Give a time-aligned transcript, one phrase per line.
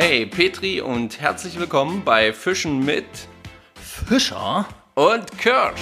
[0.00, 3.04] Hey Petri und herzlich willkommen bei Fischen mit
[3.74, 4.64] Fischer?
[4.94, 5.80] und Kirsch.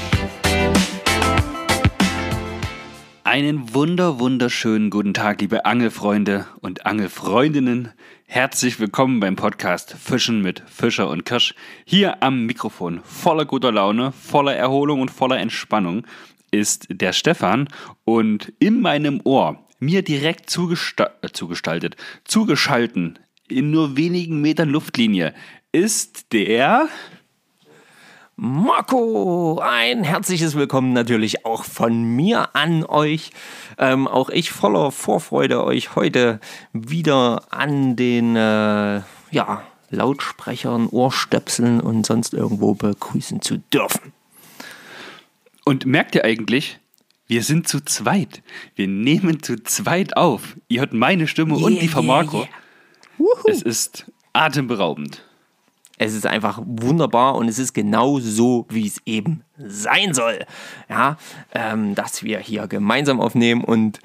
[3.24, 7.92] Einen wunder, wunderschönen guten Tag, liebe Angelfreunde und Angelfreundinnen.
[8.24, 11.54] Herzlich willkommen beim Podcast Fischen mit Fischer und Kirsch.
[11.84, 16.06] Hier am Mikrofon voller guter Laune, voller Erholung und voller Entspannung
[16.50, 17.68] ist der Stefan
[18.06, 23.18] und in meinem Ohr, mir direkt zugesta äh, zugestaltet, zugeschalten,
[23.48, 25.34] in nur wenigen Metern Luftlinie,
[25.72, 26.88] ist der...
[28.38, 33.30] Marco, ein herzliches Willkommen natürlich auch von mir an euch.
[33.78, 36.38] Ähm, auch ich voller Vorfreude, euch heute
[36.74, 44.12] wieder an den äh, ja, Lautsprechern, Ohrstöpseln und sonst irgendwo begrüßen zu dürfen.
[45.64, 46.78] Und merkt ihr eigentlich,
[47.28, 48.42] wir sind zu zweit.
[48.74, 50.58] Wir nehmen zu zweit auf.
[50.68, 52.38] Ihr hört meine Stimme und Yeah, die von yeah, Marco.
[52.40, 52.48] yeah.
[53.18, 53.48] Wuhu.
[53.48, 55.22] Es ist atemberaubend.
[55.98, 60.44] Es ist einfach wunderbar und es ist genau so, wie es eben sein soll.
[60.90, 61.16] Ja,
[61.54, 64.00] ähm, dass wir hier gemeinsam aufnehmen und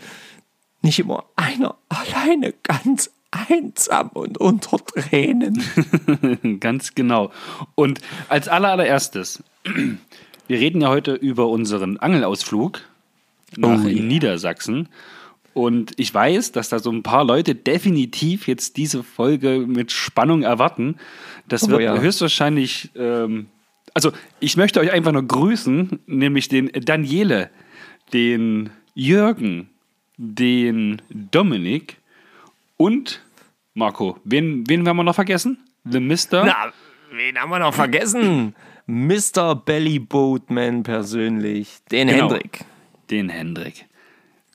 [0.82, 5.64] nicht immer einer alleine ganz einsam und unter Tränen.
[6.60, 7.32] Ganz genau.
[7.76, 12.82] Und als allererstes, wir reden ja heute über unseren Angelausflug
[13.56, 14.04] nach Oh yeah.
[14.04, 14.90] Niedersachsen.
[15.54, 20.44] Und ich weiß, dass da so ein paar Leute definitiv jetzt diese Folge mit Spannung
[20.44, 20.96] erwarten.
[21.48, 21.98] Das Oh wird ja.
[22.00, 23.48] höchstwahrscheinlich, ähm,
[23.94, 27.50] also ich möchte euch einfach nur grüßen, nämlich den Daniele,
[28.14, 29.70] den Jürgen,
[30.18, 31.98] den Dominik
[32.78, 33.22] und
[33.74, 34.18] Marco.
[34.24, 35.58] Wen, wen haben wir noch vergessen?
[35.84, 36.46] The Mister?
[36.46, 36.72] Na,
[37.12, 38.56] wen haben wir noch vergessen?
[38.88, 39.56] Mr.
[39.56, 42.30] Belly Boatman persönlich, den Genau.
[42.30, 42.60] Hendrik.
[43.10, 43.86] Den Hendrik.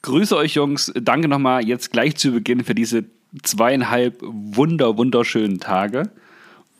[0.01, 0.91] Grüße euch, Jungs.
[0.95, 3.05] Danke nochmal jetzt gleich zu Beginn für diese
[3.43, 6.09] zweieinhalb wunder, wunderschönen Tage.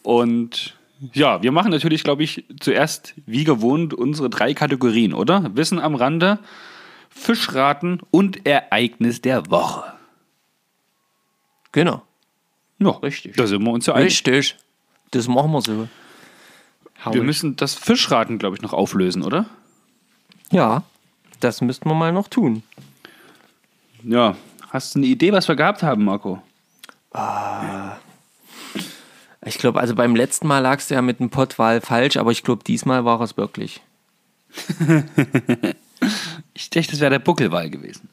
[0.04, 0.78] Und
[1.14, 5.56] ja, wir machen natürlich, glaube ich, zuerst wie gewohnt unsere drei Kategorien, oder?
[5.56, 6.40] Wissen am Rande,
[7.10, 9.94] Fischraten und Ereignis der Woche.
[11.72, 12.04] Genau.
[12.80, 13.36] Ja, Richtig.
[13.36, 14.08] Da sind wir uns ja einig.
[14.08, 14.56] Richtig.
[15.12, 15.88] Das machen wir so.
[17.12, 19.46] Wir müssen das Fischraten, glaube ich, noch auflösen, oder?
[20.52, 20.84] ja,
[21.40, 22.64] das müssten wir mal noch tun.
[24.08, 24.36] Ja.
[24.70, 26.42] Hast du eine Idee, was wir gehabt haben, Marco?
[29.46, 32.44] Ich glaube, also beim letzten Mal lagst du ja mit dem Pottwal falsch, aber ich
[32.44, 33.82] glaube, diesmal war es wirklich.
[36.54, 38.10] Ich dachte, das wäre der Buckelwal gewesen.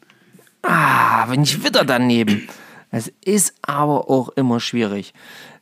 [0.62, 2.48] Ah, wenn ich wieder daneben.
[2.90, 5.14] Es ist aber auch immer schwierig.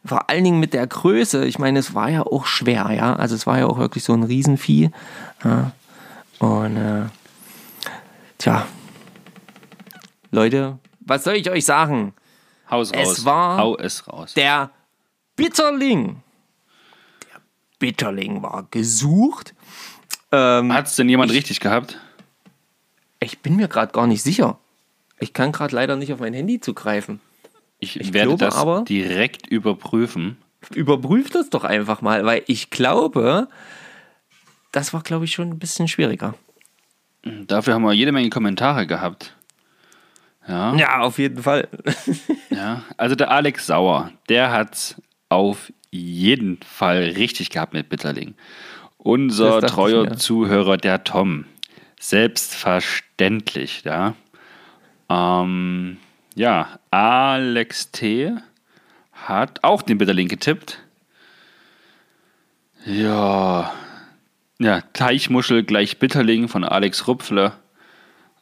[0.05, 1.45] Vor allen Dingen mit der Größe.
[1.45, 3.15] Ich meine, es war ja auch schwer, ja.
[3.15, 4.91] Also es war ja auch wirklich so ein Riesenvieh.
[6.39, 7.05] Und äh,
[8.39, 8.67] tja,
[10.33, 12.15] Leute, was soll ich euch sagen?
[12.71, 13.25] Haus Es raus.
[13.27, 14.35] war Hau es raus.
[14.35, 14.71] Der
[15.37, 16.23] Bitterling.
[17.33, 17.41] Der
[17.79, 19.55] Bitterling war gesucht.
[20.33, 21.99] Ähm, Hat es denn jemand richtig gehabt?
[23.21, 24.59] ich bin mir gerade gar nicht sicher.
[25.21, 27.21] Ich kann gerade leider nicht auf mein Handy zugreifen.
[27.79, 30.39] Ich, Ich werde glaube das aber- direkt überprüfen.
[30.75, 33.47] Überprüft das doch einfach mal, weil ich glaube,
[34.73, 36.35] das war, glaube ich, schon ein bisschen schwieriger.
[37.23, 39.37] Dafür haben wir jede Menge Kommentare gehabt.
[40.49, 41.69] Ja, Ja, auf jeden Fall.
[42.51, 42.83] ja.
[42.97, 44.97] Also der Alex Sauer, der hat
[45.29, 48.35] auf jeden Fall richtig gehabt mit Bitterling.
[48.97, 50.17] Unser ich treuer.
[50.17, 51.45] Zuhörer, der Tom.
[52.01, 54.15] Selbstverständlich, ja.
[55.09, 55.99] Ähm,
[56.35, 58.33] ja, Alex T.
[59.13, 60.79] hat auch den Bitterling getippt.
[62.85, 63.73] Ja,
[64.59, 67.59] ja, Teichmuschel gleich Bitterling von Alex Rupfler.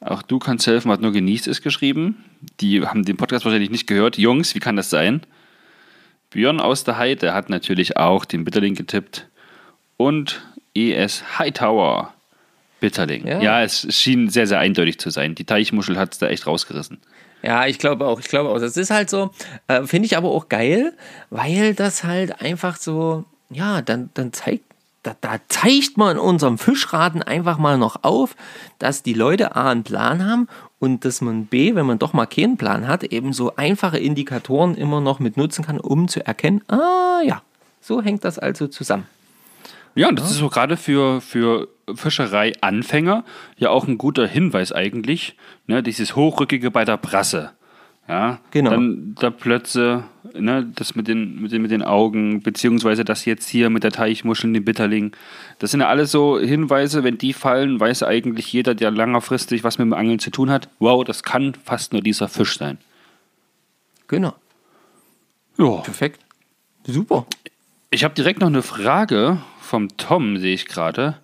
[0.01, 2.25] Auch du kannst helfen, hat nur genießt es geschrieben.
[2.59, 4.17] Die haben den Podcast wahrscheinlich nicht gehört.
[4.17, 5.21] Jungs, wie kann das sein?
[6.31, 9.27] Björn aus der Heide hat natürlich auch den Bitterling getippt.
[9.97, 10.41] Und
[10.73, 12.13] ES Hightower
[12.79, 13.27] Bitterling.
[13.27, 13.41] Ja.
[13.41, 13.63] Ja.
[13.63, 15.35] es schien sehr, sehr eindeutig zu sein.
[15.35, 16.99] Die Teichmuschel hat es da echt rausgerissen.
[17.43, 18.59] Ja, ich glaube auch, ich glaube auch.
[18.59, 19.31] Das ist halt so,
[19.67, 20.93] äh, finde ich aber auch geil,
[21.29, 24.63] weil das halt einfach so, ja, dann, dann zeigt,
[25.03, 28.35] da, da zeigt man unserem Fischraten einfach mal noch auf,
[28.79, 30.47] dass die Leute A einen Plan haben
[30.79, 34.75] und dass man B, wenn man doch mal keinen Plan hat, eben so einfache Indikatoren
[34.75, 37.41] immer noch mit nutzen kann, um zu erkennen, ah ja,
[37.81, 39.07] so hängt das also zusammen.
[39.95, 43.25] Ja, und das ist so gerade für, für Fischerei-Anfänger
[43.57, 45.35] ja auch ein guter Hinweis eigentlich.
[45.67, 47.51] Ne, dieses Hochrückige bei der Brasse.
[48.11, 48.71] Ja, Genau.
[48.71, 50.03] Dann der Plötze,
[50.37, 53.93] ne, das mit den, mit, den, mit den Augen, beziehungsweise das jetzt hier mit der
[53.93, 55.13] Teichmuschel, den Bitterling.
[55.59, 59.77] Das sind ja alles so Hinweise, wenn die fallen, weiß eigentlich jeder, der längerfristig was
[59.77, 62.79] mit dem Angeln zu tun hat, wow, das kann fast nur dieser Fisch sein.
[64.09, 64.35] Genau.
[65.57, 66.19] Ja, Perfekt.
[66.85, 67.25] Super.
[67.91, 71.17] Ich habe direkt noch eine Frage vom Tom, sehe ich gerade.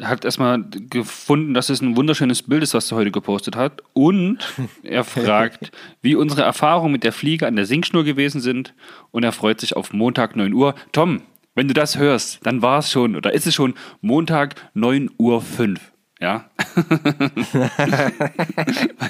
[0.00, 3.82] Hat erstmal gefunden, dass es ein wunderschönes Bild ist, was er heute gepostet hat.
[3.92, 4.38] Und
[4.82, 8.74] er fragt, wie unsere Erfahrungen mit der Fliege an der Sinkschnur gewesen sind.
[9.10, 10.74] Und er freut sich auf Montag 9 Uhr.
[10.92, 11.22] Tom,
[11.54, 15.42] wenn du das hörst, dann war es schon, oder ist es schon Montag 9 Uhr
[15.42, 15.92] 5.
[16.22, 16.48] Ja.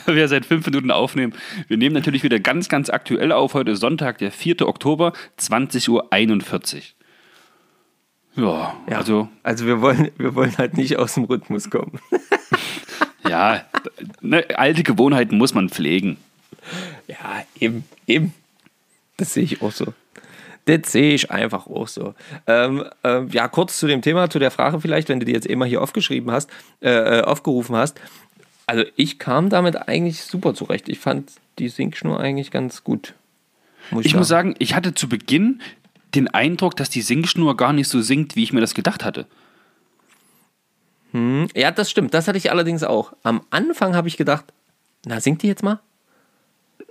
[0.07, 1.35] Weil wir seit fünf Minuten aufnehmen.
[1.69, 3.53] Wir nehmen natürlich wieder ganz, ganz aktuell auf.
[3.53, 4.67] Heute Sonntag, der 4.
[4.67, 6.83] Oktober, 20.41 Uhr.
[8.35, 11.99] Ja, Ja, also, also wir wollen, wir wollen halt nicht aus dem Rhythmus kommen.
[13.29, 13.63] ja,
[14.21, 16.17] ne, alte Gewohnheiten muss man pflegen.
[17.09, 18.35] Ja, eben, eben.
[19.17, 19.93] Das sehe ich auch so.
[20.65, 22.15] Das sehe ich einfach auch so.
[22.47, 25.47] Ähm, ähm, ja, kurz zu dem Thema, zu der Frage vielleicht, wenn du die jetzt
[25.47, 26.49] immer hier aufgeschrieben hast,
[26.81, 28.01] äh, äh, aufgerufen hast.
[28.67, 30.89] Also ich kam damit eigentlich super zurecht.
[30.89, 33.15] Ich fand die Sinkschnur eigentlich ganz gut.
[33.91, 35.61] Muss Ich muss sagen, ich hatte zu Beginn
[36.15, 39.27] den Eindruck, dass die Singschnur gar nicht so singt, wie ich mir das gedacht hatte.
[41.55, 42.15] Ja, das stimmt.
[42.15, 43.13] Das hatte ich allerdings auch.
[43.23, 44.47] Am Anfang habe ich gedacht,
[45.05, 45.81] na, singt die jetzt mal?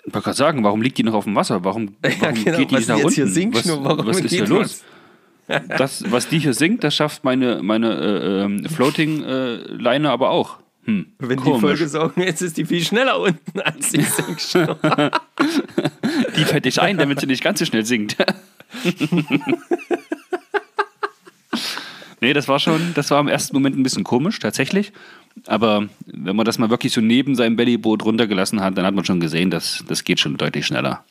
[0.06, 1.64] Ich wollte gerade sagen, warum liegt die noch auf dem Wasser?
[1.64, 2.58] Warum, warum genau.
[2.58, 3.16] geht die Was nicht nach jetzt unten?
[3.16, 3.98] hier Singschnur?
[3.98, 4.84] was, was ist hier los?
[5.68, 10.58] Das, was die hier singt, das schafft meine, meine äh, ähm, Floating-Leine aber auch.
[10.86, 11.62] Hm, Wenn die komisch.
[11.62, 14.80] vollgesaugen ist, ist die viel schneller unten als die Sinkschnur.
[16.38, 18.18] Die fällt dich ein, damit sie nicht ganz so schnell singt.
[22.22, 24.92] nee, das war schon, das war im ersten Moment ein bisschen komisch, tatsächlich.
[25.48, 29.06] Aber wenn man das mal wirklich so neben seinem Bellyboot runtergelassen hat, dann hat man
[29.06, 31.04] schon gesehen, dass das geht schon deutlich schneller.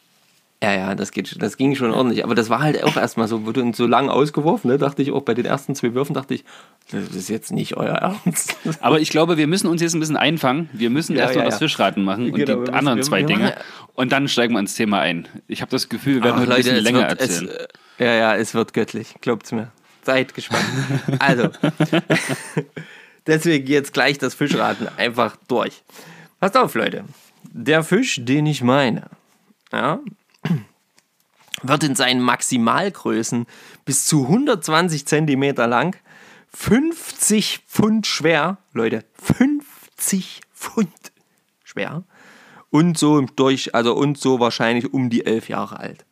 [0.62, 2.22] Ja, ja, das, geht, das ging schon ordentlich.
[2.22, 4.76] Aber das war halt auch erstmal so, wurde uns so lang ausgeworfen, ne?
[4.76, 6.44] dachte ich auch bei den ersten zwei Würfen, dachte ich,
[6.90, 8.56] das ist jetzt nicht euer Ernst.
[8.80, 10.68] Aber ich glaube, wir müssen uns jetzt ein bisschen einfangen.
[10.74, 11.66] Wir müssen Ja, erst mal ja, das ja.
[11.66, 13.54] Fischraten machen und Genau, wir die anderen zwei Dinge.
[13.94, 15.28] Und dann steigen wir ins Thema ein.
[15.48, 17.48] Ich habe das Gefühl, wir werden Ach, heute ein bisschen länger wird, erzählen.
[17.48, 17.68] Es,
[17.98, 19.72] ja, ja, es wird göttlich, glaubt's mir.
[20.02, 20.64] Seid gespannt.
[21.20, 21.48] Also,
[23.26, 25.82] deswegen jetzt gleich das Fischraten einfach durch.
[26.38, 27.04] Passt auf, Leute.
[27.44, 29.04] Der Fisch, den ich meine,
[29.72, 30.00] ja,
[31.62, 33.46] wird in seinen Maximalgrößen
[33.84, 35.96] bis zu 120 Zentimeter lang,
[36.52, 40.88] 50 Pfund schwer, Leute, 50 Pfund
[41.64, 42.02] schwer
[42.70, 46.04] und so durch, also und so wahrscheinlich um die elf Jahre alt.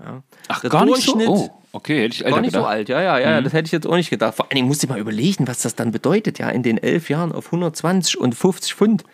[0.00, 0.22] Ja.
[0.48, 1.16] Ach, Der gar nicht so?
[1.16, 2.72] Oh, okay, hätte ich Gar älter nicht so gedacht.
[2.72, 4.34] alt, ja, ja, ja, das hätte ich jetzt auch nicht gedacht.
[4.34, 6.78] Vor allen Dingen musst du dir mal überlegen, was das dann bedeutet, ja, in den
[6.78, 9.04] elf Jahren auf 120 und 50 Pfund.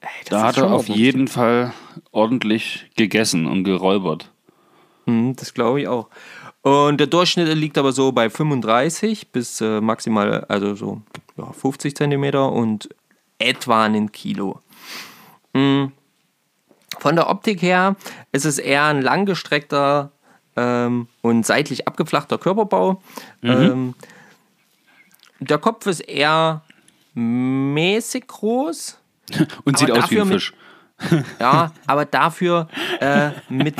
[0.00, 1.72] Ey, das Da hat er auf jeden Fall
[2.10, 4.31] ordentlich gegessen und geräubert.
[5.06, 6.08] Mhm, Das glaube ich auch.
[6.62, 11.02] Und der Durchschnitt liegt aber so bei 35 bis äh, maximal, also so
[11.36, 12.88] ja, 50 Zentimeter und
[13.38, 14.60] etwa ein Kilo.
[15.52, 15.92] Mhm.
[16.98, 17.96] Von der Optik her
[18.30, 20.12] ist es eher ein langgestreckter
[20.54, 23.02] ähm, und seitlich abgeflachter Körperbau.
[23.42, 23.94] Ähm,
[25.40, 26.62] der Kopf ist eher
[27.14, 28.98] mäßig groß.
[29.64, 30.52] Und sieht aus wie ein Fisch.
[31.40, 32.68] Ja, aber dafür
[33.00, 33.76] äh, mit,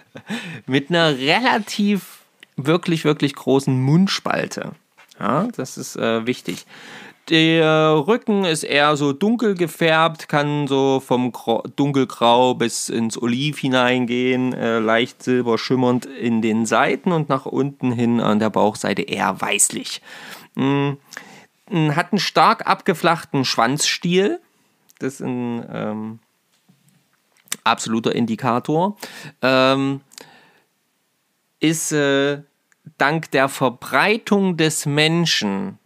[0.66, 2.20] mit einer relativ,
[2.56, 4.72] wirklich, wirklich großen Mundspalte.
[5.18, 6.66] Ja, das ist äh, wichtig.
[7.28, 13.58] Der Rücken ist eher so dunkel gefärbt, kann so vom Grau, dunkelgrau bis ins Oliv
[13.60, 19.02] hineingehen, äh, leicht silber schimmernd in den Seiten und nach unten hin an der Bauchseite
[19.02, 20.02] eher weißlich.
[20.56, 20.94] Mm,
[21.70, 24.40] hat einen stark abgeflachten Schwanzstiel.
[24.98, 26.18] Das ist ein ähm,
[27.64, 28.96] absoluter Indikator.
[29.40, 30.00] Ähm,
[31.60, 32.42] ist äh,
[32.98, 35.78] dank der Verbreitung des Menschen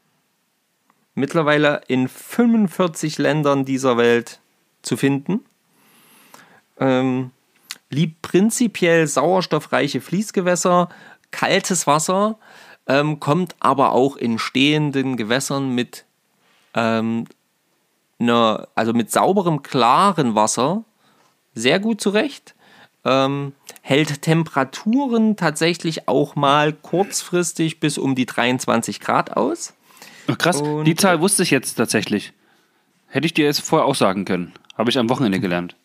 [1.14, 4.40] mittlerweile in 45 Ländern dieser Welt
[4.82, 5.40] zu finden.
[6.78, 7.30] Ähm,
[7.90, 10.88] liebt prinzipiell sauerstoffreiche Fließgewässer,
[11.30, 12.38] kaltes Wasser,
[12.86, 16.04] ähm, kommt aber auch in stehenden Gewässern mit,
[16.74, 17.26] ähm,
[18.18, 20.84] einer, also mit sauberem, klaren Wasser
[21.56, 22.54] sehr gut zurecht.
[23.04, 29.74] Ähm, hält Temperaturen tatsächlich auch mal kurzfristig bis um die 23 Grad aus.
[30.28, 32.32] Ach, krass, Und- die Zahl wusste ich jetzt tatsächlich.
[33.08, 34.52] Hätte ich dir jetzt vorher auch sagen können.
[34.76, 35.76] Habe ich am Wochenende gelernt.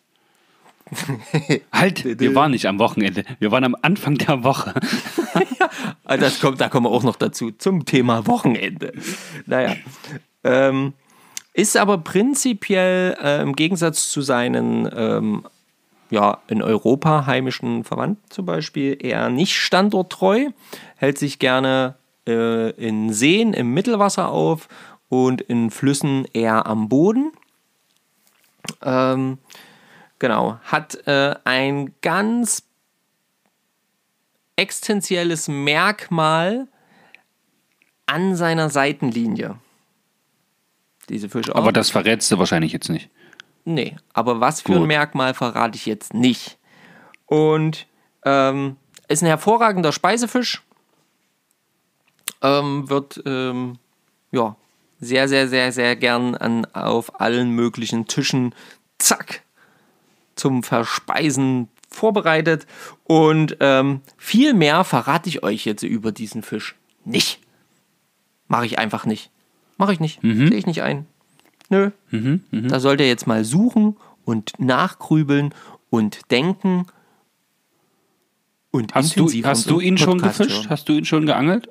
[1.72, 3.24] halt, wir waren nicht am Wochenende.
[3.38, 4.74] Wir waren am Anfang der Woche.
[6.04, 8.92] Ah, Das kommt, da kommen wir auch noch dazu, zum Thema Wochenende.
[9.46, 9.76] Naja.
[10.44, 10.92] Ähm,
[11.54, 15.44] ist aber prinzipiell äh, im Gegensatz zu seinen ähm,
[16.12, 20.50] ja, in Europa heimischen Verwandten zum Beispiel eher nicht standorttreu,
[20.96, 21.96] hält sich gerne
[22.28, 24.68] äh, in Seen im Mittelwasser auf
[25.08, 27.32] und in Flüssen eher am Boden.
[28.82, 29.38] Ähm,
[30.18, 32.62] genau, hat äh, ein ganz
[34.56, 36.68] existenzielles Merkmal
[38.04, 39.56] an seiner Seitenlinie.
[41.08, 41.56] Diese Fischart.
[41.56, 43.08] Aber das verrätst du wahrscheinlich jetzt nicht.
[43.64, 44.88] Nee, aber was für ein Gut.
[44.88, 46.58] Merkmal verrate ich jetzt nicht.
[47.26, 47.86] Und
[48.24, 48.76] ähm,
[49.08, 50.62] ist ein hervorragender Speisefisch.
[52.40, 53.78] Ähm, wird ähm,
[54.32, 54.56] ja
[54.98, 58.54] sehr, sehr, sehr, sehr gern an, auf allen möglichen Tischen,
[58.98, 59.42] zack,
[60.34, 62.66] zum Verspeisen vorbereitet.
[63.04, 67.40] Und ähm, viel mehr verrate ich euch jetzt über diesen Fisch nicht.
[68.48, 69.30] Mache ich einfach nicht.
[69.76, 70.20] Mache ich nicht.
[70.48, 71.06] Sehe ich nicht ein.
[71.72, 71.90] Nö.
[72.50, 75.54] Da sollt ihr jetzt mal suchen und nachgrübeln
[75.88, 76.86] und denken
[78.70, 80.50] und Hast du, hast du ihn schon gefischt?
[80.64, 80.70] hören.
[80.70, 81.70] Hast du ihn schon geangelt?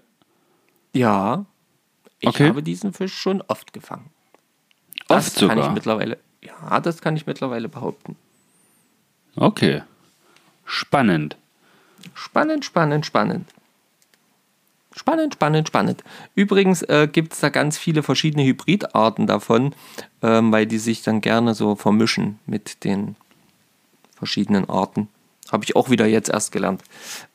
[0.94, 1.46] Ja.
[2.20, 2.50] Ich Okay.
[2.50, 4.10] habe diesen Fisch schon oft gefangen.
[5.08, 5.72] Oft das kann ich sogar.
[5.74, 6.18] mittlerweile.
[6.44, 8.16] Ja, das kann ich mittlerweile behaupten.
[9.36, 9.84] Okay.
[10.66, 11.38] Spannend.
[12.16, 13.48] Spannend, spannend, spannend.
[14.94, 16.04] Spannend, spannend, spannend.
[16.36, 19.74] Übrigens äh, gibt es da ganz viele verschiedene Hybridarten davon,
[20.22, 23.16] ähm, weil die sich dann gerne so vermischen mit den
[24.16, 25.08] verschiedenen Arten.
[25.52, 26.84] Habe ich auch wieder jetzt erst gelernt.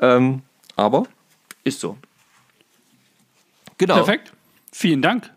[0.00, 0.42] Ähm,
[0.76, 1.04] aber
[1.64, 1.96] ist so.
[3.78, 3.94] Genau.
[3.96, 4.32] Perfekt.
[4.72, 5.30] Vielen Dank.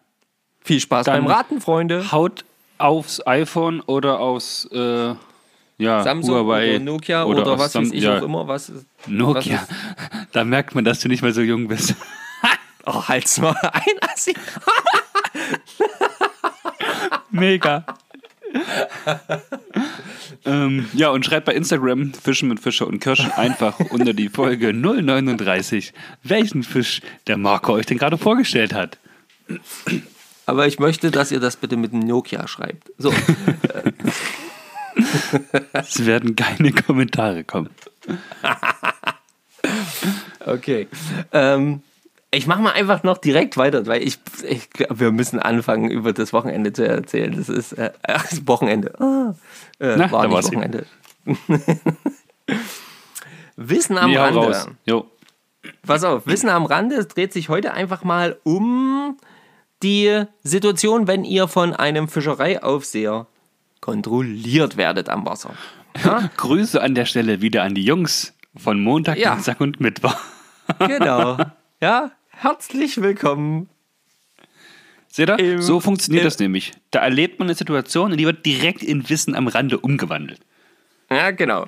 [0.61, 2.11] Viel Spaß Dann- beim Raten, Freunde.
[2.11, 2.43] Haut
[2.77, 5.15] aufs iPhone oder aufs äh,
[5.79, 8.48] ja, Samsung Huawei oder Nokia oder, aufs was Sam- weiß ich ja, auch immer.
[8.48, 8.71] Was
[9.07, 9.65] Nokia.
[9.67, 11.95] Was Da merkt man, dass du nicht mehr so jung bist.
[12.86, 14.36] oh, halt's mal ein, Assi.
[17.31, 17.86] Mega.
[20.45, 24.74] ähm, ja, und schreibt bei Instagram Fischen mit Fischer und Kirsch einfach unter die Folge
[24.74, 25.93] 039,
[26.24, 28.98] welchen Fisch der Marco euch denn gerade vorgestellt hat.
[30.45, 32.91] Aber ich möchte, dass ihr das bitte mit dem Nokia schreibt.
[32.98, 33.13] So,
[35.73, 37.69] Es werden keine Kommentare kommen.
[40.45, 40.87] okay.
[41.31, 41.81] Ähm,
[42.31, 46.31] ich mache mal einfach noch direkt weiter, weil ich, ich wir müssen anfangen, über das
[46.31, 47.35] Wochenende zu erzählen.
[47.35, 48.93] Das ist äh, das Wochenende.
[48.99, 49.33] Ah,
[49.79, 50.85] äh, Na, war da nicht Wochenende.
[53.55, 54.39] Wissen am hau Rande.
[54.39, 54.67] raus.
[54.85, 55.05] Jo.
[55.85, 59.17] Pass auf, Wissen am Rande, es dreht sich heute einfach mal um
[59.83, 63.27] die Situation, wenn ihr von einem Fischereiaufseher
[63.81, 65.53] kontrolliert werdet am Wasser.
[66.38, 69.33] Grüße an der Stelle wieder an die Jungs von Montag, Ja.
[69.33, 70.15] Dienstag und Mittwoch.
[70.79, 71.38] Genau.
[71.81, 73.69] Ja, herzlich willkommen.
[75.07, 75.39] Seht ihr?
[75.39, 76.74] Im- so funktioniert im- das nämlich.
[76.91, 80.41] Da erlebt man eine Situation und die wird direkt in Wissen am Rande umgewandelt.
[81.09, 81.67] Ja, genau.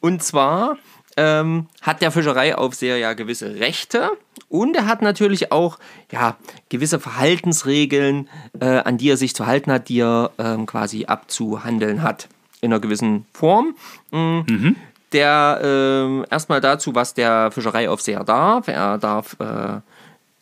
[0.00, 0.76] Und zwar
[1.16, 4.10] ähm, hat der Fischereiaufseher ja gewisse Rechte
[4.48, 5.78] und er hat natürlich auch
[6.10, 6.36] ja,
[6.68, 8.28] gewisse Verhaltensregeln,
[8.60, 12.28] äh, an die er sich zu halten hat, die er ähm, quasi abzuhandeln hat.
[12.60, 13.76] In einer gewissen Form.
[14.10, 14.74] Mm.
[15.12, 18.68] Der ähm, erstmal dazu, was der Fischereiaufseher darf.
[18.68, 19.80] Er darf äh,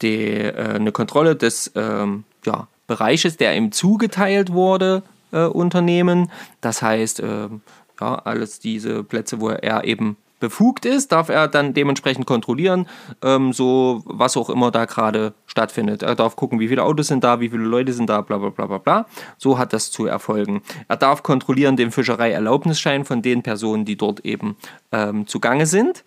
[0.03, 6.31] die, äh, eine Kontrolle des ähm, ja, Bereiches, der ihm zugeteilt wurde, äh, unternehmen.
[6.61, 7.61] Das heißt, ähm,
[8.01, 12.87] ja, alles diese Plätze, wo er eben befugt ist, darf er dann dementsprechend kontrollieren,
[13.23, 16.03] ähm, so was auch immer da gerade stattfindet.
[16.03, 18.51] Er darf gucken, wie viele Autos sind da, wie viele Leute sind da, bla bla
[18.51, 19.07] bla bla bla.
[19.39, 20.63] So hat das zu erfolgen.
[20.89, 24.57] Er darf kontrollieren den Fischereierlaubnisschein von den Personen, die dort eben
[24.93, 26.05] ähm, zugange sind.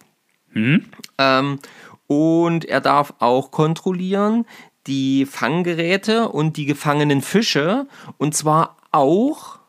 [1.17, 1.59] Ähm,
[2.07, 4.45] und er darf auch kontrollieren
[4.88, 9.59] die Fanggeräte und die gefangenen Fische und zwar auch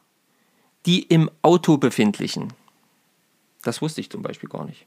[0.86, 2.54] die im Auto befindlichen.
[3.62, 4.86] Das wusste ich zum Beispiel gar nicht.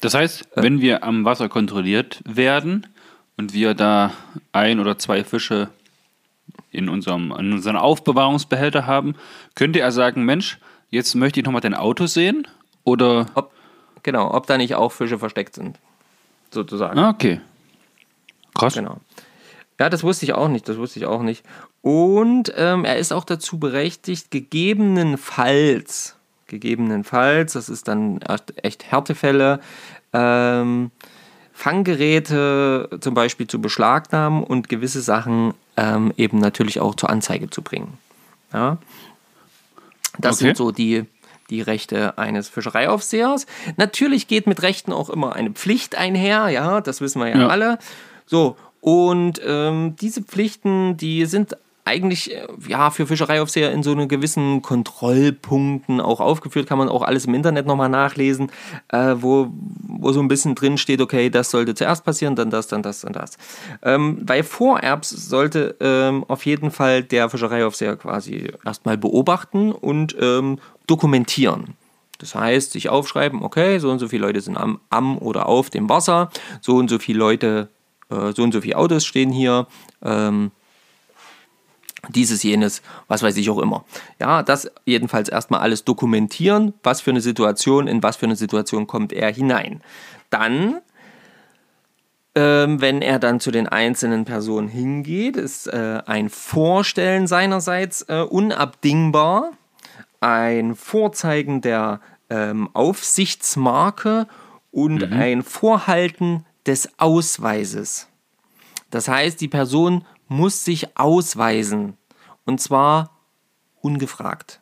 [0.00, 2.86] Das heißt, wenn wir am Wasser kontrolliert werden
[3.36, 4.12] und wir da
[4.52, 5.68] ein oder zwei Fische
[6.70, 9.14] in unserem, in unserem Aufbewahrungsbehälter haben,
[9.54, 10.58] könnte er sagen, Mensch,
[10.90, 12.46] jetzt möchte ich nochmal dein Auto sehen?
[12.84, 13.52] Oder, Ob,
[14.02, 15.78] genau, ob da nicht auch Fische versteckt sind.
[16.50, 16.98] Sozusagen.
[16.98, 17.40] ah, okay.
[18.54, 18.74] Krass.
[18.74, 19.00] Genau.
[19.78, 21.44] Ja, das wusste ich auch nicht, das wusste ich auch nicht.
[21.82, 26.15] Und ähm, er ist auch dazu berechtigt, gegebenenfalls,
[26.46, 28.20] gegebenenfalls, das ist dann
[28.62, 29.60] echt- Härtefälle,
[30.12, 30.90] ähm,
[31.52, 37.62] Fanggeräte zum Beispiel zu beschlagnahmen und gewisse Sachen ähm, eben natürlich auch zur Anzeige zu
[37.62, 37.98] bringen.
[38.52, 38.78] Ja?
[40.18, 40.44] Das Okay.
[40.46, 41.04] sind so die,
[41.50, 43.46] die Rechte eines Fischereiaufsehers.
[43.76, 47.48] Natürlich geht mit Rechten auch immer eine Pflicht einher, ja, das wissen wir ja, Ja.
[47.48, 47.78] alle.
[48.26, 54.08] So, und ähm, diese Pflichten, die sind eigentlich äh, ja für Fischereiaufseher in so einen
[54.08, 58.50] gewissen Kontrollpunkten auch aufgeführt, kann man auch alles im Internet nochmal nachlesen,
[58.88, 62.66] äh, wo, wo so ein bisschen drin steht, okay, das sollte zuerst passieren, dann das,
[62.66, 63.38] dann das, dann das.
[63.82, 70.58] Ähm, bei Vorerbs sollte ähm, auf jeden Fall der Fischereiaufseher quasi erstmal beobachten und ähm,
[70.86, 71.74] dokumentieren.
[72.18, 75.70] Das heißt, sich aufschreiben, okay, so und so viele Leute sind am, am oder auf
[75.70, 77.68] dem Wasser, so und so viele Leute,
[78.10, 79.66] äh, so und so viele Autos stehen hier,
[80.02, 80.50] ähm,
[82.08, 83.84] dieses, jenes, was weiß ich auch immer.
[84.20, 88.86] Ja, das jedenfalls erstmal alles dokumentieren, was für eine Situation, in was für eine Situation
[88.86, 89.82] kommt er hinein.
[90.30, 90.80] Dann,
[92.34, 98.20] ähm, wenn er dann zu den einzelnen Personen hingeht, ist äh, ein Vorstellen seinerseits äh,
[98.20, 99.52] unabdingbar,
[100.20, 104.26] ein Vorzeigen der ähm, Aufsichtsmarke
[104.70, 105.12] und mhm.
[105.12, 108.08] ein Vorhalten des Ausweises.
[108.90, 111.96] Das heißt, die Person muss sich ausweisen.
[112.44, 113.10] Und zwar
[113.80, 114.60] ungefragt.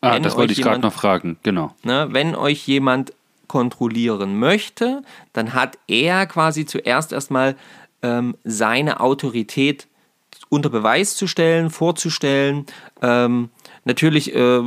[0.00, 1.74] Ah, wenn das wollte ich gerade noch fragen, genau.
[1.82, 3.12] Ne, wenn euch jemand
[3.48, 5.02] kontrollieren möchte,
[5.32, 7.56] dann hat er quasi zuerst erstmal
[8.02, 9.88] ähm, seine Autorität
[10.48, 12.66] unter Beweis zu stellen, vorzustellen.
[13.02, 13.50] Ähm,
[13.86, 14.60] natürlich äh,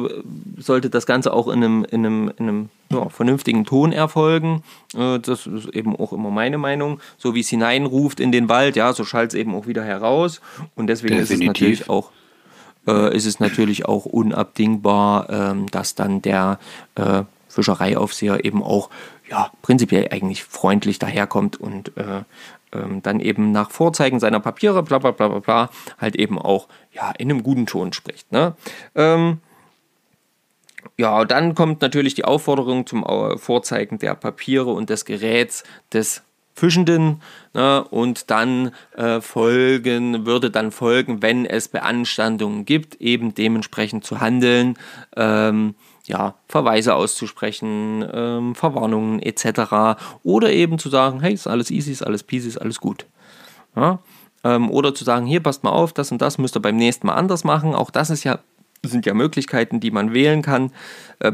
[0.58, 4.64] sollte das Ganze auch in einem, in einem, in einem ja, vernünftigen Ton erfolgen.
[4.98, 7.00] Äh, das ist eben auch immer meine Meinung.
[7.18, 10.42] So wie es hineinruft in den Wald, ja, so schallt es eben auch wieder heraus.
[10.76, 11.32] Und deswegen Definitiv.
[11.32, 12.12] ist es natürlich auch
[12.88, 16.58] äh, ist es natürlich auch unabdingbar, äh, dass dann der
[16.96, 18.90] äh, Fischereiaufseher eben auch
[19.30, 22.24] ja, prinzipiell eigentlich freundlich daherkommt und äh,
[22.74, 26.68] ähm, dann eben nach Vorzeigen seiner Papiere, bla bla bla bla bla, halt eben auch
[26.92, 28.32] ja, in einem guten Ton spricht.
[28.32, 28.56] Ne?
[28.96, 29.40] Ähm,
[30.98, 33.06] ja, dann kommt natürlich die Aufforderung zum
[33.38, 36.24] Vorzeigen der Papiere und des Geräts des
[36.60, 37.22] Fischenden
[37.54, 44.20] ne, und dann äh, folgen, würde dann folgen, wenn es Beanstandungen gibt, eben dementsprechend zu
[44.20, 44.78] handeln,
[45.16, 45.76] ähm,
[46.10, 50.01] ja, Verweise auszusprechen, ähm, Verwarnungen etc.
[50.24, 53.06] Oder eben zu sagen, hey, ist alles easy, ist alles peasy, ist alles gut.
[53.75, 54.00] Ja?
[54.44, 57.08] Ähm, oder zu sagen, hier passt mal auf, das und das müsst ihr beim nächsten
[57.08, 57.75] Mal anders machen.
[57.75, 58.39] Auch das ist ja
[58.84, 60.72] sind ja Möglichkeiten, die man wählen kann.
[61.20, 61.34] Äh,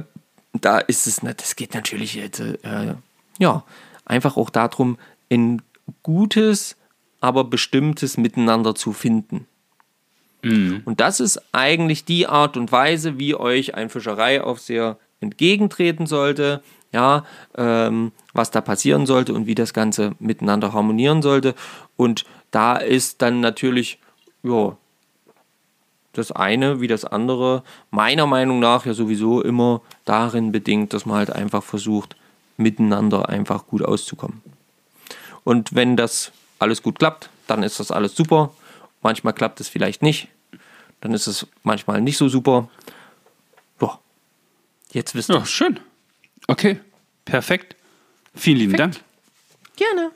[0.54, 2.96] da ist es, das geht natürlich jetzt, äh,
[3.40, 3.64] ja,
[4.06, 4.98] einfach auch darum,
[5.32, 5.62] ein
[6.02, 6.78] gutes,
[7.20, 9.48] aber bestimmtes Miteinander zu finden.
[10.46, 10.82] Mhm.
[10.86, 17.26] Und das ist eigentlich die Art und Weise, wie euch ein Fischereiaufseher entgegentreten sollte, ja,
[17.58, 21.56] ähm, was da passieren sollte und wie das Ganze miteinander harmonieren sollte.
[21.98, 24.00] Und da ist dann natürlich,
[24.44, 24.78] ja,
[26.14, 31.18] das eine wie das andere meiner Meinung nach ja sowieso immer darin bedingt, dass man
[31.18, 32.16] halt einfach versucht,
[32.58, 34.42] miteinander einfach gut auszukommen.
[35.44, 38.52] Und wenn das alles gut klappt, dann ist das alles super.
[39.06, 40.30] Manchmal klappt es vielleicht nicht.
[41.00, 42.70] Dann ist es manchmal nicht so super.
[43.78, 44.00] Boah.
[44.94, 45.36] Jetzt wisst ihr.
[45.36, 45.80] Ja, schön.
[46.48, 46.80] Okay,
[47.24, 47.76] perfekt.
[48.34, 49.00] Vielen lieben Dank.
[49.76, 50.10] Gerne.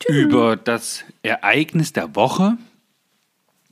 [0.00, 0.16] Tschüss.
[0.16, 2.56] Über das Ereignis der Woche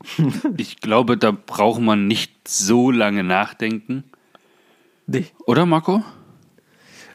[0.58, 4.04] ich glaube, da braucht man nicht so lange nachdenken.
[5.06, 5.28] Nee.
[5.46, 6.04] Oder, Marco?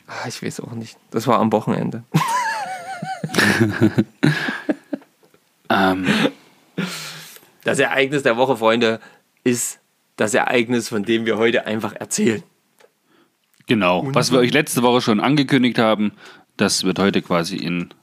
[0.08, 0.98] Ah, ich weiß auch nicht.
[1.12, 2.06] Das war am Wochenende.
[5.70, 6.08] ähm.
[7.63, 9.00] Das Ereignis der Woche, Freunde,
[9.43, 9.80] ist
[10.15, 12.43] das Ereignis, von dem wir heute einfach erzählen.
[13.67, 14.08] Genau.
[14.13, 16.12] Was wir euch letzte Woche schon angekündigt haben,
[16.58, 17.93] das wird heute quasi in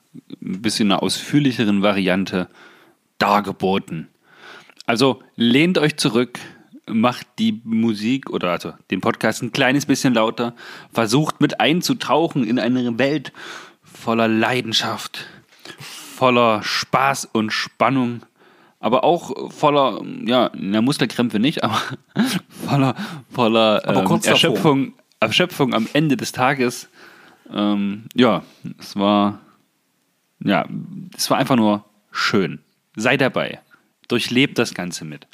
[0.42, 2.48] ein bisschen einer ausführlicheren Variante
[3.18, 4.08] dargeboten.
[4.86, 6.38] Also lehnt euch zurück,
[6.86, 10.54] macht die Musik oder also den Podcast ein kleines bisschen lauter,
[10.92, 13.32] versucht mit einzutauchen in eine Welt
[13.82, 15.26] voller Leidenschaft,
[15.78, 18.22] voller Spaß und Spannung,
[18.80, 21.80] aber auch voller, ja, na, Muskelkrämpfe nicht, aber
[22.66, 22.94] voller,
[23.30, 26.88] voller aber ähm, Erschöpfung, Erschöpfung am Ende des Tages.
[27.52, 28.42] Ähm, ja,
[28.78, 29.40] es war,
[30.44, 30.66] ja,
[31.16, 32.60] es war einfach nur schön.
[32.94, 33.60] Sei dabei
[34.08, 35.26] durchlebt das Ganze mit.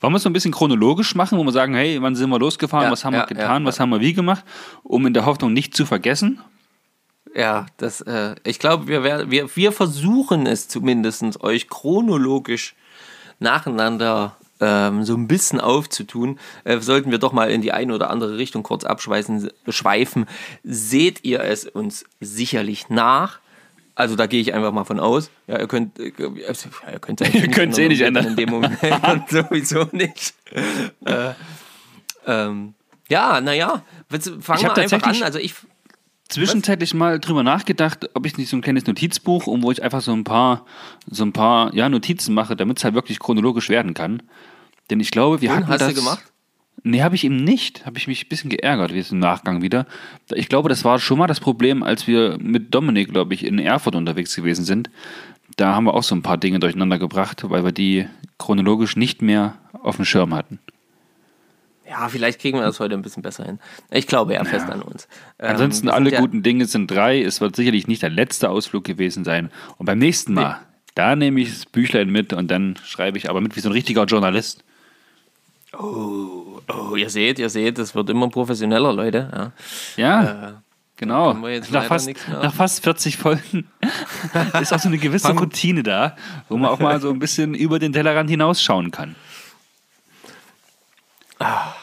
[0.00, 2.38] Wollen wir es so ein bisschen chronologisch machen, wo wir sagen, hey, wann sind wir
[2.38, 4.44] losgefahren, ja, was haben ja, wir getan, ja, was haben wir wie gemacht,
[4.82, 6.40] um in der Hoffnung nicht zu vergessen?
[7.34, 12.74] Ja, das, äh, ich glaube, wir, wir, wir versuchen es zumindest, euch chronologisch
[13.38, 16.38] nacheinander ähm, so ein bisschen aufzutun.
[16.64, 20.26] Äh, sollten wir doch mal in die eine oder andere Richtung kurz abschweifen, schweifen,
[20.64, 23.40] seht ihr es uns sicherlich nach.
[23.94, 25.30] Also da gehe ich einfach mal von aus.
[25.46, 26.12] Ja, ihr könnt, äh,
[26.46, 28.26] also, ja, ihr könnt es eh nicht ändern.
[28.26, 28.78] In dem Moment
[29.28, 30.34] sowieso nicht.
[31.04, 31.32] Äh,
[32.26, 32.74] ähm,
[33.08, 33.82] ja, naja,
[34.40, 35.22] fangen wir einfach an.
[35.22, 35.54] Also ich
[36.28, 40.00] zwischenzeitlich mal drüber nachgedacht, ob ich nicht so ein kleines Notizbuch, um wo ich einfach
[40.00, 40.66] so ein paar,
[41.10, 44.22] so ein paar ja, Notizen mache, damit es halt wirklich chronologisch werden kann.
[44.90, 45.94] Denn ich glaube, wir Und, hatten hast das.
[45.94, 46.22] Du gemacht?
[46.82, 47.86] Nee, habe ich eben nicht.
[47.86, 49.86] Habe ich mich ein bisschen geärgert, wie es im Nachgang wieder.
[50.34, 53.58] Ich glaube, das war schon mal das Problem, als wir mit Dominik, glaube ich, in
[53.58, 54.90] Erfurt unterwegs gewesen sind.
[55.56, 58.06] Da haben wir auch so ein paar Dinge durcheinander gebracht, weil wir die
[58.38, 60.60] chronologisch nicht mehr auf dem Schirm hatten.
[61.88, 63.60] Ja, vielleicht kriegen wir das heute ein bisschen besser hin.
[63.90, 65.08] Ich glaube ja fest an uns.
[65.38, 67.22] Ähm, Ansonsten alle ja guten Dinge sind drei.
[67.22, 69.50] Es wird sicherlich nicht der letzte Ausflug gewesen sein.
[69.78, 70.66] Und beim nächsten Mal, nee.
[70.94, 73.72] da nehme ich das Büchlein mit und dann schreibe ich aber mit wie so ein
[73.72, 74.64] richtiger Journalist.
[75.78, 79.52] Oh, oh, ihr seht, ihr seht, es wird immer professioneller, Leute.
[79.96, 80.22] Ja.
[80.22, 80.48] ja.
[80.48, 80.52] Äh,
[80.98, 81.34] Genau.
[81.34, 83.68] Nach fast, nach fast 40 Folgen
[84.60, 86.16] ist auch so eine gewisse Routine da,
[86.48, 89.14] wo man auch mal so ein bisschen über den Tellerrand hinausschauen kann.
[91.38, 91.74] Ah.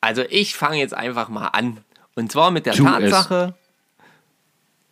[0.00, 1.78] Also ich fange jetzt einfach mal an.
[2.14, 4.04] Und zwar mit der tu Tatsache, es.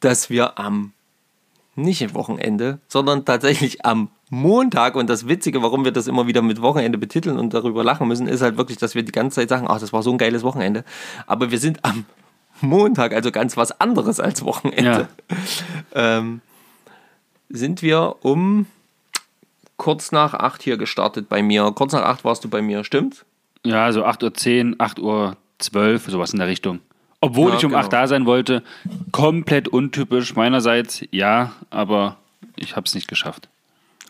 [0.00, 0.92] dass wir am,
[1.74, 6.40] nicht am Wochenende, sondern tatsächlich am Montag und das Witzige, warum wir das immer wieder
[6.40, 9.48] mit Wochenende betiteln und darüber lachen müssen, ist halt wirklich, dass wir die ganze Zeit
[9.48, 10.84] sagen, ach, das war so ein geiles Wochenende.
[11.26, 12.06] Aber wir sind am
[12.60, 15.08] Montag, also ganz was anderes als Wochenende,
[15.94, 16.18] ja.
[16.18, 16.40] ähm,
[17.48, 18.66] sind wir um
[19.80, 21.72] kurz nach acht hier gestartet bei mir.
[21.74, 23.24] Kurz nach acht warst du bei mir, stimmt?
[23.64, 26.80] Ja, so 8.10 Uhr, 8 Uhr 12, sowas in der Richtung.
[27.22, 27.82] Obwohl ja, ich um genau.
[27.82, 28.62] 8 da sein wollte,
[29.10, 32.18] komplett untypisch meinerseits, ja, aber
[32.56, 33.48] ich habe es nicht geschafft.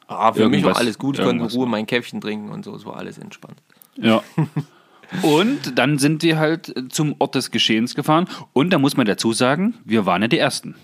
[0.08, 2.64] Ah, für irgendwas, mich war alles gut, ich konnte in Ruhe mein Käffchen trinken und
[2.64, 3.62] so, es war alles entspannt.
[3.96, 4.22] Ja.
[5.22, 8.28] Und dann sind wir halt zum Ort des Geschehens gefahren.
[8.52, 10.76] Und da muss man dazu sagen, wir waren ja die Ersten.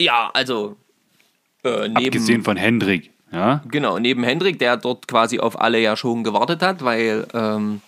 [0.00, 0.76] Ja, also.
[1.64, 3.10] Äh, neben, Abgesehen von Hendrik.
[3.32, 3.62] Ja?
[3.70, 7.80] Genau, neben Hendrik, der dort quasi auf alle ja schon gewartet hat, weil ähm,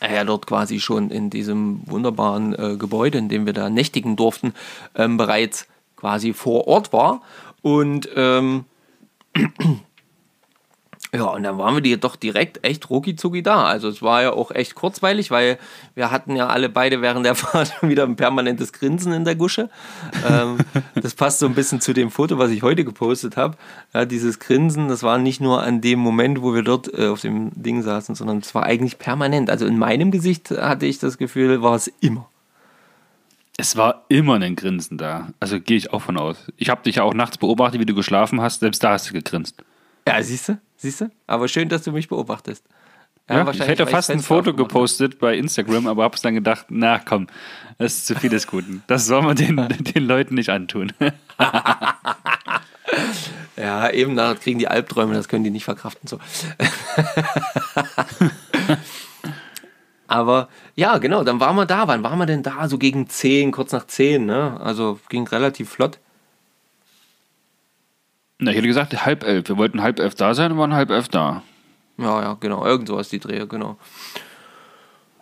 [0.00, 4.54] er dort quasi schon in diesem wunderbaren äh, Gebäude, in dem wir da nächtigen durften,
[4.94, 7.22] ähm, bereits quasi vor Ort war.
[7.62, 8.64] Und ähm,
[11.16, 13.64] ja, und dann waren wir die doch direkt echt rucki da.
[13.64, 15.58] Also es war ja auch echt kurzweilig, weil
[15.94, 19.70] wir hatten ja alle beide während der Fahrt wieder ein permanentes Grinsen in der Gusche.
[20.28, 20.58] ähm,
[20.94, 23.56] das passt so ein bisschen zu dem Foto, was ich heute gepostet habe.
[23.94, 27.22] Ja, dieses Grinsen, das war nicht nur an dem Moment, wo wir dort äh, auf
[27.22, 29.48] dem Ding saßen, sondern es war eigentlich permanent.
[29.48, 32.28] Also in meinem Gesicht hatte ich das Gefühl, war es immer.
[33.56, 35.28] Es war immer ein Grinsen da.
[35.40, 36.36] Also gehe ich auch von aus.
[36.58, 38.60] Ich habe dich ja auch nachts beobachtet, wie du geschlafen hast.
[38.60, 39.64] Selbst da hast du gegrinst.
[40.06, 40.58] Ja, siehst du?
[40.86, 41.10] Siehst du?
[41.26, 42.64] Aber schön, dass du mich beobachtest.
[43.28, 47.00] Ja, ja ich hätte fast ein Foto gepostet bei Instagram, aber hab's dann gedacht, na
[47.00, 47.26] komm,
[47.76, 48.84] das ist zu viel des Guten.
[48.86, 50.92] Das soll man den, den Leuten nicht antun.
[53.56, 56.06] ja, eben, da kriegen die Albträume, das können die nicht verkraften.
[56.06, 56.20] So.
[60.06, 61.88] aber ja, genau, dann waren wir da.
[61.88, 62.68] Wann waren wir denn da?
[62.68, 64.60] So gegen 10, kurz nach 10, ne?
[64.60, 65.98] Also ging relativ flott.
[68.38, 69.48] Na, ich hätte gesagt halb elf.
[69.48, 71.42] Wir wollten halb elf da sein und waren halb elf da.
[71.98, 72.64] Ja, ja, genau.
[72.66, 73.78] Irgend sowas die Drehe, genau.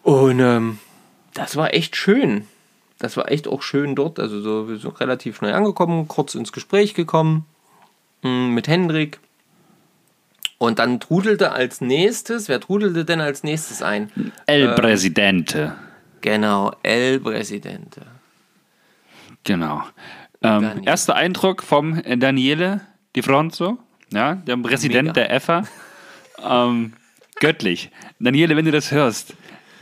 [0.02, 0.78] Und ähm,
[1.32, 2.46] das war echt schön.
[2.98, 4.18] Das war echt auch schön dort.
[4.18, 7.46] Also so, wir sind relativ schnell angekommen, kurz ins Gespräch gekommen
[8.22, 9.20] hm, mit Hendrik.
[10.58, 14.10] Und dann trudelte als nächstes, wer trudelte denn als nächstes ein?
[14.46, 15.74] El ähm, Presidente.
[16.20, 18.02] Genau, El Presidente.
[19.44, 19.82] Genau.
[20.42, 22.80] Ähm, erster Eindruck vom Daniele
[23.14, 23.78] Di Fronzo,
[24.12, 25.12] ja, der Präsident Mega.
[25.12, 25.64] der EFA.
[26.42, 26.94] Ähm,
[27.40, 27.90] göttlich.
[28.18, 29.34] Daniele, wenn du das hörst,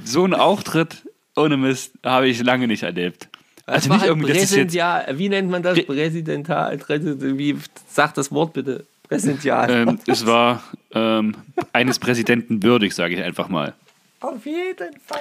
[0.04, 1.02] so ein Auftritt
[1.36, 3.28] ohne Mist habe ich lange nicht erlebt.
[3.64, 5.82] Also nicht halt irgendwie, Präsidential, wie nennt man das?
[5.84, 7.56] Präsidental, wie
[7.88, 8.84] sagt das Wort bitte?
[9.08, 9.70] Präsidential.
[9.70, 11.34] Ähm, es war ähm,
[11.72, 13.74] eines Präsidenten würdig, sage ich einfach mal.
[14.20, 15.20] Auf jeden Fall.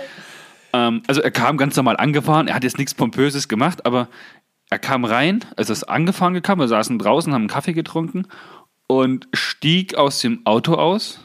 [0.74, 4.08] Ähm, also er kam ganz normal angefahren, er hat jetzt nichts Pompöses gemacht, aber
[4.72, 8.26] er kam rein, als es angefahren gekam, wir saßen draußen, haben einen Kaffee getrunken
[8.88, 11.20] und stieg aus dem Auto aus,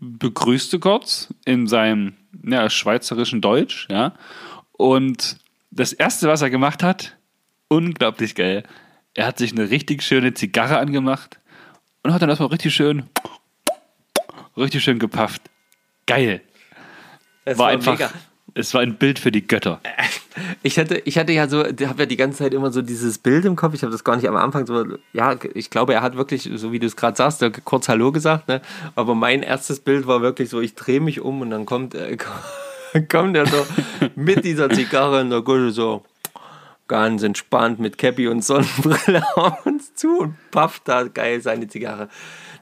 [0.00, 4.14] begrüßte kurz in seinem ja, schweizerischen Deutsch, ja.
[4.72, 5.38] Und
[5.70, 7.16] das erste, was er gemacht hat,
[7.68, 8.64] unglaublich geil.
[9.14, 11.38] Er hat sich eine richtig schöne Zigarre angemacht
[12.02, 13.04] und hat dann erstmal richtig schön,
[14.56, 15.42] richtig schön gepafft.
[16.06, 16.40] Geil.
[17.44, 17.92] Es war, war einfach.
[17.92, 18.10] Mega.
[18.58, 19.80] Es war ein Bild für die Götter.
[20.62, 23.44] Ich hatte, ich hatte ja so, habe ja die ganze Zeit immer so dieses Bild
[23.44, 23.74] im Kopf.
[23.74, 24.84] Ich habe das gar nicht am Anfang so.
[25.12, 28.46] Ja, ich glaube, er hat wirklich, so wie du es gerade sagst, kurz Hallo gesagt.
[28.46, 28.60] Ne?
[28.94, 32.16] Aber mein erstes Bild war wirklich so: Ich drehe mich um und dann kommt, äh,
[33.08, 33.66] kommt er so
[34.14, 36.04] mit dieser Zigarre in der Gusche so
[36.86, 42.08] ganz entspannt mit Cappy und Sonnenbrille auf uns zu und pafft da geil seine Zigarre.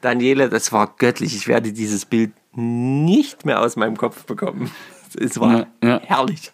[0.00, 1.36] Daniele, das war göttlich.
[1.36, 4.70] Ich werde dieses Bild nicht mehr aus meinem Kopf bekommen.
[5.14, 6.00] Es war ja, ja.
[6.04, 6.52] herrlich.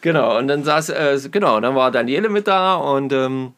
[0.00, 3.54] Genau, und dann saß, äh, genau, dann war Daniele mit da und ähm,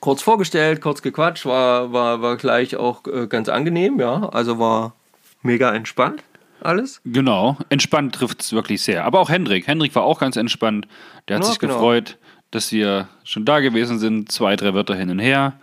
[0.00, 4.28] kurz vorgestellt, kurz gequatscht, war, war, war gleich auch äh, ganz angenehm, ja.
[4.30, 4.94] Also war
[5.42, 6.22] mega entspannt
[6.60, 7.00] alles.
[7.04, 9.04] Genau, entspannt trifft es wirklich sehr.
[9.04, 9.66] Aber auch Hendrik.
[9.66, 10.86] Hendrik war auch ganz entspannt.
[11.28, 11.74] Der hat ja, sich genau.
[11.74, 12.18] gefreut,
[12.50, 14.32] dass wir schon da gewesen sind.
[14.32, 15.54] Zwei, drei Wörter hin und her.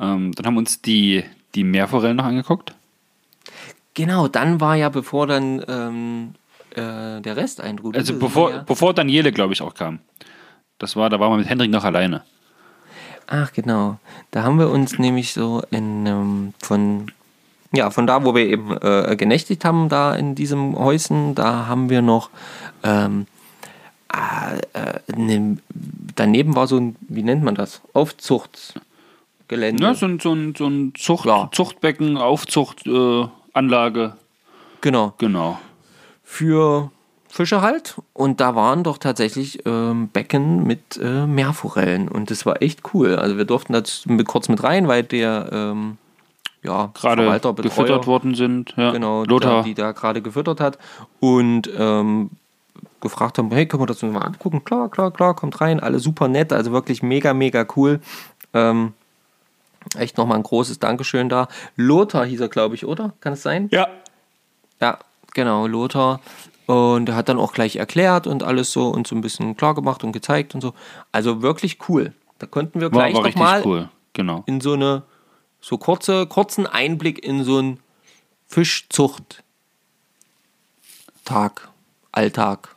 [0.00, 1.24] Ähm, dann haben uns die,
[1.54, 2.74] die Meerforellen noch angeguckt.
[3.94, 6.34] Genau, dann war ja, bevor dann ähm,
[6.70, 7.98] äh, der Rest eintrudelte.
[7.98, 9.98] Also bevor, ja, bevor Daniele, glaube ich, auch kam.
[10.78, 12.22] Das war, da waren wir mit Hendrik noch alleine.
[13.26, 13.98] Ach, genau.
[14.30, 17.12] Da haben wir uns nämlich so in, ähm, von,
[17.72, 21.88] ja, von da, wo wir eben äh, genächtigt haben, da in diesem Häuschen, da haben
[21.88, 22.30] wir noch,
[22.82, 23.26] ähm,
[24.12, 25.58] äh, äh, ne,
[26.16, 27.80] daneben war so ein, wie nennt man das?
[27.92, 29.82] Aufzuchtgelände.
[29.82, 31.48] Ja, so ein, so ein, so ein Zucht, Ja.
[31.52, 33.30] Zuchtbecken, Aufzuchtanlage.
[33.30, 34.14] Äh, Anlage.
[34.80, 35.14] Genau.
[35.18, 35.58] genau.
[36.24, 36.90] Für
[37.28, 37.96] Fische halt.
[38.12, 42.08] Und da waren doch tatsächlich ähm, Becken mit äh, Meerforellen.
[42.08, 43.16] Und das war echt cool.
[43.16, 43.82] Also wir durften da
[44.24, 45.98] kurz mit rein, weil der ähm,
[46.62, 48.74] ja, Gerade Verwalter, Betreuer, gefüttert worden sind.
[48.76, 48.92] Ja.
[48.92, 49.62] Genau, Lothar.
[49.62, 50.78] Die, die da gerade gefüttert hat.
[51.20, 52.30] Und ähm,
[53.00, 54.64] gefragt haben, hey, können wir das mal angucken?
[54.64, 55.80] Klar, klar, klar, kommt rein.
[55.80, 58.00] Alle super nett, also wirklich mega, mega cool.
[58.54, 58.92] Ähm,
[59.96, 61.48] echt nochmal ein großes Dankeschön da.
[61.76, 63.14] Lothar hieß er, glaube ich, oder?
[63.20, 63.68] Kann es sein?
[63.72, 63.88] ja.
[64.80, 64.98] Ja,
[65.32, 66.20] genau, Lothar.
[66.66, 69.74] Und er hat dann auch gleich erklärt und alles so und so ein bisschen klar
[69.74, 70.74] gemacht und gezeigt und so.
[71.12, 72.12] Also wirklich cool.
[72.38, 73.88] Da konnten wir gleich war noch richtig mal cool.
[74.12, 74.42] Genau.
[74.46, 75.04] in so eine
[75.60, 77.78] so kurze, kurzen Einblick in so einen
[78.46, 79.42] Fischzucht
[81.24, 81.68] Tag,
[82.10, 82.74] Alltag.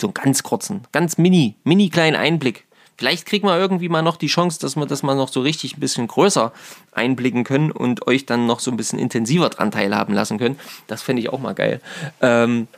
[0.00, 2.66] So einen ganz kurzen, ganz mini, mini kleinen Einblick.
[3.00, 5.74] Vielleicht kriegen wir irgendwie mal noch die Chance, dass wir das mal noch so richtig
[5.74, 6.52] ein bisschen größer
[6.92, 10.58] einblicken können und euch dann noch so ein bisschen intensiver dran teilhaben lassen können.
[10.86, 11.80] Das fände ich auch mal geil.
[12.20, 12.68] Ähm,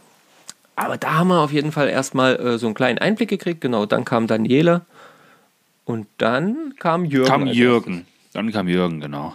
[0.76, 3.61] aber da haben wir auf jeden Fall erstmal äh, so einen kleinen Einblick gekriegt.
[3.61, 4.82] Genau, dann kam Daniele
[5.87, 7.28] und dann kam Jürgen.
[7.28, 8.06] Kam Jürgen.
[8.32, 9.35] Dann kam Jürgen, genau.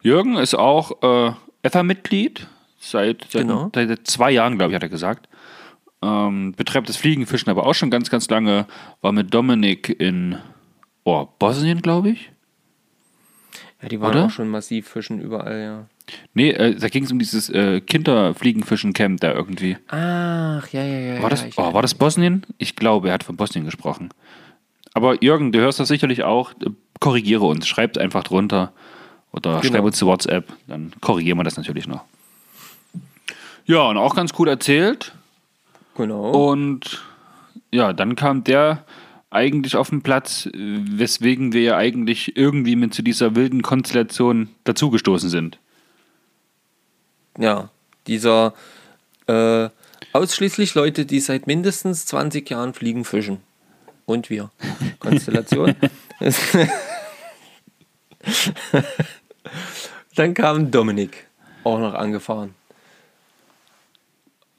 [0.00, 1.32] Jürgen ist auch äh,
[1.64, 2.46] EFA-Mitglied.
[2.78, 3.68] Seit, seit, Genau.
[3.74, 5.26] seit zwei Jahren, glaube ich, hat er gesagt.
[6.02, 8.66] Ähm, betreibt das Fliegenfischen aber auch schon ganz, ganz lange.
[9.02, 10.38] War mit Dominik in
[11.04, 12.30] oh, Bosnien, glaube ich.
[13.82, 14.26] Ja, die waren Oder?
[14.26, 15.86] auch schon massiv fischen überall, ja.
[16.34, 19.76] Nee, äh, da ging es um dieses äh, Kinderfliegenfischen-Camp da irgendwie.
[19.88, 21.22] Ach, ja, ja, ja.
[21.22, 22.44] War das, ja, oh, war das Bosnien?
[22.58, 24.10] Ich glaube, er hat von Bosnien gesprochen.
[24.92, 26.52] Aber Jürgen, du hörst das sicherlich auch.
[26.98, 28.72] Korrigiere uns, schreibt einfach drunter
[29.32, 29.74] oder Genau.
[29.74, 32.04] schreib uns zu WhatsApp, dann korrigieren wir das natürlich noch.
[33.64, 35.14] Ja, und auch ganz cool erzählt.
[36.00, 36.30] Genau.
[36.30, 37.02] Und
[37.70, 38.86] ja, dann kam der
[39.28, 45.28] eigentlich auf den Platz, weswegen wir ja eigentlich irgendwie mit zu dieser wilden Konstellation dazugestoßen
[45.28, 45.58] sind.
[47.38, 47.68] Ja,
[48.06, 48.54] dieser
[49.26, 49.68] äh,
[50.14, 53.42] ausschließlich Leute, die seit mindestens 20 Jahren fliegen, fischen.
[54.06, 54.50] Und wir.
[55.00, 55.74] Konstellation.
[60.14, 61.26] Dann kam Dominik
[61.62, 62.54] auch noch angefahren.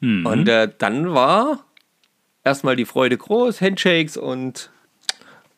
[0.02, 0.26] Mhm.
[0.26, 1.64] Und äh, dann war
[2.44, 4.70] erstmal die Freude groß, Handshakes und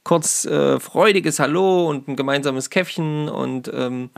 [0.03, 4.09] kurz äh, freudiges Hallo und ein gemeinsames Käffchen und ähm,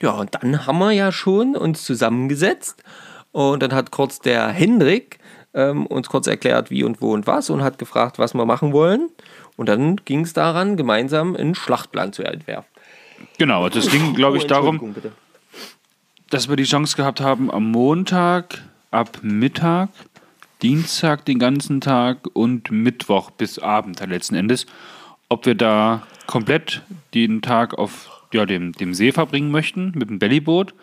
[0.00, 2.84] ja, und dann haben wir ja schon uns zusammengesetzt
[3.32, 5.18] und dann hat kurz der Hendrik
[5.54, 8.72] ähm, uns kurz erklärt, wie und wo und was und hat gefragt, was wir machen
[8.72, 9.08] wollen.
[9.56, 12.70] Und dann ging es daran, gemeinsam einen Schlachtplan zu entwerfen.
[13.38, 15.10] Genau, also es ging, glaube ich, Oh, darum, bitte.
[16.30, 19.90] dass wir die Chance gehabt haben, am Montag ab Mittag,
[20.62, 24.66] Dienstag den ganzen Tag und Mittwoch bis Abend halt letzten Endes,
[25.28, 26.82] ob wir da komplett
[27.14, 30.74] den Tag auf ja, dem, dem See verbringen möchten mit dem Bellyboot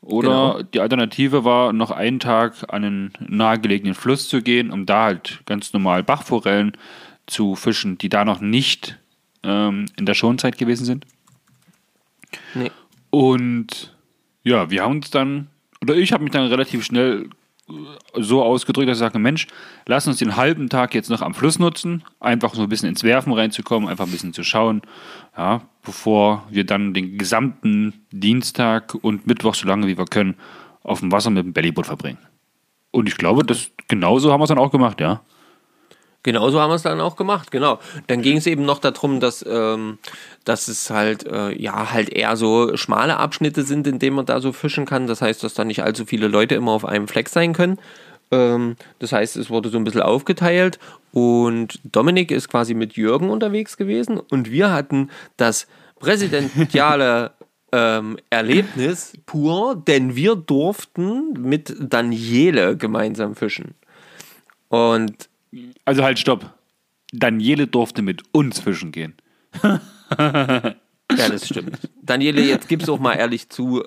[0.00, 0.62] oder Genau.
[0.62, 5.40] die Alternative war, noch einen Tag an einen nahegelegenen Fluss zu gehen, um da halt
[5.46, 6.76] ganz normal Bachforellen
[7.26, 8.98] zu fischen, die da noch nicht
[9.42, 11.06] ähm, in der Schonzeit gewesen sind.
[12.54, 12.70] Nee.
[13.10, 13.96] Und
[14.44, 15.48] ja, wir haben uns dann,
[15.82, 17.28] oder ich habe mich dann relativ schnell
[18.14, 19.48] so ausgedrückt, dass ich sage, Mensch,
[19.86, 23.02] lass uns den halben Tag jetzt noch am Fluss nutzen, einfach so ein bisschen ins
[23.02, 24.82] Werfen reinzukommen, einfach ein bisschen zu schauen,
[25.36, 30.36] ja, bevor wir dann den gesamten Dienstag und Mittwoch, so lange wie wir können,
[30.82, 32.18] auf dem Wasser mit dem Bellyboot verbringen.
[32.92, 35.22] Und ich glaube, das genauso haben wir es dann auch gemacht, ja.
[36.26, 37.78] Genauso haben wir es dann auch gemacht, genau.
[38.08, 39.98] Dann ging es eben noch darum, dass, ähm,
[40.42, 44.40] dass es halt, äh, ja, halt eher so schmale Abschnitte sind, in denen man da
[44.40, 45.06] so fischen kann.
[45.06, 47.78] Das heißt, dass da nicht allzu viele Leute immer auf einem Fleck sein können.
[48.32, 50.80] Ähm, das heißt, es wurde so ein bisschen aufgeteilt
[51.12, 55.68] und Dominik ist quasi mit Jürgen unterwegs gewesen und wir hatten das
[56.00, 57.34] präsidentiale
[57.70, 63.76] ähm, Erlebnis pur, denn wir durften mit Daniele gemeinsam fischen.
[64.70, 65.28] Und
[65.84, 66.54] Also halt, stopp.
[67.12, 69.14] Daniele durfte mit uns fischen gehen.
[71.16, 71.78] Ja, das stimmt.
[72.02, 73.82] Daniele, jetzt gib's auch mal ehrlich zu.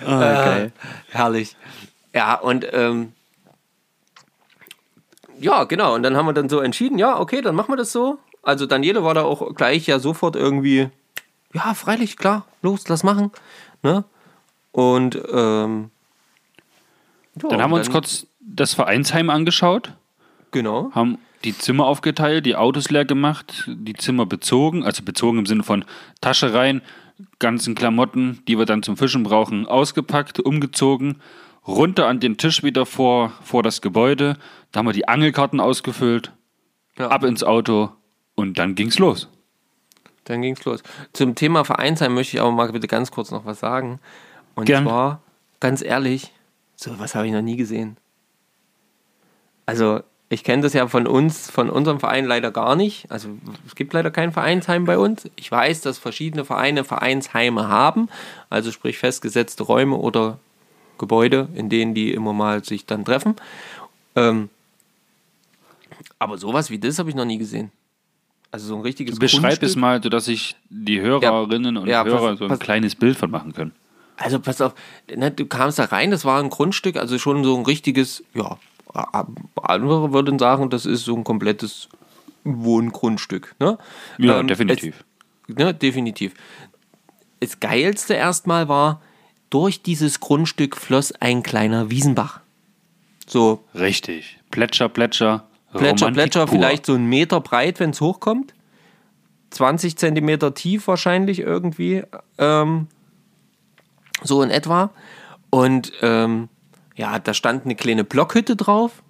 [0.00, 0.72] geil.
[1.10, 1.56] Herrlich.
[2.14, 3.12] Ja, und ähm,
[5.40, 5.94] ja, genau.
[5.94, 8.18] Und dann haben wir dann so entschieden, ja, okay, dann machen wir das so.
[8.42, 10.88] Also Daniele war da auch gleich ja sofort irgendwie,
[11.52, 13.32] ja, freilich, klar, los, lass machen.
[13.82, 14.04] Ne?
[14.78, 15.90] Und ähm,
[17.42, 19.92] ja, Dann haben wir uns dann- kurz das Vereinsheim angeschaut,
[20.52, 20.92] Genau.
[20.92, 25.64] haben die Zimmer aufgeteilt, die Autos leer gemacht, die Zimmer bezogen, also bezogen im Sinne
[25.64, 25.84] von
[26.20, 26.80] Tasche rein,
[27.40, 31.16] ganzen Klamotten, die wir dann zum Fischen brauchen, ausgepackt, umgezogen,
[31.66, 34.36] runter an den Tisch wieder vor, vor das Gebäude,
[34.70, 36.30] da haben wir die Angelkarten ausgefüllt,
[36.98, 37.08] Ja.
[37.08, 37.90] ab ins Auto
[38.36, 39.28] und dann ging's los.
[40.24, 40.84] Dann ging's los.
[41.12, 43.98] Zum Thema Vereinsheim möchte ich aber mal bitte ganz kurz noch was sagen.
[44.58, 44.84] Und Gern.
[44.84, 45.20] zwar,
[45.60, 46.32] ganz ehrlich,
[46.74, 47.96] so was habe ich noch nie gesehen.
[49.66, 53.10] Also, ich kenne das ja von uns, von unserem Verein leider gar nicht.
[53.10, 53.28] Also,
[53.66, 55.30] es gibt leider kein Vereinsheim bei uns.
[55.36, 58.08] Ich weiß, dass verschiedene Vereine Vereinsheime haben,
[58.50, 60.38] also sprich festgesetzte Räume oder
[60.98, 63.36] Gebäude, in denen die immer mal sich dann treffen.
[64.16, 64.50] Ähm,
[66.18, 67.70] aber sowas wie das habe ich noch nie gesehen.
[68.50, 69.80] Also so ein richtiges Beschreib es Grundstück.
[69.80, 73.30] mal, sodass sich die Hörerinnen und Ja, pass- Hörer so ein pass- kleines Bild von
[73.30, 73.72] machen können.
[74.18, 74.74] Also pass auf,
[75.14, 78.58] ne, du kamst da rein, das war ein Grundstück, also schon so ein richtiges, ja,
[79.62, 81.88] andere würden sagen, das ist so ein komplettes
[82.44, 83.54] Wohngrundstück.
[83.60, 83.78] Ne?
[84.18, 85.04] Ja, Ähm, definitiv.
[85.48, 86.34] Es, ne, definitiv.
[87.40, 89.00] Das Geilste erstmal war,
[89.50, 92.40] durch dieses Grundstück floss ein kleiner Wiesenbach.
[93.26, 94.38] So Richtig.
[94.50, 95.44] Plätscher, Plätscher.
[95.72, 96.58] Plätscher, Romantik Plätscher, pur.
[96.58, 98.54] vielleicht so einen Meter breit, wenn es hochkommt.
[99.50, 102.02] 20 Zentimeter tief wahrscheinlich irgendwie.
[102.38, 102.88] Ähm,
[104.22, 104.90] so in etwa.
[105.50, 106.48] Und ähm,
[106.96, 109.02] ja, da stand eine kleine Blockhütte drauf.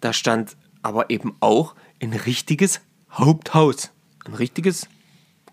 [0.00, 3.90] Da stand aber eben auch ein richtiges Haupthaus.
[4.24, 4.88] Ein richtiges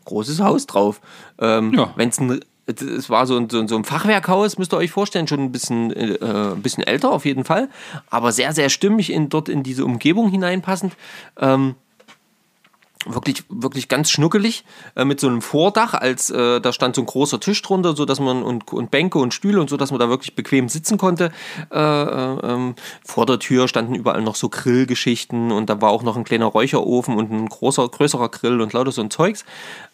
[0.06, 1.02] großes Haus drauf.
[1.40, 1.94] Ähm, Ja.
[1.96, 5.40] Wenn es ein es war so ein, so, ein, Fachwerkhaus, müsst ihr euch vorstellen, schon
[5.40, 7.70] ein bisschen, äh, ein bisschen älter auf jeden Fall,
[8.12, 10.96] aber sehr, sehr stimmig in, dort in diese Umgebung hineinpassend.
[11.40, 11.74] Ähm,
[13.06, 17.06] wirklich, wirklich ganz schnuckelig, äh, mit so einem Vordach, als äh, da stand so ein
[17.06, 20.00] großer Tisch drunter, so dass man und, und Bänke und Stühle und so, dass man
[20.00, 21.32] da wirklich bequem sitzen konnte.
[21.72, 26.04] Äh, äh, ähm, vor der Tür standen überall noch so Grillgeschichten und da war auch
[26.04, 29.46] noch ein kleiner Räucherofen und ein großer, größerer Grill und lauter so ein Zeugs.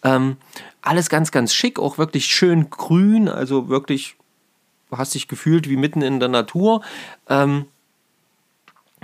[0.04, 0.38] Ähm,
[0.82, 4.16] alles ganz, ganz schick, auch wirklich schön grün, also wirklich,
[4.92, 6.82] hast dich gefühlt wie mitten in der Natur.
[7.30, 7.66] Ähm,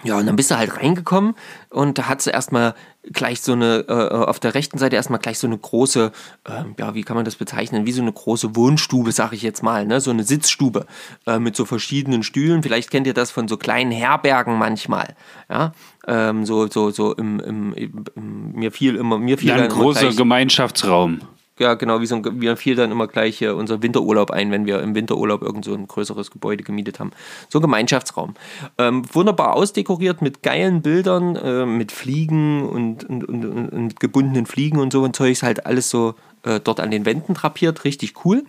[0.04, 1.36] ja, und dann bist du halt reingekommen
[1.70, 2.74] und da hat sie erstmal
[3.12, 6.12] gleich so eine, äh, auf der rechten Seite erstmal gleich so eine große,
[6.48, 9.64] ähm, ja, wie kann man das bezeichnen, wie so eine große Wohnstube, sag ich jetzt
[9.64, 10.00] mal, ne?
[10.02, 10.86] so eine Sitzstube
[11.26, 12.62] äh, mit so verschiedenen Stühlen.
[12.64, 15.16] Vielleicht kennt ihr das von so kleinen Herbergen manchmal,
[15.50, 15.74] ja,
[16.08, 17.74] ähm, so, so, so im, im,
[18.16, 21.22] im, mir fiel immer, mir fiel Ja, ein großer Gemeinschaftsraum.
[21.62, 24.66] Ja, genau, wie so ein, mir fiel dann immer gleich hier unser Winterurlaub ein, wenn
[24.66, 27.12] wir im Winterurlaub irgend so ein größeres Gebäude gemietet haben.
[27.50, 28.34] So ein Gemeinschaftsraum.
[28.78, 34.46] Ähm, wunderbar ausdekoriert mit geilen Bildern, äh, mit Fliegen und, und, und, und, und gebundenen
[34.46, 38.26] Fliegen und so ein Zeugs, halt alles so äh, dort an den Wänden drapiert, richtig
[38.26, 38.44] cool.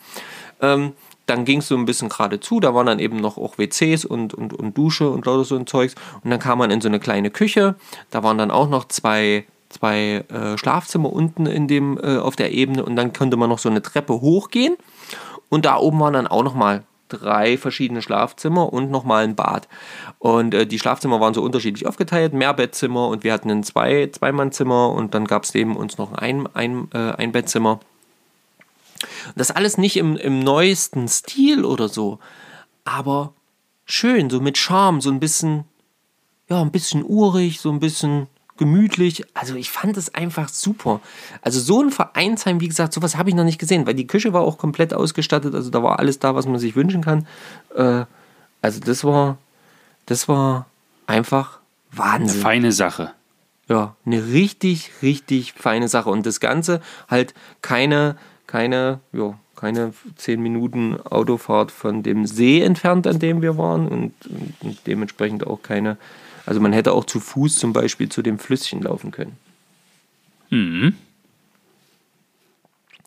[0.61, 0.93] Ähm,
[1.27, 4.35] dann ging es so ein bisschen geradezu, da waren dann eben noch auch WCs und,
[4.35, 5.95] und, und Dusche und lauter so ein Zeugs.
[6.25, 7.77] Und dann kam man in so eine kleine Küche,
[8.11, 12.53] da waren dann auch noch zwei, zwei äh, Schlafzimmer unten in dem, äh, auf der
[12.53, 14.77] Ebene und dann konnte man noch so eine Treppe hochgehen.
[15.49, 19.69] Und da oben waren dann auch nochmal drei verschiedene Schlafzimmer und nochmal ein Bad.
[20.19, 24.91] Und äh, die Schlafzimmer waren so unterschiedlich aufgeteilt, Mehrbettzimmer und wir hatten ein zwei, Zweimannzimmer
[24.91, 27.81] und dann gab es neben uns noch ein, ein, äh, ein Bettzimmer.
[29.37, 32.19] Das alles nicht im, im neuesten Stil oder so,
[32.85, 33.33] aber
[33.85, 35.65] schön, so mit Charme, so ein bisschen,
[36.49, 38.29] ja, ein bisschen urig, so ein bisschen
[38.63, 39.25] gemütlich.
[39.35, 41.01] Also ich fand es einfach super.
[41.41, 44.33] Also so ein Vereinsheim, wie gesagt, sowas habe ich noch nicht gesehen, weil die Küche
[44.33, 47.27] war auch komplett ausgestattet, also da war alles da, was man sich wünschen kann.
[47.75, 48.05] Äh,
[48.61, 49.39] also das war,
[50.07, 50.67] das war
[51.07, 51.59] einfach
[51.91, 52.41] Wahnsinn.
[52.41, 53.13] Feine Sache.
[53.69, 56.09] Ja, eine richtig, richtig feine Sache.
[56.09, 63.07] Und das Ganze halt keine, keine, ja, keine zehn Minuten Autofahrt von dem See entfernt,
[63.07, 63.89] an dem wir waren.
[63.89, 64.15] Und,
[64.61, 65.97] und dementsprechend auch keine,
[66.47, 69.37] also man hätte auch zu Fuß zum Beispiel zu dem Flüsschen laufen können.
[70.51, 70.97] Mhm.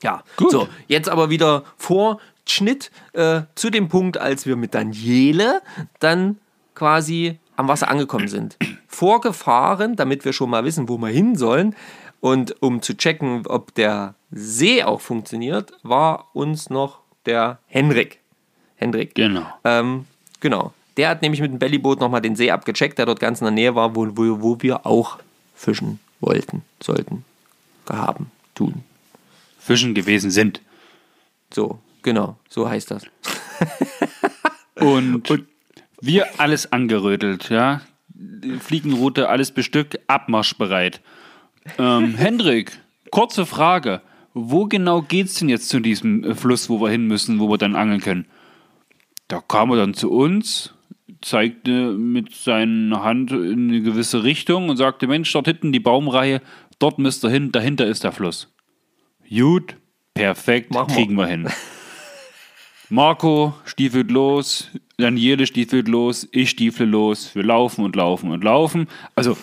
[0.04, 0.52] Ja, Gut.
[0.52, 5.62] so, jetzt aber wieder Vorschnitt äh, zu dem Punkt, als wir mit Daniele
[6.00, 6.38] dann
[6.76, 8.58] quasi am Wasser angekommen sind.
[8.88, 11.76] Vorgefahren, damit wir schon mal wissen, wo wir hin sollen.
[12.20, 18.20] Und um zu checken, ob der See auch funktioniert, war uns noch der Henrik.
[18.76, 19.16] Henrik.
[19.16, 19.46] Genau.
[19.64, 20.06] Ähm,
[20.40, 20.74] genau.
[20.98, 23.52] Der hat nämlich mit dem Bellyboot nochmal den See abgecheckt, der dort ganz in der
[23.52, 25.20] Nähe war, wo, wo, wo wir auch
[25.54, 27.26] fischen wollten, sollten,
[27.86, 28.84] gehaben, tun.
[29.60, 30.62] Fischen gewesen sind.
[31.54, 33.04] So, genau, so heißt das.
[34.76, 35.28] Und,
[36.02, 37.82] wir alles angerödelt, ja.
[38.60, 41.02] Fliegenroute, alles bestückt, abmarschbereit.
[41.80, 42.80] Ähm, Hendrik,
[43.10, 44.02] kurze Frage.
[44.36, 47.76] Wo genau geht's denn jetzt zu diesem Fluss, wo wir hin müssen, wo wir dann
[47.76, 48.28] angeln können?
[49.30, 50.75] Da kam er dann zu uns,
[51.22, 56.42] zeigte mit seiner Hand in eine gewisse Richtung und sagte: Mensch, dort hinten die Baumreihe,
[56.80, 58.54] dort müsst ihr hin, dahinter ist der Fluss.
[59.30, 59.76] Gut,
[60.14, 60.86] perfekt, wir.
[60.86, 61.48] kriegen wir hin.
[62.90, 67.34] Marco stiefelt los, Daniele stiefelt los, ich stiefle los.
[67.34, 68.88] Wir laufen und laufen und laufen.
[69.16, 69.38] Also,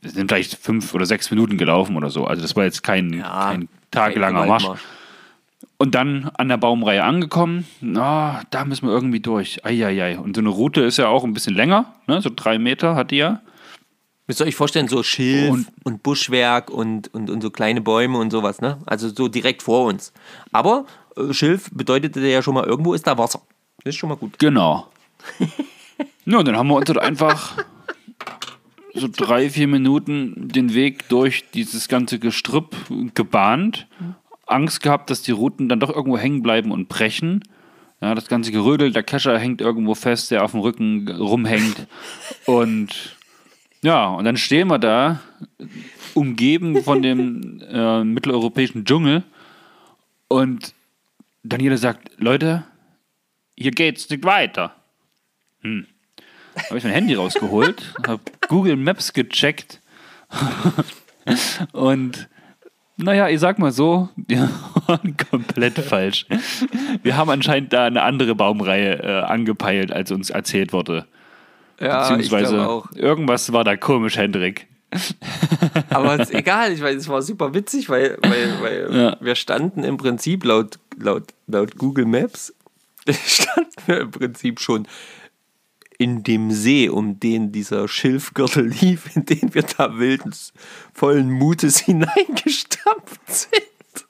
[0.00, 2.24] wir sind vielleicht fünf oder sechs Minuten gelaufen oder so.
[2.26, 4.80] Also, das war jetzt kein, Ja, kein tagelanger kein Marsch.
[5.76, 9.64] Und dann an der Baumreihe angekommen, na, da müssen wir irgendwie durch.
[9.64, 10.18] Eieiei.
[10.18, 12.20] Und so eine Route ist ja auch ein bisschen länger, ne?
[12.22, 13.40] so drei Meter hat die ja.
[14.26, 18.16] Müsst ihr euch vorstellen, so Schilf Und- und, Buschwerk und, und, und so kleine Bäume
[18.18, 18.78] und sowas, ne?
[18.86, 20.14] Also so direkt vor uns.
[20.50, 20.86] Aber
[21.16, 23.42] äh, Schilf bedeutete ja schon mal, irgendwo ist da Wasser.
[23.84, 24.38] Das ist schon mal gut.
[24.38, 24.88] Genau.
[26.24, 27.58] ja, dann haben wir uns halt einfach
[28.94, 32.74] so drei, vier Minuten den Weg durch dieses ganze Gestrüpp
[33.14, 33.86] gebahnt.
[34.46, 37.42] Angst gehabt, dass die Routen dann doch irgendwo hängen bleiben und brechen.
[38.00, 41.86] Ja, das ganze Gerödel, der Kescher hängt irgendwo fest, der auf dem Rücken rumhängt.
[42.46, 43.16] Und
[43.84, 45.20] ja, und dann stehen wir da,
[46.14, 49.24] umgeben von dem äh, mitteleuropäischen Dschungel.
[50.26, 50.74] Und
[51.42, 52.64] Daniele sagt, Leute,
[53.58, 54.74] hier geht's nicht weiter.
[55.60, 55.86] Hm.
[56.56, 59.82] Habe ich mein Handy rausgeholt, habe Google Maps gecheckt
[61.72, 62.28] und
[62.96, 64.08] naja, ich sag mal so,
[65.30, 66.26] komplett falsch.
[67.02, 71.06] Wir haben anscheinend da eine andere Baumreihe äh, angepeilt, als uns erzählt wurde.
[71.80, 74.68] Ja, Beziehungsweise irgendwas war da komisch, Hendrik.
[75.90, 79.16] Aber ist egal, ich weiß, es war super witzig, weil, weil, weil Ja.
[79.20, 82.54] wir standen im Prinzip laut, laut, laut Google Maps,
[83.10, 84.86] standen wir im Prinzip schon
[85.98, 90.52] in dem See, um den dieser Schilfgürtel lief, in den wir da wildens
[90.92, 94.06] vollen Mutes hineingestampft sind.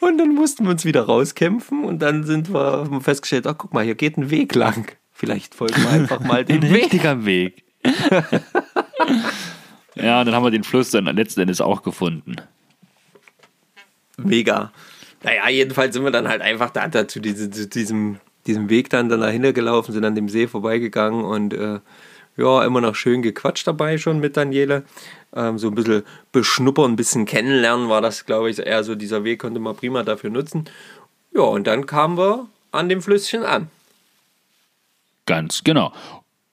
[0.00, 3.84] Und dann mussten wir uns wieder rauskämpfen und dann sind wir, festgestellt, ach guck mal,
[3.84, 4.90] hier geht ein Weg lang.
[5.12, 6.84] Vielleicht folgen wir einfach mal den Ein Weg.
[6.84, 7.64] richtiger Weg.
[9.94, 12.36] ja, und dann haben wir den Fluss dann letzten Endes auch gefunden.
[14.16, 14.72] Mega.
[15.22, 18.90] Naja, jedenfalls sind wir dann halt einfach da, da zu, diese, zu diesem, diesem Weg
[18.90, 21.78] dann, dann dahinter gelaufen, sind an dem See vorbeigegangen und äh,
[22.36, 24.84] ja, immer noch schön gequatscht dabei schon mit Daniele.
[25.34, 29.24] Ähm, so ein bisschen beschnuppern, ein bisschen kennenlernen war das, glaube ich, eher so dieser
[29.24, 30.64] Weg konnte man prima dafür nutzen.
[31.34, 33.68] Ja, und dann kamen wir an dem Flüsschen an.
[35.26, 35.92] Ganz genau.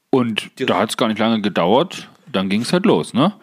[0.09, 3.33] Und da hat es gar nicht lange gedauert, dann ging es halt los, ne?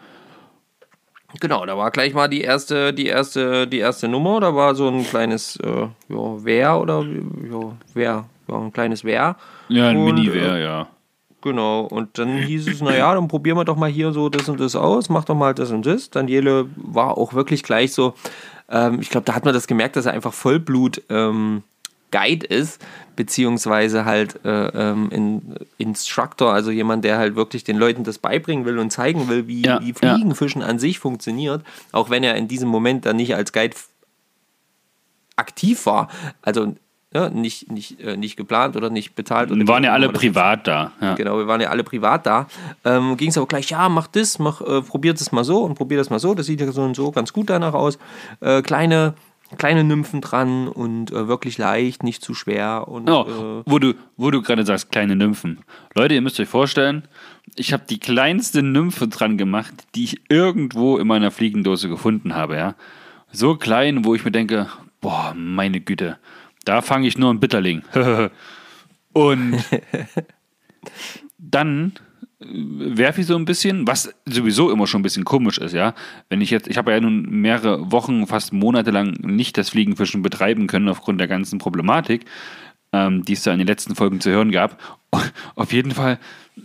[1.41, 4.41] Genau, da war gleich mal die erste, die erste, die erste Nummer.
[4.41, 7.07] Da war so ein kleines äh, ja, Wehr oder
[7.95, 9.37] ja, Ja, ein kleines Wehr.
[9.69, 10.87] Ja, ein Mini-Wehr, ja.
[11.43, 14.61] Genau, und dann hieß es, naja, dann probieren wir doch mal hier so das und
[14.61, 16.09] das aus, mach doch mal das und das.
[16.09, 18.15] Daniele war auch wirklich gleich so,
[18.69, 21.65] ähm, ich glaube, da hat man das gemerkt, dass er einfach Vollblut ähm,
[22.13, 22.81] Guide ist,
[23.17, 28.65] beziehungsweise halt äh, ähm, in, Instructor, also jemand, der halt wirklich den Leuten das beibringen
[28.65, 30.15] will und zeigen will, wie, Ja, wie ja.
[30.15, 33.75] Fliegenfischen an sich funktioniert, auch wenn er in diesem Moment dann nicht als Guide
[35.35, 36.09] aktiv war.
[36.43, 36.75] Also
[37.15, 39.51] ja, nicht, nicht, äh, nicht geplant oder nicht bezahlt.
[39.51, 40.93] Oder Wir waren ja alle privat da.
[41.01, 41.15] Ja.
[41.15, 42.47] Genau, wir waren ja alle privat da.
[42.85, 45.75] Ähm, Ging es aber gleich, ja, mach das, mach, äh, probiert es mal so und
[45.75, 46.35] probiert das mal so.
[46.35, 47.99] Das sieht ja so und so ganz gut danach aus.
[48.41, 49.15] Äh, kleine,
[49.59, 52.89] kleine Nymphen dran und äh, wirklich leicht, nicht zu schwer.
[52.89, 55.59] Und, Oh, äh, wo du, wo du gerade sagst, kleine Nymphen.
[55.95, 57.07] Leute, ihr müsst euch vorstellen,
[57.57, 62.57] ich habe die kleinste Nymphe dran gemacht, die ich irgendwo in meiner Fliegendose gefunden habe,
[62.57, 62.75] ja.
[63.31, 64.69] So klein, wo ich mir denke,
[65.03, 66.19] boah, meine Güte,
[66.65, 67.83] da fange ich nur einen Bitterling.
[69.13, 69.63] Und
[71.39, 71.93] dann
[72.45, 75.95] werfe ich so ein bisschen, was sowieso immer schon ein bisschen komisch ist, ja.
[76.29, 80.67] Wenn ich jetzt, ich habe ja nun mehrere Wochen, fast monatelang nicht das Fliegenfischen betreiben
[80.67, 82.25] können aufgrund der ganzen Problematik,
[82.93, 84.79] ähm, die es da in den letzten Folgen zu hören gab.
[85.55, 86.19] Auf jeden Fall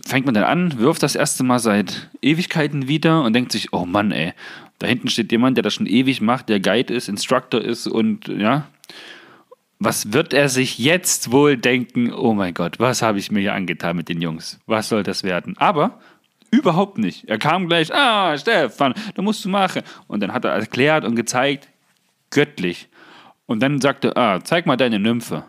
[0.06, 3.86] fängt man dann an, wirft das erste Mal seit Ewigkeiten wieder und denkt sich, oh
[3.86, 4.32] Mann, ey,
[4.78, 8.28] da hinten steht jemand, der das schon ewig macht, der Guide ist, Instructor ist und
[8.28, 8.68] ja,
[9.78, 12.12] was wird er sich jetzt wohl denken?
[12.12, 14.58] Oh mein Gott, was habe ich mir hier angetan mit den Jungs?
[14.66, 15.56] Was soll das werden?
[15.58, 16.00] Aber
[16.50, 17.28] überhaupt nicht.
[17.28, 19.82] Er kam gleich, ah, Stefan, da musst du machen.
[20.08, 21.68] Und dann hat er erklärt und gezeigt,
[22.30, 22.88] göttlich.
[23.46, 25.44] Und dann sagte, ah, zeig mal deine Nymphe.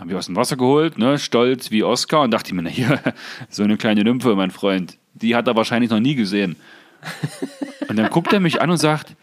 [0.00, 2.98] Habe ich aus dem Wasser geholt, ne, stolz wie Oscar und dachte mir, na hier,
[3.50, 6.56] so eine kleine Nymphe, mein Freund, die hat er wahrscheinlich noch nie gesehen.
[7.88, 9.16] Und dann guckt er mich an und sagt,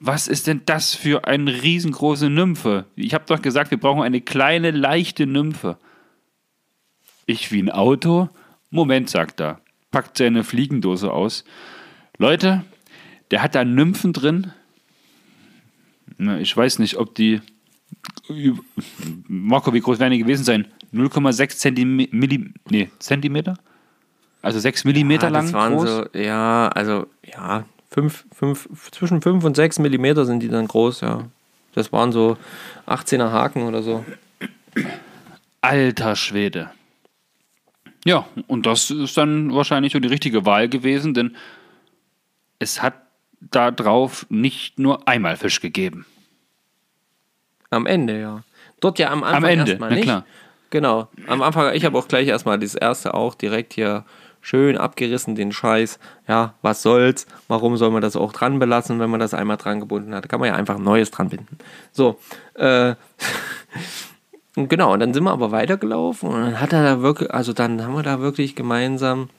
[0.00, 2.84] was ist denn das für eine riesengroße Nymphe?
[2.96, 5.78] Ich habe doch gesagt, wir brauchen eine kleine, leichte Nymphe.
[7.26, 8.28] Ich wie ein Auto?
[8.70, 9.60] Moment, sagt er.
[9.90, 11.44] Packt seine Fliegendose aus.
[12.18, 12.64] Leute,
[13.30, 14.52] Der hat da Nymphen drin.
[16.18, 17.40] Na, ich weiß nicht, ob die.
[19.26, 20.66] Marco, wie groß werden die gewesen sein?
[20.94, 23.58] 0,6 Zentimeter, nee, Zentimeter?
[24.42, 25.88] Also 6 Millimeter ja, lang das waren groß?
[25.88, 27.64] So, ja, also ja,
[27.96, 31.24] fünf, fünf, zwischen 5 und 6 Millimeter sind die dann groß, ja.
[31.72, 32.36] Das waren so
[32.86, 34.04] 18er Haken oder so.
[35.62, 36.70] Alter Schwede.
[38.04, 41.36] Ja, und das ist dann wahrscheinlich so die richtige Wahl gewesen, denn
[42.58, 42.94] es hat
[43.40, 46.04] da drauf nicht nur einmal Fisch gegeben.
[47.70, 48.42] Am Ende, ja.
[48.80, 50.02] Dort ja am Anfang Am Ende, erstmal nicht.
[50.02, 50.26] klar.
[50.68, 51.08] Genau.
[51.26, 54.04] Am Anfang, ich habe auch gleich erstmal das erste auch direkt hier
[54.46, 55.98] schön abgerissen, den Scheiß.
[56.28, 57.26] Ja, was soll's?
[57.48, 60.22] Warum soll man das auch dran belassen, wenn man das einmal dran gebunden hat?
[60.22, 61.58] Da kann man ja einfach ein neues dran binden.
[61.90, 62.20] So,
[62.54, 62.94] äh,
[64.54, 67.82] genau, und dann sind wir aber weitergelaufen und dann hat er da wirklich, also dann
[67.82, 69.30] haben wir da wirklich gemeinsam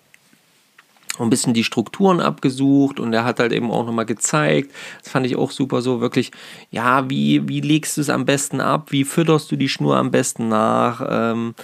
[1.19, 5.25] ein bisschen die Strukturen abgesucht und er hat halt eben auch nochmal gezeigt, das fand
[5.25, 6.31] ich auch super so, wirklich,
[6.69, 10.11] ja, wie, wie legst du es am besten ab, wie fütterst du die Schnur am
[10.11, 11.55] besten nach, ähm,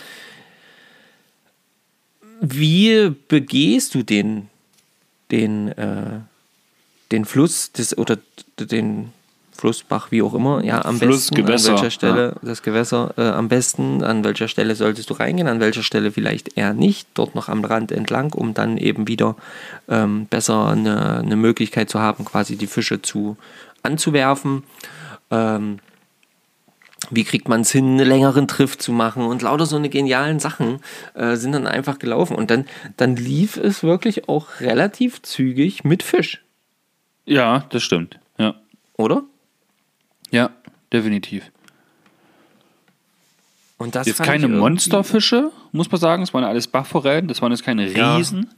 [2.46, 4.50] wie begehst du den,
[5.32, 6.20] den, äh,
[7.12, 8.18] den Fluss des, oder
[8.60, 9.14] den
[9.54, 13.22] Flussbach, wie auch immer, ja, am Fluss, besten, Gewässer, an welcher Stelle, das Gewässer, äh,
[13.22, 17.34] am besten, an welcher Stelle solltest du reingehen, an welcher Stelle vielleicht eher nicht, dort
[17.34, 19.38] noch am Rand entlang, um dann eben wieder
[19.88, 23.38] ähm, besser eine, eine Möglichkeit zu haben, quasi die Fische zu
[23.84, 24.64] anzuwerfen.
[25.32, 25.80] Ähm,
[27.12, 30.40] wie kriegt man es hin, einen längeren Triff zu machen und lauter so eine genialen
[30.40, 30.80] Sachen
[31.14, 32.36] äh, sind dann einfach gelaufen.
[32.36, 32.66] Und dann,
[32.98, 36.44] dann lief es wirklich auch relativ zügig mit Fisch,
[37.26, 38.20] Ja, das stimmt.
[38.38, 38.56] Ja,
[38.98, 39.24] oder?
[40.32, 40.50] ja
[40.92, 41.52] definitiv.
[43.78, 46.24] Und das Jetzt keine Monsterfische, muss man sagen.
[46.24, 47.28] Es waren alles Bachforellen.
[47.28, 48.16] Das waren jetzt keine Ja.
[48.16, 48.50] Riesen.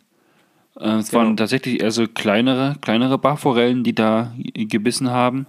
[0.80, 1.24] Äh, es Genau.
[1.24, 5.48] waren tatsächlich eher so kleinere, kleinere Bachforellen, die da gebissen haben.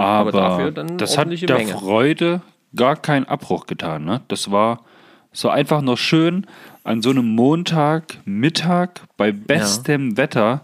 [0.00, 1.72] Aber, dafür dann das hat der Menge.
[1.72, 2.42] Freude
[2.74, 4.04] gar keinen Abbruch getan.
[4.04, 4.20] Ne?
[4.28, 4.84] Das war
[5.32, 6.46] so einfach nur schön,
[6.84, 10.62] an so einem Montag, Mittag, bei bestem Wetter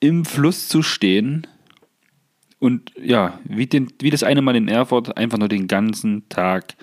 [0.00, 1.46] im Fluss zu stehen
[2.58, 6.74] und ja, wie, den, wie das eine Mal in Erfurt, einfach nur den ganzen Tag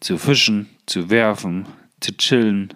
[0.00, 1.66] zu fischen, zu werfen,
[2.00, 2.74] zu chillen,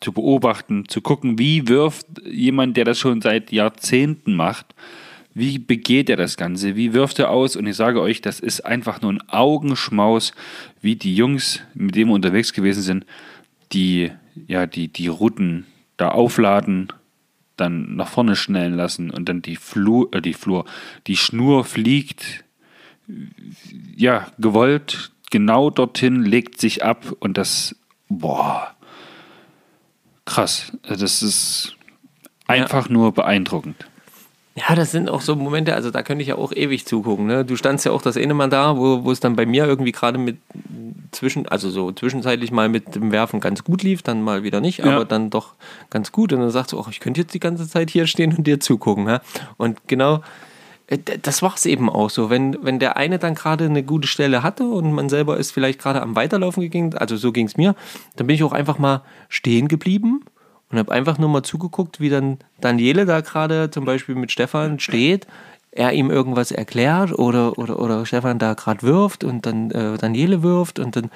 [0.00, 4.74] zu beobachten, zu gucken, wie wirft jemand, der das schon seit Jahrzehnten macht,
[5.34, 8.60] wie begeht er das Ganze, wie wirft er aus und ich sage euch, das ist
[8.66, 10.32] einfach nur ein Augenschmaus,
[10.80, 13.06] wie die Jungs, mit denen wir unterwegs gewesen sind,
[13.72, 14.10] die,
[14.46, 15.66] ja, die, die Routen
[15.96, 16.88] da aufladen,
[17.56, 20.64] dann nach vorne schnellen lassen und dann die Flur, äh, die Flur,
[21.06, 22.44] die Schnur fliegt,
[23.96, 27.74] ja, gewollt genau dorthin, legt sich ab und das,
[28.08, 28.74] boah,
[30.24, 30.72] krass.
[30.82, 31.76] Also Das ist
[32.46, 33.86] einfach nur beeindruckend.
[34.54, 37.26] Ja, das sind auch so Momente, also da könnte ich ja auch ewig zugucken.
[37.26, 37.44] Ne?
[37.44, 39.92] Du standst ja auch das eine Mal da, wo, wo es dann bei mir irgendwie
[39.92, 40.36] gerade mit
[41.10, 44.78] zwischen, also so zwischenzeitlich mal mit dem Werfen ganz gut lief, dann mal wieder nicht,
[44.80, 44.94] Ja.
[44.96, 45.54] aber dann doch
[45.90, 46.32] ganz gut.
[46.34, 48.60] Und dann sagst du, ach, ich könnte jetzt die ganze Zeit hier stehen und dir
[48.60, 49.04] zugucken.
[49.04, 49.20] Ne?
[49.56, 50.20] Und genau,
[50.86, 52.28] äh, das war es eben auch so.
[52.28, 55.78] Wenn, wenn der eine dann gerade eine gute Stelle hatte und man selber ist vielleicht
[55.80, 57.74] gerade am Weiterlaufen gegangen, also so ging es mir,
[58.16, 59.00] dann bin ich auch einfach mal
[59.30, 60.22] stehen geblieben
[60.72, 64.80] und habe einfach nur mal zugeguckt, wie dann Daniele da gerade zum Beispiel mit Stefan
[64.80, 65.26] steht,
[65.70, 70.42] er ihm irgendwas erklärt oder, oder, oder Stefan da gerade wirft und dann äh, Daniele
[70.42, 71.10] wirft und dann,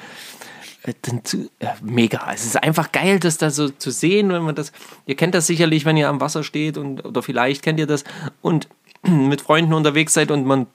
[0.83, 2.21] äh, dann zu, ja, mega.
[2.33, 4.73] Es ist einfach geil, das da so zu sehen, wenn man das,
[5.07, 8.05] ihr kennt das sicherlich, wenn ihr am Wasser steht und oder vielleicht kennt ihr das
[8.43, 8.69] und
[9.03, 10.67] mit Freunden unterwegs seid und man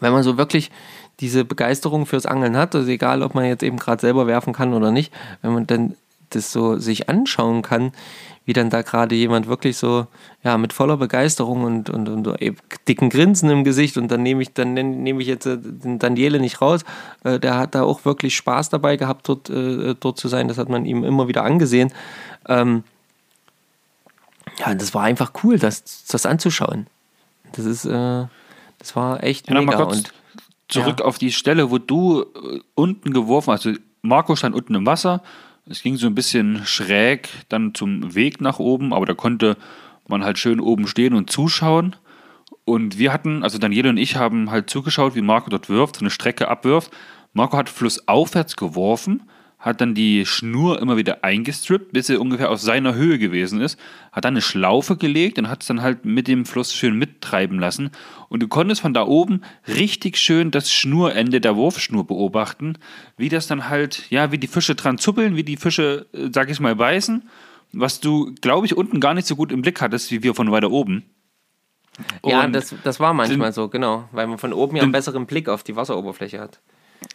[0.00, 0.70] wenn man so wirklich
[1.20, 4.72] diese Begeisterung fürs Angeln hat, also egal, ob man jetzt eben gerade selber werfen kann
[4.72, 5.94] oder nicht, wenn man dann
[6.34, 7.92] das so sich anschauen kann,
[8.44, 10.06] wie dann da gerade jemand wirklich so,
[10.42, 12.28] ja, mit voller Begeisterung und, und, und
[12.88, 16.40] dicken Grinsen im Gesicht und dann nehme ich, dann nehme ich jetzt äh, den Daniele
[16.40, 16.84] nicht raus,
[17.22, 20.58] äh, der hat da auch wirklich Spaß dabei gehabt, dort, äh, dort zu sein, das
[20.58, 21.92] hat man ihm immer wieder angesehen.
[22.48, 22.82] Ähm,
[24.58, 26.86] ja, das war einfach cool, das, das anzuschauen.
[27.52, 28.26] Das ist, äh,
[28.78, 29.84] das war echt Ja, mega.
[29.84, 30.12] und
[30.68, 31.04] zurück Ja.
[31.04, 32.24] auf die Stelle, wo du
[32.74, 33.66] unten geworfen hast.
[33.66, 35.22] Also Marco stand unten im Wasser.
[35.68, 39.56] Es ging so ein bisschen schräg dann zum Weg nach oben, aber da konnte
[40.08, 41.94] man halt schön oben stehen und zuschauen.
[42.64, 46.00] Und wir hatten, also Daniele und ich haben halt zugeschaut, wie Marco dort wirft, so
[46.00, 46.90] eine Strecke abwirft.
[47.32, 49.22] Marco hat flussaufwärts geworfen,
[49.62, 53.78] hat dann die Schnur immer wieder eingestrippt, bis sie ungefähr auf seiner Höhe gewesen ist,
[54.10, 57.60] hat dann eine Schlaufe gelegt und hat es dann halt mit dem Fluss schön mittreiben
[57.60, 57.90] lassen.
[58.28, 62.76] Und du konntest von da oben richtig schön das Schnurende der Wurfschnur beobachten,
[63.16, 66.50] wie das dann halt, ja, wie die Fische dran zuppeln, wie die Fische, äh, sag
[66.50, 67.22] ich mal, beißen,
[67.72, 70.50] was du, glaube ich, unten gar nicht so gut im Blick hattest, wie wir von
[70.50, 71.04] weiter oben.
[72.26, 74.08] Ja, Und das, das war manchmal sind- so, genau.
[74.10, 76.60] Weil man von oben ja einen besseren Blick auf die Wasseroberfläche hat.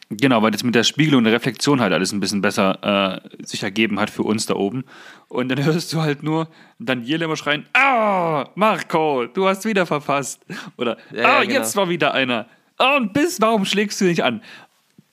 [0.10, 3.46] Genau, weil das mit der Spiegelung und der Reflexion halt alles ein bisschen besser äh,
[3.46, 4.86] sich ergeben hat für uns da oben.
[5.28, 6.48] Und dann hörst du halt nur
[6.80, 10.46] Daniele immer schreien, ah, Marco, du hast wieder verpasst.
[10.78, 11.54] Oder, Ja, ja, ah, genau.
[11.54, 12.46] jetzt war wieder einer.
[12.78, 14.42] Ah, und bis, warum schlägst du nicht an?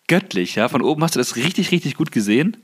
[0.07, 2.59] Göttlich, ja, von oben hast du das richtig, richtig gut gesehen.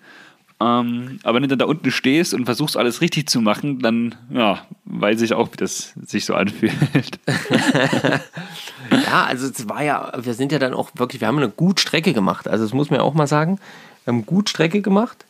[0.60, 4.14] Ähm, aber wenn du dann da unten stehst und versuchst alles richtig zu machen, dann,
[4.30, 7.18] ja, weiß ich auch, wie das sich so anfühlt.
[8.90, 11.80] Ja, also es war ja, wir sind ja dann auch wirklich, wir haben eine gut
[11.80, 12.48] Strecke gemacht.
[12.48, 13.58] Also das muss man ja auch mal sagen.
[14.04, 15.24] Wir haben gut Strecke gemacht.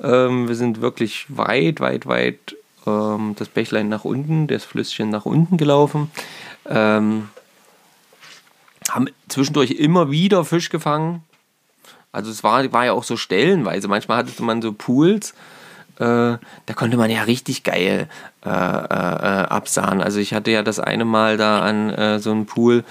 [0.00, 2.56] Ähm, wir sind wirklich weit, weit, weit
[2.86, 6.10] ähm, das Bächlein nach unten, das Flüsschen nach unten gelaufen.
[6.66, 7.28] Ähm,
[8.90, 11.22] haben zwischendurch immer wieder Fisch gefangen.
[12.12, 13.88] Also es war, war ja auch so stellenweise.
[13.88, 15.34] Manchmal hatte man so Pools,
[15.98, 18.08] äh, da konnte man ja richtig geil
[18.44, 20.00] äh, äh, absahen.
[20.00, 22.84] Also ich hatte ja das eine Mal da an äh, so einem Pool,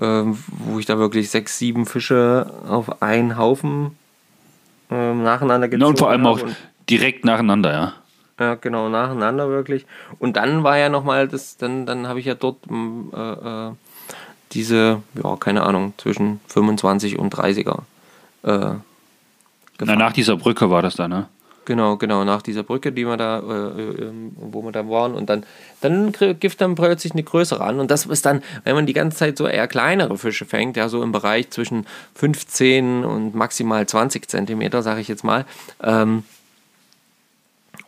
[0.00, 3.96] äh, wo ich da wirklich sechs, sieben Fische auf einen Haufen
[4.90, 6.56] äh, nacheinander gezogen Ja, und vor allem auch habe
[6.88, 7.92] direkt nacheinander, ja.
[8.38, 9.84] ja, genau, nacheinander wirklich.
[10.18, 12.58] Und dann war ja nochmal das, dann, dann habe ich ja dort
[14.52, 17.80] diese, ja, keine Ahnung, zwischen 25 und 30er.
[18.42, 18.74] Äh,
[19.80, 21.28] Na, nach dieser Brücke war das da, ne?
[21.64, 25.14] Genau, genau, nach dieser Brücke, die wir da, äh, äh, wo wir da waren.
[25.14, 25.44] Und dann,
[25.80, 27.78] dann gibt dann plötzlich eine größere an.
[27.78, 30.88] Und das ist dann, wenn man die ganze Zeit so eher kleinere Fische fängt, ja,
[30.88, 35.44] so im Bereich zwischen 15 und maximal 20 Zentimeter, sage ich jetzt mal.
[35.80, 36.24] Ähm,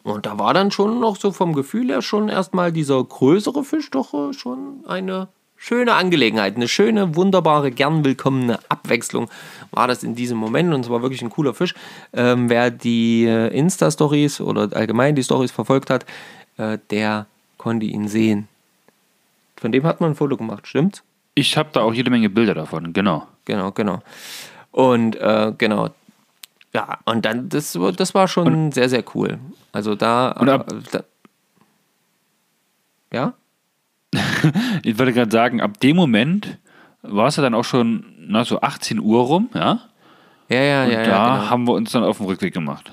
[0.05, 3.91] und da war dann schon noch so vom Gefühl her schon erstmal dieser größere Fisch
[3.91, 5.29] doch äh, schon eine
[5.65, 9.31] schöne Angelegenheit, eine schöne, wunderbare, gern willkommene Abwechslung
[9.71, 11.75] war das in diesem Moment und es war wirklich ein cooler Fisch.
[12.12, 16.05] Ähm, wer die äh, Insta-Stories oder allgemein die Stories verfolgt hat,
[16.59, 18.47] äh, der konnte ihn sehen.
[19.57, 21.03] Von dem hat man ein Foto gemacht, stimmt?
[21.35, 23.27] Ich habe da auch jede Menge Bilder davon, genau.
[23.47, 24.03] Genau, genau.
[24.71, 25.89] Und äh, genau.
[26.75, 29.39] Ja, und dann, das, war- das war schon sehr, sehr cool.
[29.73, 30.33] Also da.
[30.33, 31.05] Und ab- äh, da
[33.12, 33.33] ja?
[34.83, 36.59] Ich wollte gerade sagen, ab dem Moment
[37.03, 39.81] war es ja dann auch schon na, so 18 Uhr rum, ja?
[40.49, 41.03] Ja, ja, Und ja.
[41.03, 41.51] da ja genau.
[41.51, 42.93] haben wir uns dann auf den Rückweg gemacht.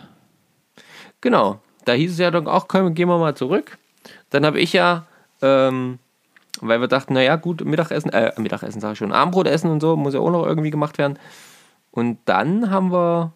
[1.22, 3.78] Genau, da hieß es ja dann auch, komm, gehen wir mal zurück.
[4.30, 5.06] Dann habe ich ja,
[5.42, 6.00] ähm,
[6.62, 9.96] weil wir dachten, naja, gut, Mittagessen, äh, Mittagessen sage ich schon, Abendbrot essen und so,
[9.96, 11.20] muss ja auch noch irgendwie gemacht werden.
[11.92, 13.34] Und dann haben wir,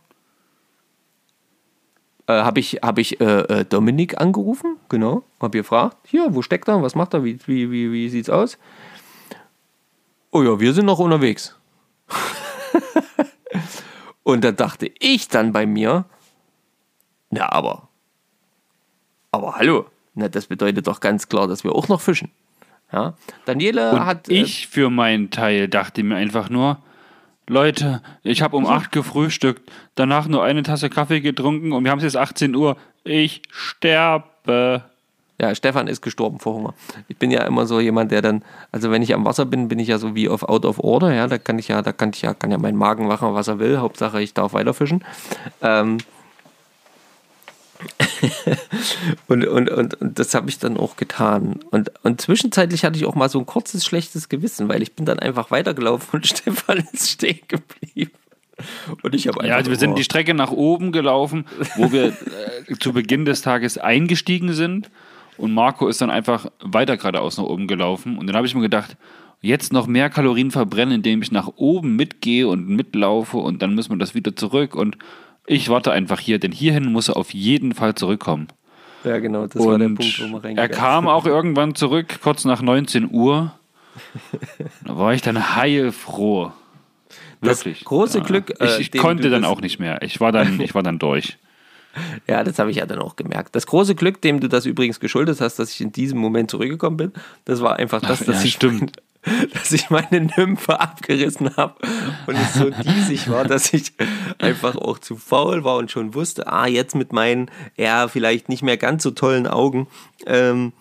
[2.28, 6.67] äh, habe ich, hab ich äh, äh, Dominik angerufen, genau, habe gefragt, hier, wo steckt
[6.67, 8.57] er, was macht er, wie, wie, wie, wie sieht's aus?
[10.32, 11.55] Oh ja, wir sind noch unterwegs.
[14.23, 16.05] und da dachte ich dann bei mir,
[17.30, 17.89] na, aber.
[19.32, 19.86] Aber hallo.
[20.13, 22.32] Na, das bedeutet doch ganz klar, dass wir auch noch fischen.
[22.91, 23.15] Ja.
[23.45, 24.30] Daniele Und hat.
[24.30, 26.78] äh, ich für meinen Teil dachte mir einfach nur,
[27.47, 31.99] Leute, ich habe um 8 gefrühstückt, danach nur eine Tasse Kaffee getrunken und wir haben
[31.99, 32.75] es jetzt 18 Uhr.
[33.03, 34.83] Ich sterbe.
[35.39, 36.73] ja, Stefan ist gestorben vor Hunger.
[37.07, 39.77] Ich bin ja immer so jemand, der dann, also wenn ich am Wasser bin, bin
[39.77, 41.13] ich ja so wie auf Out of Order.
[41.13, 43.47] Ja, da kann ich ja, da kann ich ja, kann ja mein Magen machen, was
[43.47, 43.77] er will.
[43.77, 45.03] Hauptsache, ich darf weiter fischen.
[45.61, 45.99] Ähm.
[49.27, 51.59] und, und, und, und das habe ich dann auch getan.
[51.71, 55.05] Und, und zwischenzeitlich hatte ich auch mal so ein kurzes schlechtes Gewissen, weil ich bin
[55.05, 58.11] dann einfach weitergelaufen und Stefan ist stehen geblieben.
[59.03, 59.49] Und ich habe einfach.
[59.49, 62.05] Ja, also wir sind die Strecke nach oben gelaufen, wo wir
[62.67, 64.89] äh, zu Beginn des Tages eingestiegen sind.
[65.38, 68.17] Und Marco ist dann einfach weiter geradeaus nach oben gelaufen.
[68.17, 68.95] Und dann habe ich mir gedacht,
[69.41, 73.91] jetzt noch mehr Kalorien verbrennen, indem ich nach oben mitgehe und mitlaufe und dann müssen
[73.91, 74.75] wir das wieder zurück.
[74.75, 74.97] Und
[75.47, 78.47] ich warte einfach hier, denn hierhin muss er auf jeden Fall zurückkommen.
[79.03, 82.43] Ja, genau, das war der Und Punkt, wo er reingegangen kam auch irgendwann zurück, kurz
[82.45, 83.53] nach 19 Uhr.
[84.83, 86.51] Da war ich dann heilfroh.
[87.41, 87.83] Das Wirklich.
[87.85, 90.01] große Glück, äh, ich ich konnte dann das- auch nicht mehr.
[90.01, 91.37] Ich war dann, ich war dann durch.
[92.27, 93.55] Ja, das habe ich ja dann auch gemerkt.
[93.55, 96.97] Das große Glück, dem du das übrigens geschuldet hast, dass ich in diesem Moment zurückgekommen
[96.97, 97.13] bin,
[97.45, 98.97] das war einfach das, dass, ja, ich, stimmt.
[99.53, 101.76] dass ich meine Nymphe abgerissen habe
[102.28, 103.93] und es so diesig war, dass ich
[104.38, 108.63] einfach auch zu faul war und schon wusste, ah, jetzt mit meinen, ja, vielleicht nicht
[108.63, 109.88] mehr ganz so tollen Augen,
[110.26, 110.73] ähm,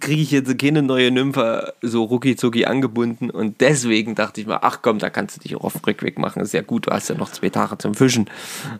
[0.00, 4.80] kriege ich jetzt keine neue Nymphe so rucki angebunden und deswegen dachte ich mir, ach
[4.82, 7.08] komm, da kannst du dich auch auf den Rückweg machen, ist ja gut, du hast
[7.08, 8.28] ja noch zwei Tage zum Fischen.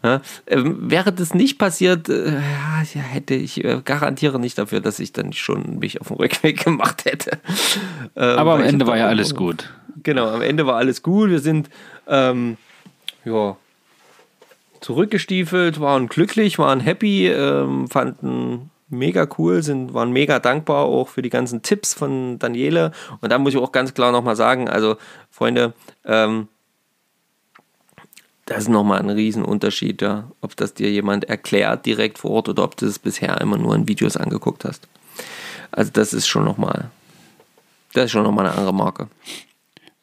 [0.03, 4.99] Ja, ähm, wäre das nicht passiert, äh, ja, hätte ich äh, garantiere nicht dafür, dass
[4.99, 7.39] ich dann schon mich auf den Rückweg gemacht hätte.
[8.17, 9.73] Ähm, Aber am Ende war ja alles gut.
[10.03, 11.31] Genau, am Ende war alles gut.
[11.31, 11.71] Wir sind
[12.07, 12.57] ähm,
[13.25, 13.57] ja,
[14.81, 21.23] zurückgestiefelt, waren glücklich, waren happy, ähm, fanden mega cool, sind, waren mega dankbar auch für
[21.23, 22.93] die ganzen Tipps von Daniele.
[23.21, 24.97] Und da muss ich auch ganz klar nochmal sagen, also
[25.31, 25.75] Freunde,
[26.05, 26.49] ähm,
[28.47, 32.63] das ist nochmal ein Riesenunterschied, ja, ob das dir jemand erklärt direkt vor Ort oder
[32.63, 34.89] ob du es bisher immer nur in Videos angeguckt hast.
[35.73, 36.91] Also das ist schon nochmal,
[37.93, 39.09] das ist schon nochmal eine andere Marke.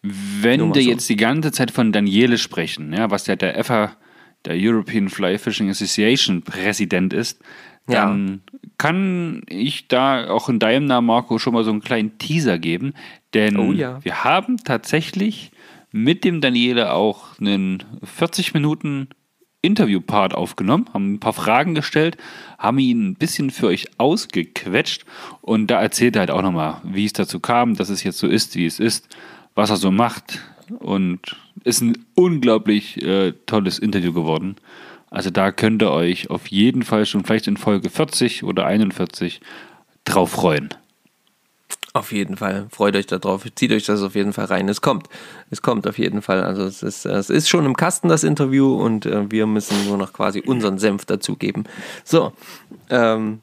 [0.01, 0.89] Wenn wir so.
[0.89, 3.95] jetzt die ganze Zeit von Daniele sprechen, ja, was ja der FA,
[4.43, 7.39] der European Fly Fishing Association Präsident ist,
[7.87, 8.59] dann ja.
[8.77, 12.93] kann ich da auch in deinem Namen, Marco, schon mal so einen kleinen Teaser geben.
[13.33, 14.03] Denn oh, ja.
[14.03, 15.51] wir haben tatsächlich
[15.91, 19.09] mit dem Daniele auch einen 40 Minuten
[19.61, 22.17] Interviewpart aufgenommen, haben ein paar Fragen gestellt,
[22.57, 25.05] haben ihn ein bisschen für euch ausgequetscht
[25.41, 28.27] und da erzählt er halt auch nochmal, wie es dazu kam, dass es jetzt so
[28.27, 29.07] ist, wie es ist,
[29.55, 30.41] was er so macht
[30.79, 34.57] und ist ein unglaublich äh, tolles Interview geworden.
[35.13, 39.41] Also da könnt ihr euch auf jeden Fall schon vielleicht in Folge 40 oder 41
[40.05, 40.69] drauf freuen.
[41.93, 42.65] Auf jeden Fall.
[42.71, 43.45] Freut euch darauf.
[43.53, 44.67] Zieht euch das auf jeden Fall rein.
[44.69, 45.07] Es kommt.
[45.51, 46.43] Es kommt auf jeden Fall.
[46.43, 49.97] Also es ist, es ist schon im Kasten, das Interview, und äh, wir müssen nur
[49.97, 51.65] noch quasi unseren Senf dazugeben.
[52.03, 52.33] So.
[52.89, 53.41] Ähm,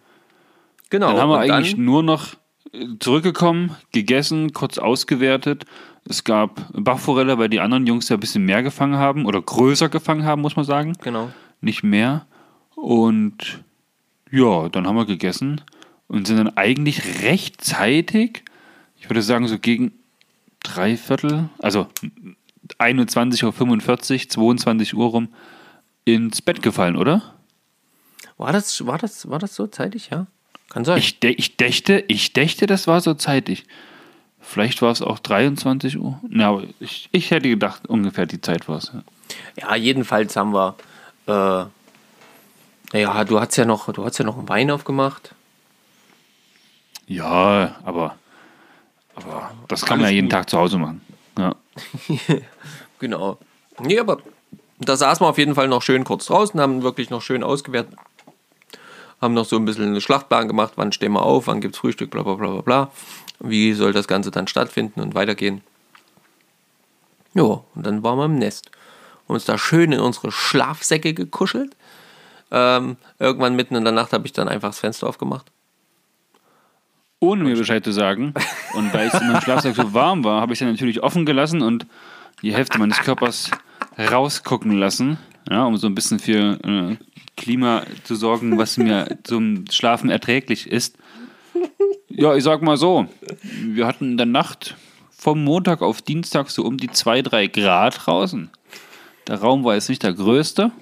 [0.90, 1.12] genau.
[1.12, 2.34] Dann haben wir eigentlich nur noch
[2.72, 5.66] äh, zurückgekommen, gegessen, kurz ausgewertet.
[6.08, 9.88] Es gab Bachforelle, weil die anderen Jungs ja ein bisschen mehr gefangen haben oder größer
[9.88, 10.94] gefangen haben, muss man sagen.
[11.02, 11.30] Genau
[11.60, 12.26] nicht mehr.
[12.74, 13.62] Und
[14.30, 15.60] ja, dann haben wir gegessen
[16.08, 18.44] und sind dann eigentlich rechtzeitig,
[18.98, 19.92] ich würde sagen so gegen
[20.62, 21.88] drei Viertel, also
[22.78, 25.28] 21.45 Uhr, 22 Uhr rum,
[26.04, 27.34] ins Bett gefallen, oder?
[28.36, 30.26] War das, war das, war das so zeitig, ja?
[30.70, 30.98] Kann sein.
[30.98, 33.64] Ich, ich, dächte, ich dächte, das war so zeitig.
[34.40, 36.18] Vielleicht war es auch 23 Uhr.
[36.28, 38.92] Na, ich, ich hätte gedacht, ungefähr die Zeit war es.
[38.94, 39.02] Ja.
[39.58, 40.76] ja, jedenfalls haben wir
[41.30, 41.66] äh,
[42.92, 45.34] naja, du hast ja noch, du hast ja noch einen Wein aufgemacht.
[47.06, 48.16] Ja, aber,
[49.14, 50.32] aber das kann man ja jeden gut.
[50.32, 51.00] Tag zu Hause machen.
[51.38, 51.54] Ja.
[52.98, 53.38] genau.
[53.80, 54.18] Nee, aber
[54.78, 57.94] da saßen wir auf jeden Fall noch schön kurz draußen, haben wirklich noch schön ausgewertet,
[59.20, 61.80] haben noch so ein bisschen einen Schlachtplan gemacht, wann stehen wir auf, wann gibt es
[61.80, 62.90] Frühstück, bla bla bla bla bla.
[63.40, 65.62] Wie soll das Ganze dann stattfinden und weitergehen.
[67.34, 68.70] Ja, und dann waren wir im Nest
[69.30, 71.76] uns da schön in unsere Schlafsäcke gekuschelt.
[72.50, 75.46] Ähm, irgendwann mitten in der Nacht habe ich dann einfach das Fenster aufgemacht.
[77.20, 78.34] Ohne mir Bescheid zu sagen.
[78.74, 81.26] Und weil es in meinem Schlafsack so warm war, habe ich es dann natürlich offen
[81.26, 81.86] gelassen und
[82.42, 83.50] die Hälfte meines Körpers
[83.98, 85.18] rausgucken lassen,
[85.50, 86.96] ja, um so ein bisschen für äh,
[87.36, 90.96] Klima zu sorgen, was mir zum Schlafen erträglich ist.
[92.08, 93.06] Ja, ich sag mal so,
[93.42, 94.76] wir hatten in der Nacht
[95.10, 98.50] vom Montag auf Dienstag so um die 2, 3 Grad draußen.
[99.30, 100.72] Der Raum war jetzt nicht der größte.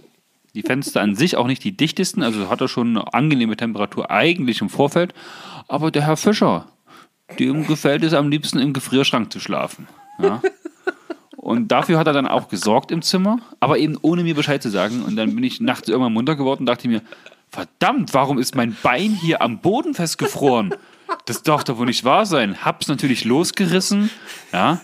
[0.55, 4.11] Die Fenster an sich auch nicht die dichtesten, also hat er schon eine angenehme Temperatur
[4.11, 5.13] eigentlich im Vorfeld.
[5.69, 6.67] Aber der Herr Fischer,
[7.39, 9.87] dem gefällt es am liebsten im Gefrierschrank zu schlafen.
[10.19, 10.41] Ja?
[11.37, 14.71] Und dafür hat er dann auch gesorgt im Zimmer, aber eben ohne mir Bescheid zu
[14.71, 15.03] sagen.
[15.03, 17.03] Und dann bin ich nachts irgendwann munter geworden und dachte mir,
[17.51, 20.75] verdammt, warum ist mein Bein hier am Boden festgefroren?
[21.27, 22.65] Das darf doch wohl nicht wahr sein.
[22.65, 24.09] Hab's natürlich losgerissen,
[24.55, 24.81] ja,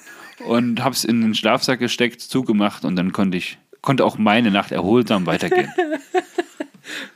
[0.46, 4.50] und habe es in den Schlafsack gesteckt, zugemacht und dann konnte ich konnte auch meine
[4.50, 5.72] Nacht erholsam weitergehen.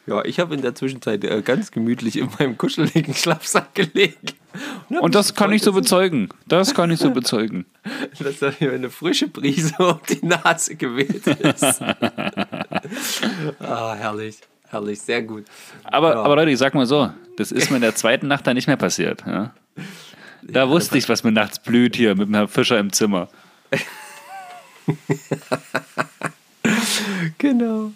[0.07, 4.17] Ja, ich habe in der Zwischenzeit äh, ganz gemütlich in meinem kuscheligen Schlafsack gelegen.
[4.89, 6.31] Und, und das kann ich so bezeugen.
[6.47, 7.67] Das kann ich so bezeugen.
[8.19, 11.83] Dass da hier eine frische Brise um die Nase geweht ist.
[13.61, 14.39] ah, herrlich.
[14.71, 15.45] Herrlich, sehr gut.
[15.85, 16.23] Aber, ja.
[16.23, 18.67] aber Leute, ich sag mal so, das ist mir in der zweiten Nacht dann nicht
[18.67, 19.25] mehr passiert.
[19.27, 19.53] Ja?
[20.43, 23.29] Da wusste ich, was mir nachts blüht hier mit dem Herrn Fischer im Zimmer.
[27.39, 27.93] genau.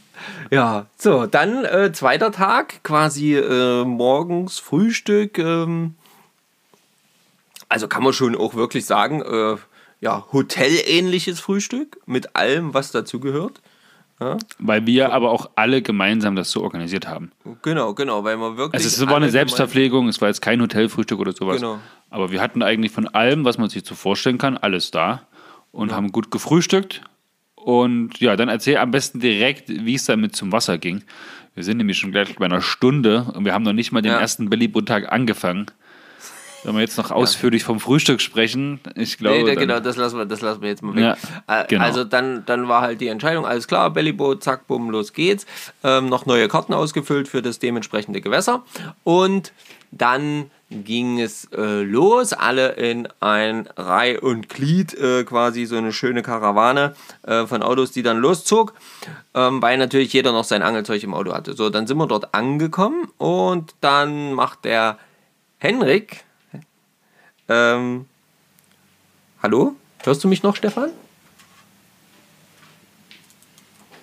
[0.50, 5.38] Ja, so, dann äh, zweiter Tag, quasi äh, morgens Frühstück.
[5.38, 5.94] Ähm,
[7.68, 9.56] also kann man schon auch wirklich sagen, äh,
[10.00, 13.62] ja, hotelähnliches Frühstück mit allem, was dazu gehört.
[14.22, 14.38] Ja?
[14.58, 17.32] Weil wir aber auch alle gemeinsam das so organisiert haben.
[17.62, 18.84] Genau, genau, weil man wirklich.
[18.84, 21.56] Also es war eine Selbstverpflegung, es war jetzt kein Hotelfrühstück oder sowas.
[21.56, 21.78] Genau.
[22.10, 25.22] Aber wir hatten eigentlich von allem, was man sich so vorstellen kann, alles da
[25.72, 25.96] und ja.
[25.96, 27.02] haben gut gefrühstückt.
[27.54, 31.04] Und ja, dann erzähl am besten direkt, wie es damit zum Wasser ging.
[31.54, 34.12] Wir sind nämlich schon gleich bei einer Stunde und wir haben noch nicht mal den
[34.12, 34.18] ja.
[34.18, 35.66] ersten Bellyboot-Tag angefangen.
[36.64, 39.44] Wenn wir jetzt noch ausführlich vom Frühstück sprechen, ich glaube.
[39.44, 41.16] Nee, genau, das lassen wir, das lassen wir jetzt mal weg.
[41.48, 41.84] Ja, äh, genau.
[41.84, 45.46] Also dann, dann war halt die Entscheidung, alles klar, Bellyboot, zack, bumm, los geht's.
[45.82, 48.64] Ähm, noch neue Karten ausgefüllt für das dementsprechende Gewässer.
[49.02, 49.52] Und
[49.90, 55.92] dann ging es äh, los, alle in ein Reih und Glied, äh, quasi so eine
[55.92, 58.72] schöne Karawane äh, von Autos, die dann loszog,
[59.34, 61.52] ähm, weil natürlich jeder noch sein Angelzeug im Auto hatte.
[61.54, 64.98] So, dann sind wir dort angekommen und dann macht der
[65.58, 66.24] Henrik,
[67.48, 68.06] ähm,
[69.42, 70.90] hallo, hörst du mich noch, Stefan?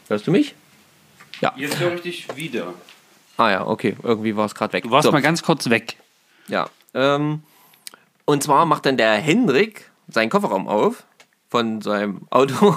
[0.08, 0.56] Hörst du mich?
[1.42, 1.54] Ja.
[1.56, 2.74] Jetzt höre ich dich wieder.
[3.38, 4.84] Ah ja, okay, irgendwie war es gerade weg.
[4.84, 5.12] Du warst so.
[5.12, 5.96] mal ganz kurz weg.
[6.48, 6.70] Ja.
[6.94, 7.44] Ähm,
[8.26, 11.06] und zwar macht dann der Hendrik seinen Kofferraum auf
[11.50, 12.76] von seinem Auto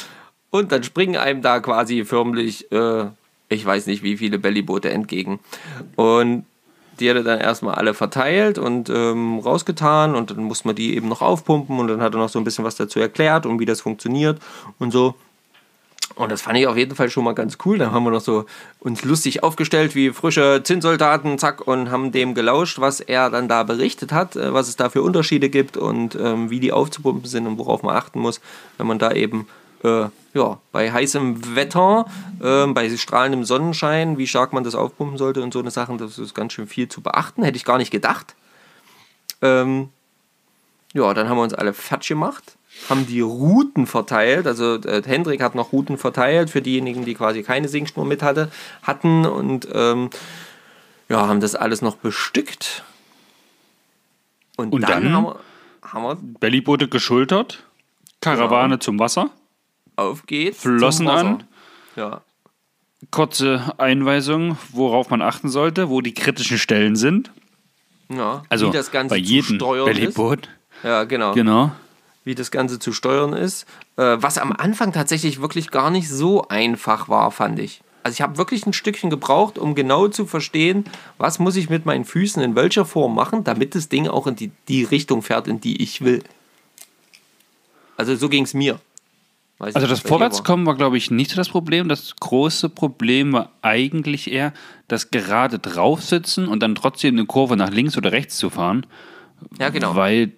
[0.50, 3.06] und dann springen einem da quasi förmlich, äh,
[3.48, 5.40] ich weiß nicht wie viele Bellyboote entgegen.
[5.96, 6.46] Und
[7.00, 10.96] die hat er dann erstmal alle verteilt und ähm, rausgetan und dann musste man die
[10.96, 13.58] eben noch aufpumpen und dann hat er noch so ein bisschen was dazu erklärt und
[13.60, 14.40] wie das funktioniert
[14.78, 15.14] und so.
[16.16, 17.78] Und das fand ich auf jeden Fall schon mal ganz cool.
[17.78, 18.46] Da haben wir noch so
[18.78, 23.64] uns lustig aufgestellt wie frische Zinnsoldaten, zack, und haben dem gelauscht, was er dann da
[23.64, 27.46] berichtet hat, äh, was es da für Unterschiede gibt und ähm, wie die aufzupumpen sind
[27.46, 28.40] und worauf man achten muss,
[28.78, 29.48] wenn man da eben
[29.84, 32.06] äh, ja, bei heißem Wetter,
[32.42, 36.18] äh, bei strahlendem Sonnenschein, wie stark man das aufpumpen sollte und so eine Sachen, das
[36.18, 37.44] ist ganz schön viel zu beachten.
[37.44, 38.34] Hätte ich gar nicht gedacht.
[39.42, 39.90] Ähm,
[40.92, 42.56] ja, dann haben wir uns alle fertig gemacht
[42.88, 44.46] haben die Routen verteilt.
[44.46, 48.50] Also äh, Hendrik hat noch Routen verteilt für diejenigen, die quasi keine Singschnur mit hatte,
[48.82, 50.10] hatten und ähm,
[51.08, 52.84] ja, haben das alles noch bestückt.
[54.56, 55.40] Und, und dann, dann, haben wir,
[55.82, 57.64] haben wir Bellyboote geschultert,
[58.20, 58.80] Karawane ja.
[58.80, 59.30] zum Wasser.
[59.96, 60.60] Auf geht's.
[60.62, 61.44] Flossen an.
[61.96, 62.22] Ja.
[63.10, 67.30] Kurze Einweisung, worauf man achten sollte, wo die kritischen Stellen sind.
[68.08, 70.46] Ja, also wie das Ganze bei jedem Bellyboot.
[70.46, 70.84] Ist.
[70.84, 71.32] Ja, genau.
[71.32, 71.72] Genau
[72.24, 73.66] wie das Ganze zu steuern ist.
[73.96, 77.82] Äh, was am Anfang tatsächlich wirklich gar nicht so einfach war, fand ich.
[78.02, 80.84] Also ich habe wirklich ein Stückchen gebraucht, um genau zu verstehen,
[81.16, 84.36] was muss ich mit meinen Füßen in welcher Form machen, damit das Ding auch in
[84.36, 86.22] die, die Richtung fährt, in die ich will.
[87.96, 88.78] Also so ging es mir.
[89.64, 91.88] Weiß also das Vorwärtskommen war, glaube ich, nicht das Problem.
[91.88, 94.52] Das große Problem war eigentlich eher
[94.88, 98.86] das gerade draufsitzen und dann trotzdem eine Kurve nach links oder rechts zu fahren.
[99.58, 99.96] Ja, genau.
[99.96, 100.32] Weil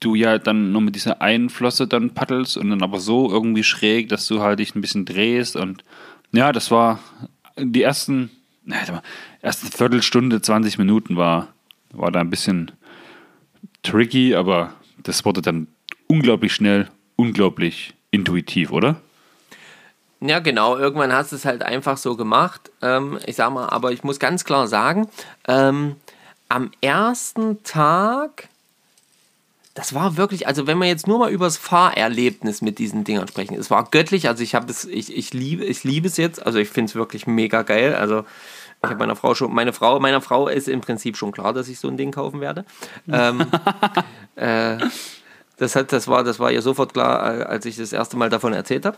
[0.00, 3.64] du ja dann nur mit dieser einen Flosse dann paddelst und dann aber so irgendwie
[3.64, 5.82] schräg, dass du halt dich ein bisschen drehst und
[6.32, 6.98] ja, das war
[7.56, 8.30] die ersten,
[8.64, 8.76] na,
[9.40, 11.48] ersten Viertelstunde, 20 Minuten war,
[11.90, 12.70] war da ein bisschen
[13.82, 15.68] tricky, aber das wurde dann
[16.06, 19.00] unglaublich schnell, unglaublich intuitiv, oder?
[20.20, 20.76] Ja, genau.
[20.76, 22.70] Irgendwann hast du es halt einfach so gemacht.
[22.80, 25.08] Ähm, ich sag mal, aber ich muss ganz klar sagen,
[25.48, 25.96] ähm,
[26.48, 28.48] am ersten Tag
[29.74, 33.26] das war wirklich, also wenn wir jetzt nur mal über das Fahrerlebnis mit diesen Dingern
[33.26, 36.44] sprechen, es war göttlich, also ich habe es, ich, ich liebe, ich liebe es jetzt,
[36.44, 38.26] also ich finde es wirklich mega geil, also
[38.82, 41.68] ich habe meiner Frau schon, meine Frau, meiner Frau ist im Prinzip schon klar, dass
[41.68, 42.64] ich so ein Ding kaufen werde.
[43.10, 43.46] ähm,
[44.36, 44.76] äh,
[45.62, 48.52] das, hat, das, war, das war ihr sofort klar, als ich das erste Mal davon
[48.52, 48.96] erzählt habe.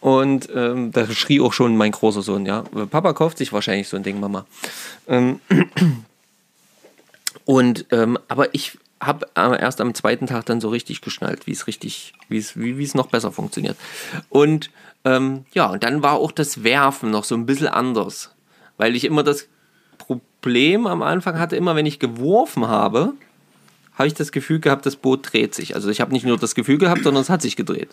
[0.00, 3.96] Und ähm, da schrie auch schon mein großer Sohn, ja, Papa kauft sich wahrscheinlich so
[3.96, 4.46] ein Ding, Mama.
[5.08, 5.40] Ähm,
[7.44, 11.66] und ähm, aber ich habe erst am zweiten Tag dann so richtig geschnallt, wie es
[11.66, 13.76] richtig, wie es, wie, wie es noch besser funktioniert.
[14.28, 14.70] Und
[15.04, 18.30] ähm, ja, und dann war auch das Werfen noch so ein bisschen anders,
[18.76, 19.48] weil ich immer das
[19.98, 23.14] Problem am Anfang hatte, immer wenn ich geworfen habe,
[23.94, 25.74] habe ich das Gefühl gehabt, das Boot dreht sich.
[25.74, 27.90] Also ich habe nicht nur das Gefühl gehabt, sondern es hat sich gedreht.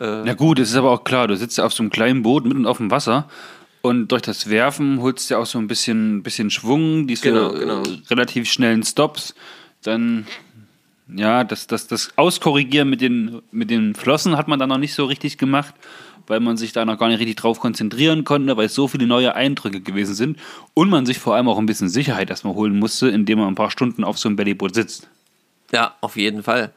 [0.00, 2.44] Äh, Na gut, es ist aber auch klar, du sitzt auf so einem kleinen Boot
[2.44, 3.28] mitten auf dem Wasser
[3.82, 7.52] und durch das Werfen holst du ja auch so ein bisschen, bisschen Schwung, diese genau,
[7.52, 7.82] genau.
[8.10, 9.34] relativ schnellen Stops.
[9.82, 10.26] Dann
[11.14, 14.94] ja, das, das, das Auskorrigieren mit den, mit den Flossen hat man dann noch nicht
[14.94, 15.74] so richtig gemacht,
[16.26, 19.06] weil man sich da noch gar nicht richtig drauf konzentrieren konnte, weil es so viele
[19.06, 20.38] neue Eindrücke gewesen sind
[20.74, 23.54] und man sich vor allem auch ein bisschen Sicherheit erstmal holen musste, indem man ein
[23.54, 25.08] paar Stunden auf so einem Bellyboot sitzt.
[25.72, 26.72] Ja, auf jeden Fall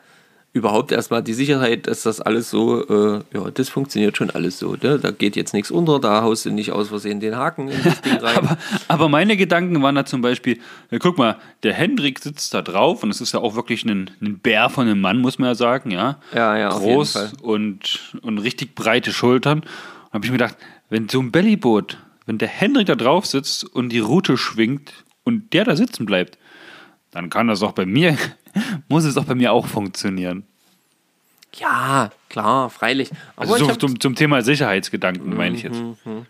[0.52, 4.76] überhaupt erstmal die Sicherheit, dass das alles so, äh, ja, das funktioniert schon alles so.
[4.82, 4.98] Ne?
[4.98, 8.02] Da geht jetzt nichts unter, da haust du nicht aus Versehen den Haken in das
[8.02, 8.38] Ding rein.
[8.38, 10.60] aber, aber, meine Gedanken waren da zum Beispiel,
[10.90, 14.10] ja, guck mal, der Hendrik sitzt da drauf und es ist ja auch wirklich ein,
[14.22, 16.18] ein Bär von einem Mann, muss man ja sagen, ja.
[16.34, 19.60] Ja, ja, Groß und, und richtig breite Schultern.
[19.60, 20.58] Und habe ich mir gedacht,
[20.90, 24.92] wenn so ein Bellyboot, wenn der Hendrik da drauf sitzt und die Route schwingt
[25.24, 26.40] und der da sitzen bleibt,
[27.12, 28.18] dann kann das auch bei mir
[28.88, 30.44] muss es doch bei mir auch funktionieren.
[31.56, 33.10] Ja, klar, freilich.
[33.36, 35.82] Aber also so zum, zum Thema Sicherheitsgedanken meine ich jetzt.
[36.06, 36.26] Mhm.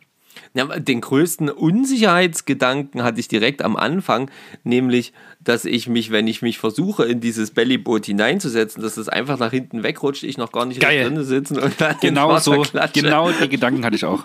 [0.54, 4.32] Ja, den größten Unsicherheitsgedanken hatte ich direkt am Anfang,
[4.64, 9.38] nämlich, dass ich mich, wenn ich mich versuche, in dieses Bellyboot hineinzusetzen, dass es einfach
[9.38, 13.04] nach hinten wegrutscht, ich noch gar nicht drin sitzen und dann genau so, klatsche.
[13.04, 14.24] Genau die Gedanken hatte ich auch.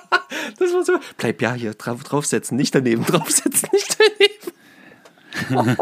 [0.58, 5.72] das war so, bleib ja hier drauf, draufsetzen, nicht daneben, draufsetzen, nicht daneben.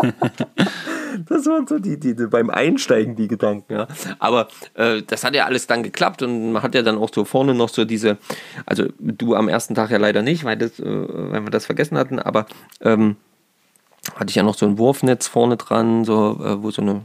[1.28, 3.86] das waren so die, die, die, beim Einsteigen die Gedanken, ja.
[4.18, 7.24] Aber äh, das hat ja alles dann geklappt und man hat ja dann auch so
[7.24, 8.18] vorne noch so diese,
[8.66, 11.98] also du am ersten Tag ja leider nicht, weil, das, äh, weil wir das vergessen
[11.98, 12.46] hatten, aber
[12.80, 13.16] ähm,
[14.16, 17.02] hatte ich ja noch so ein Wurfnetz vorne dran, so, äh, wo so eine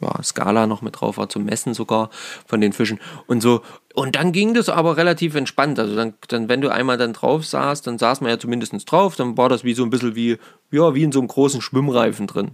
[0.00, 2.10] ja, Skala noch mit drauf war, zum Messen sogar
[2.46, 3.62] von den Fischen und so.
[3.94, 5.78] Und dann ging das aber relativ entspannt.
[5.78, 9.16] Also dann, dann wenn du einmal dann drauf saßt, dann saß man ja zumindest drauf,
[9.16, 10.38] dann war das wie so ein bisschen wie,
[10.70, 12.52] ja, wie in so einem großen Schwimmreifen drin.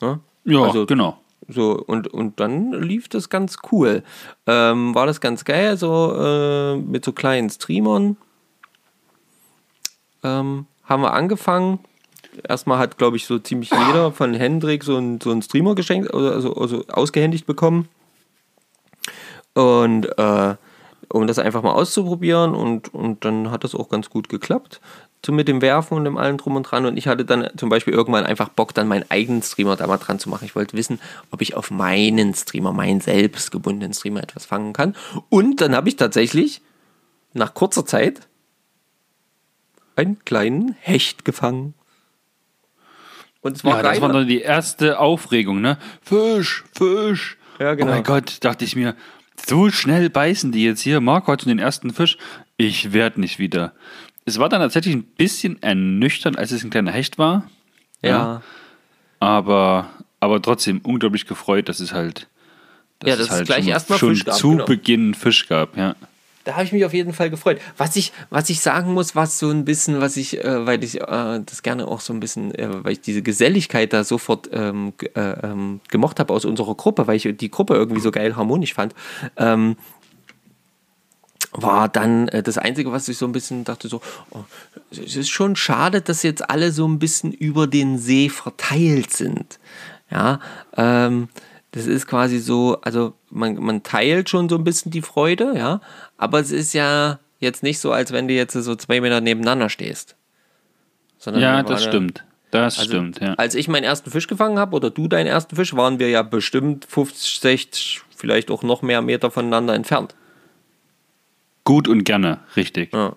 [0.00, 1.18] Ja, ja also, genau.
[1.48, 4.02] So, und, und dann lief das ganz cool.
[4.46, 8.16] Ähm, war das ganz geil, so äh, mit so kleinen Streamern.
[10.22, 11.80] Ähm, haben wir angefangen
[12.46, 16.54] erstmal hat, glaube ich, so ziemlich jeder von Hendrik so einen so Streamer geschenkt, also,
[16.54, 17.88] also ausgehändigt bekommen.
[19.54, 20.54] Und äh,
[21.10, 24.80] um das einfach mal auszuprobieren und, und dann hat das auch ganz gut geklappt.
[25.28, 26.86] So mit dem Werfen und dem allen drum und dran.
[26.86, 29.98] Und ich hatte dann zum Beispiel irgendwann einfach Bock, dann meinen eigenen Streamer da mal
[29.98, 30.46] dran zu machen.
[30.46, 31.00] Ich wollte wissen,
[31.30, 34.96] ob ich auf meinen Streamer, meinen selbstgebundenen Streamer etwas fangen kann.
[35.28, 36.62] Und dann habe ich tatsächlich
[37.34, 38.26] nach kurzer Zeit
[39.96, 41.74] einen kleinen Hecht gefangen.
[43.42, 45.76] Und es war ja, das war dann die erste Aufregung, ne?
[46.00, 47.36] Fisch, Fisch.
[47.58, 47.90] Ja, genau.
[47.90, 48.96] Oh mein Gott, dachte ich mir,
[49.46, 51.02] so schnell beißen die jetzt hier.
[51.02, 52.16] Marco hat schon den ersten Fisch.
[52.56, 53.74] Ich werde nicht wieder.
[54.28, 57.48] Es war dann tatsächlich ein bisschen ernüchternd, als es ein kleiner Hecht war.
[58.02, 58.10] Ja.
[58.10, 58.42] ja.
[59.20, 62.28] Aber, aber trotzdem unglaublich gefreut, dass es halt,
[63.00, 64.64] dass ja, das es halt gleich schon, schon gab, zu genau.
[64.66, 65.96] Beginn Fisch gab, ja
[66.48, 67.60] da habe ich mich auf jeden Fall gefreut.
[67.76, 70.98] Was ich, was ich sagen muss, was so ein bisschen, was ich, äh, weil ich
[70.98, 74.94] äh, das gerne auch so ein bisschen, äh, weil ich diese Geselligkeit da sofort ähm,
[75.14, 78.72] äh, ähm, gemocht habe aus unserer Gruppe, weil ich die Gruppe irgendwie so geil harmonisch
[78.72, 78.94] fand.
[79.36, 79.76] Ähm,
[81.52, 84.44] war dann äh, das Einzige, was ich so ein bisschen dachte, so, oh,
[84.90, 89.58] es ist schon schade, dass jetzt alle so ein bisschen über den See verteilt sind.
[90.10, 90.40] Ja,
[90.76, 91.28] ähm,
[91.72, 95.80] das ist quasi so, also man, man teilt schon so ein bisschen die Freude, ja,
[96.16, 99.68] aber es ist ja jetzt nicht so, als wenn du jetzt so zwei Meter nebeneinander
[99.68, 100.16] stehst.
[101.18, 102.24] Sondern ja, das stimmt.
[102.50, 103.34] Das also, stimmt, ja.
[103.34, 106.22] Als ich meinen ersten Fisch gefangen habe oder du deinen ersten Fisch, waren wir ja
[106.22, 110.14] bestimmt 50, 60, vielleicht auch noch mehr Meter voneinander entfernt.
[111.68, 112.94] Gut und gerne, richtig.
[112.94, 113.14] Ja.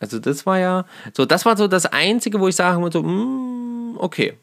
[0.00, 3.02] Also das war ja, so das war so das Einzige, wo ich sagen würde, so,
[3.02, 4.34] mm, okay,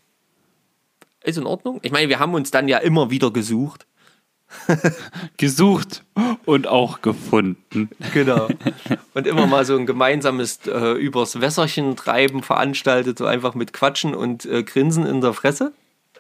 [1.24, 1.80] ist in Ordnung.
[1.82, 3.88] Ich meine, wir haben uns dann ja immer wieder gesucht.
[5.38, 6.04] gesucht
[6.46, 7.90] und auch gefunden.
[8.14, 8.50] Genau.
[9.14, 14.14] Und immer mal so ein gemeinsames äh, übers Wässerchen treiben veranstaltet, so einfach mit Quatschen
[14.14, 15.72] und äh, Grinsen in der Fresse.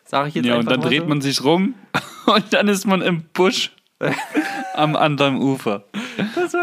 [0.06, 1.08] Sag ich jetzt Ja, und dann dreht so.
[1.08, 1.76] man sich rum
[2.26, 3.72] und dann ist man im Busch
[4.76, 5.84] am anderen Ufer.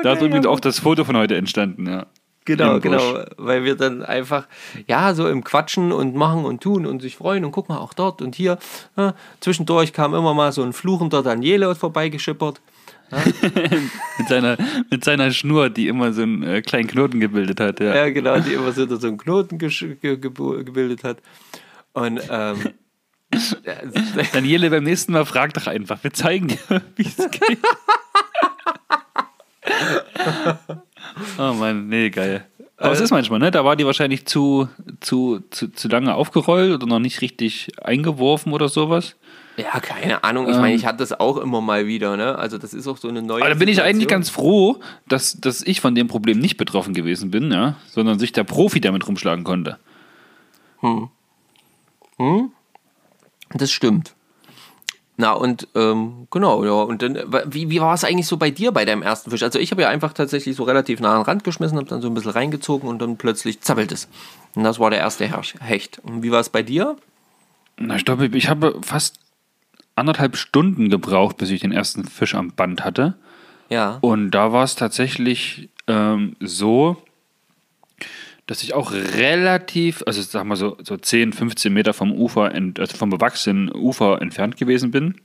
[0.02, 2.06] Da ist übrigens auch das Foto von heute entstanden, ja.
[2.44, 4.48] Genau, genau, weil wir dann einfach,
[4.86, 7.92] ja, so im Quatschen und machen und tun und sich freuen und guck mal, auch
[7.92, 8.58] dort und hier.
[8.96, 12.62] Ja, zwischendurch kam immer mal so ein fluchender Daniele vorbeigeschippert.
[13.10, 13.18] Ja.
[14.18, 14.56] mit, seiner,
[14.90, 17.80] mit seiner Schnur, die immer so einen äh, kleinen Knoten gebildet hat.
[17.80, 19.68] Ja, ja genau, die immer so, so einen Knoten ge
[20.00, 21.18] ge gebildet hat.
[21.92, 22.56] Und ähm,
[24.32, 26.02] Daniele, beim nächsten Mal frag doch einfach.
[26.02, 26.58] Wir zeigen dir,
[26.96, 27.58] wie es geht.
[31.38, 32.46] oh Mann, nee, geil.
[32.78, 33.50] Aber es äh, ist manchmal, ne?
[33.50, 34.68] Da war die wahrscheinlich zu,
[35.00, 39.16] zu, zu, zu lange aufgerollt oder noch nicht richtig eingeworfen oder sowas.
[39.56, 40.48] Ja, keine Ahnung.
[40.48, 42.38] Ich ähm, meine, ich hatte das auch immer mal wieder, ne?
[42.38, 43.42] Also das ist auch so eine neue.
[43.42, 43.84] Aber da bin Situation.
[43.84, 47.74] ich eigentlich ganz froh, dass, dass ich von dem Problem nicht betroffen gewesen bin, ja,
[47.90, 49.78] sondern sich der Profi damit rumschlagen konnte.
[50.80, 51.08] Hm.
[52.18, 52.52] Hm?
[53.54, 54.14] Das stimmt.
[55.20, 56.70] Na und ähm, genau, ja.
[56.70, 59.42] Und dann, wie, wie war es eigentlich so bei dir bei deinem ersten Fisch?
[59.42, 62.00] Also ich habe ja einfach tatsächlich so relativ nah an den Rand geschmissen, habe dann
[62.00, 64.08] so ein bisschen reingezogen und dann plötzlich zappelt es.
[64.54, 65.28] Und das war der erste
[65.60, 65.98] Hecht.
[66.04, 66.96] Und wie war es bei dir?
[67.78, 69.18] Na, ich glaube, ich habe fast
[69.96, 73.16] anderthalb Stunden gebraucht, bis ich den ersten Fisch am Band hatte.
[73.70, 73.98] Ja.
[74.00, 76.96] Und da war es tatsächlich ähm, so,
[78.48, 82.80] dass ich auch relativ, also sag mal so, so 10, 15 Meter vom Ufer, ent,
[82.80, 85.16] also vom bewachsenen Ufer entfernt gewesen bin.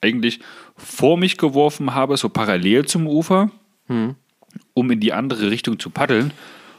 [0.00, 0.40] Eigentlich
[0.74, 3.50] vor mich geworfen habe, so parallel zum Ufer,
[3.88, 4.14] hm.
[4.72, 6.32] um in die andere Richtung zu paddeln.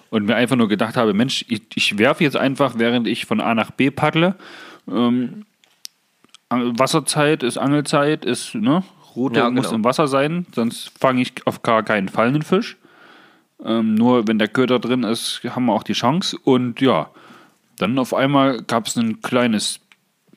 [0.10, 3.40] Und mir einfach nur gedacht habe, Mensch, ich, ich werfe jetzt einfach, während ich von
[3.40, 4.36] A nach B paddle.
[4.92, 5.46] Ähm,
[6.50, 8.84] Wasserzeit ist Angelzeit, ist, ne?
[9.16, 9.62] Route ja, genau.
[9.62, 12.78] muss im Wasser sein, sonst fange ich auf gar keinen Fall einen Fisch.
[13.64, 16.38] Ähm, nur wenn der Köder drin ist, haben wir auch die Chance.
[16.44, 17.10] Und ja,
[17.78, 19.80] dann auf einmal gab es ein kleines,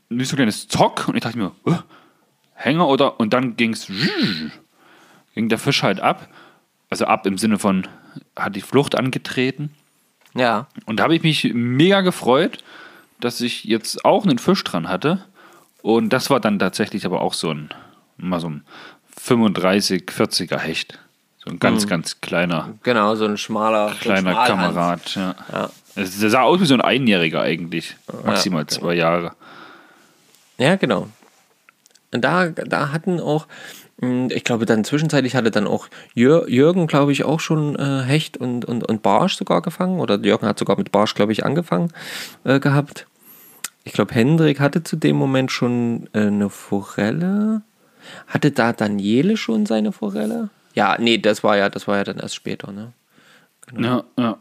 [0.08, 1.72] nicht so kleines Zock und ich dachte mir, äh,
[2.54, 3.90] Hänger oder und dann ging es,
[5.34, 6.28] ging der Fisch halt ab.
[6.88, 7.86] Also ab im Sinne von,
[8.36, 9.74] hat die Flucht angetreten.
[10.34, 10.68] Ja.
[10.84, 12.58] Und da habe ich mich mega gefreut,
[13.20, 15.24] dass ich jetzt auch einen Fisch dran hatte.
[15.82, 17.70] Und das war dann tatsächlich aber auch so ein,
[18.18, 18.64] mal so ein
[19.16, 20.98] 35, 40er Hecht.
[21.46, 24.52] So ein ganz, ganz kleiner, Genau, so ein schmaler kleiner so.
[24.52, 25.14] Kamerad.
[25.14, 25.34] Ja.
[25.52, 25.70] Ja.
[25.94, 27.96] Der sah aus wie so ein Einjähriger eigentlich.
[28.24, 28.80] Maximal genau.
[28.80, 29.32] zwei Jahre.
[30.58, 31.06] Ja, genau.
[32.12, 33.46] Und da, da hatten auch,
[33.98, 38.02] mh, ich glaube, dann zwischenzeitlich hatte dann auch Jür, Jürgen, glaube ich, auch schon äh,
[38.02, 40.00] Hecht und, und, und Barsch sogar gefangen.
[40.00, 41.92] Oder Jürgen hat sogar mit Barsch, glaube ich, angefangen
[42.42, 43.06] äh, gehabt.
[43.84, 47.62] Ich glaube, Hendrik hatte zu dem Moment schon äh, eine Forelle.
[48.26, 50.50] Hatte da Daniele schon seine Forelle?
[50.76, 52.92] Ja, nee, das war ja, das war ja dann erst später, ne?
[53.76, 54.38] Ja, ja.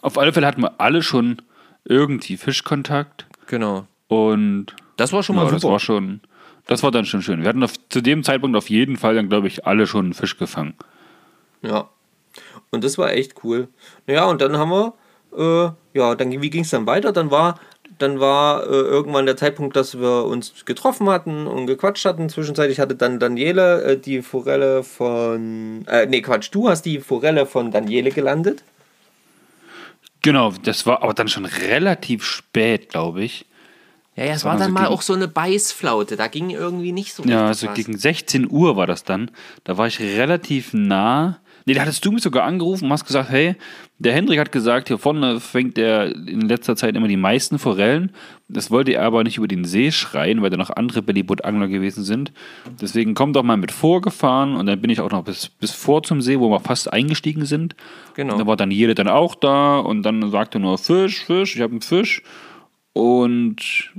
[0.00, 1.40] Auf alle Fälle hatten wir alle schon
[1.84, 3.26] irgendwie Fischkontakt.
[3.46, 3.86] Genau.
[4.08, 5.72] Und Das war schon mal ja, das super.
[5.72, 6.20] war schon,
[6.66, 7.42] das war dann schon schön.
[7.42, 10.14] Wir hatten auf, zu dem Zeitpunkt auf jeden Fall dann, glaube ich, alle schon einen
[10.14, 10.74] Fisch gefangen.
[11.62, 11.88] Ja.
[12.70, 13.68] Und das war echt cool.
[14.06, 14.94] Ja, und dann haben wir,
[15.36, 17.12] äh, ja, dann wie ging es dann weiter?
[17.12, 17.60] Dann war,
[17.98, 22.28] dann war äh, irgendwann der Zeitpunkt, dass wir uns getroffen hatten und gequatscht hatten.
[22.28, 27.46] Zwischenzeitlich hatte dann Daniele äh, die Forelle von, äh, nee, Quatsch, du hast die Forelle
[27.46, 28.62] von Daniele gelandet.
[30.22, 33.44] Genau, das war aber dann schon relativ spät, glaube ich.
[34.16, 36.16] Ja, ja, es war war dann so mal gegen- auch so eine Beißflaute.
[36.16, 37.74] Da ging irgendwie nicht so Ja, richtig also was.
[37.74, 39.30] gegen 16 Uhr war das dann.
[39.64, 41.40] Da war ich relativ nah.
[41.66, 43.56] Nee, da hattest du mich sogar angerufen und hast gesagt, hey,
[43.98, 48.10] der Hendrik hat gesagt, hier vorne fängt er in letzter Zeit immer die meisten Forellen.
[48.48, 52.02] Das wollte er aber nicht über den See schreien, weil da noch andere Bellyboot-Angler gewesen
[52.02, 52.32] sind.
[52.80, 56.02] Deswegen komm doch mal mit vorgefahren und dann bin ich auch noch bis, bis vor
[56.02, 57.76] zum See, wo wir fast eingestiegen sind.
[58.14, 58.32] Genau.
[58.32, 61.54] Und da war dann jede dann auch da und dann sagte er nur Fisch, Fisch,
[61.54, 62.22] ich habe einen Fisch.
[62.92, 63.92] Und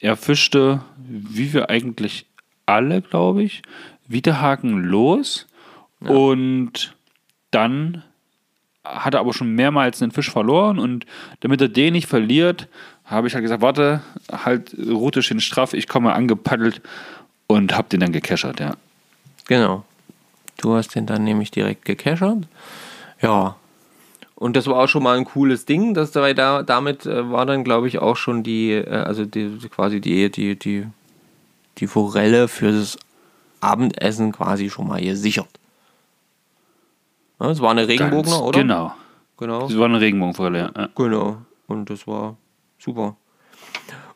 [0.00, 2.26] er fischte, wie wir eigentlich
[2.64, 3.62] alle, glaube ich,
[4.08, 5.46] Wiederhaken los.
[6.00, 6.96] Und
[7.50, 8.02] dann
[8.94, 10.78] hat er aber schon mehrmals einen Fisch verloren.
[10.78, 11.06] Und
[11.40, 12.68] damit er den nicht verliert,
[13.04, 16.82] habe ich halt gesagt, warte, halt Route schön straff, ich komme angepaddelt
[17.46, 18.74] und habe den dann gekeschert, ja.
[19.46, 19.84] Genau.
[20.58, 22.48] Du hast den dann nämlich direkt gecachert.
[23.20, 23.56] Ja.
[24.34, 25.94] Und das war auch schon mal ein cooles Ding.
[25.94, 29.58] Das dabei da, damit äh, war dann, glaube ich, auch schon die, äh, also die,
[29.70, 30.86] quasi die, die, die,
[31.78, 32.98] die Forelle für das
[33.60, 35.48] Abendessen quasi schon mal gesichert.
[37.40, 38.60] Ja, es war eine Regenbogener, Ganz oder?
[38.60, 38.94] Genau.
[39.36, 39.68] Genau.
[39.68, 40.88] Das war eine Regenbogenforelle, ja.
[40.94, 41.38] Genau.
[41.66, 42.36] Und das war
[42.78, 43.16] super.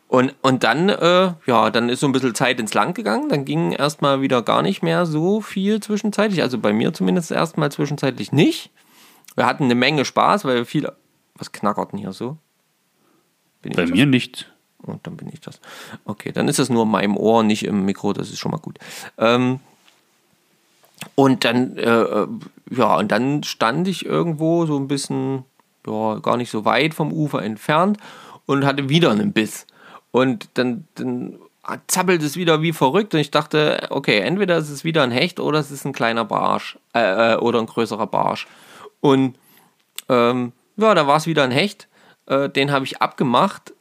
[0.07, 3.29] Und, und dann, äh, ja, dann ist so ein bisschen Zeit ins Land gegangen.
[3.29, 6.41] Dann ging erstmal wieder gar nicht mehr so viel zwischenzeitlich.
[6.41, 8.71] Also bei mir zumindest erstmal zwischenzeitlich nicht.
[9.35, 10.91] Wir hatten eine Menge Spaß, weil wir viel.
[11.35, 12.37] Was knackert denn hier so?
[13.61, 14.51] Bin Bei mir nicht.
[14.79, 15.61] Und dann bin ich das.
[16.05, 18.57] Okay, dann ist das nur in meinem Ohr, nicht im Mikro, das ist schon mal
[18.57, 18.79] gut.
[19.17, 19.59] Ähm,
[21.15, 22.27] und dann, äh, äh,
[22.69, 25.45] ja, und dann stand ich irgendwo so ein bisschen,
[25.85, 27.97] ja, gar nicht so weit vom Ufer entfernt
[28.45, 29.67] und hatte wieder einen Biss.
[30.11, 31.37] Und dann, dann
[31.87, 35.39] zappelt es wieder wie verrückt und ich dachte, okay, entweder ist es wieder ein Hecht
[35.39, 38.47] oder es ist ein kleiner Barsch äh, äh, oder ein größerer Barsch.
[38.99, 39.35] Und
[40.09, 41.87] ähm, ja, da war es wieder ein Hecht.
[42.25, 43.73] Äh, den habe ich abgemacht,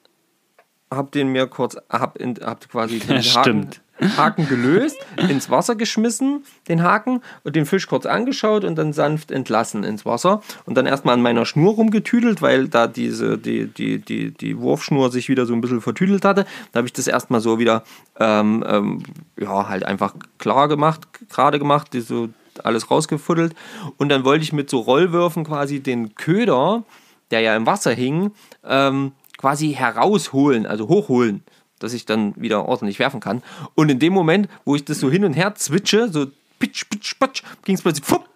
[0.93, 3.81] habe den mir kurz, hab, in, hab quasi den Haken, Stimmt.
[4.17, 4.97] Haken gelöst,
[5.29, 10.07] ins Wasser geschmissen, den Haken und den Fisch kurz angeschaut und dann sanft entlassen ins
[10.07, 14.59] Wasser und dann erstmal an meiner Schnur rumgetüdelt, weil da diese, die, die, die, die
[14.59, 16.47] Wurfschnur sich wieder so ein bisschen vertüdelt hatte.
[16.73, 17.85] Da habe ich das erstmal so wieder,
[18.19, 19.03] ähm, ähm,
[19.39, 22.29] ja, halt einfach klar gemacht, gerade gemacht, so
[22.65, 23.55] alles rausgefuddelt
[23.97, 26.85] und dann wollte ich mit so Rollwürfen quasi den Köder,
[27.31, 28.33] der ja im Wasser hing,
[28.65, 31.43] ähm, quasi herausholen, also hochholen,
[31.81, 33.43] dass ich dann wieder ordentlich werfen kann.
[33.75, 36.27] Und in dem Moment, wo ich das so hin und her zwitsche, so
[36.59, 38.29] pitsch, pitsch, patsch, ging es plötzlich fupp.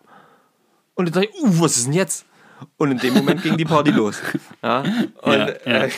[0.94, 2.24] Und dann dachte ich, uh, was ist denn jetzt?
[2.76, 4.20] Und in dem Moment ging die Party los.
[4.62, 4.80] Ja,
[5.22, 5.84] und, Ja, ja.
[5.84, 5.90] Äh,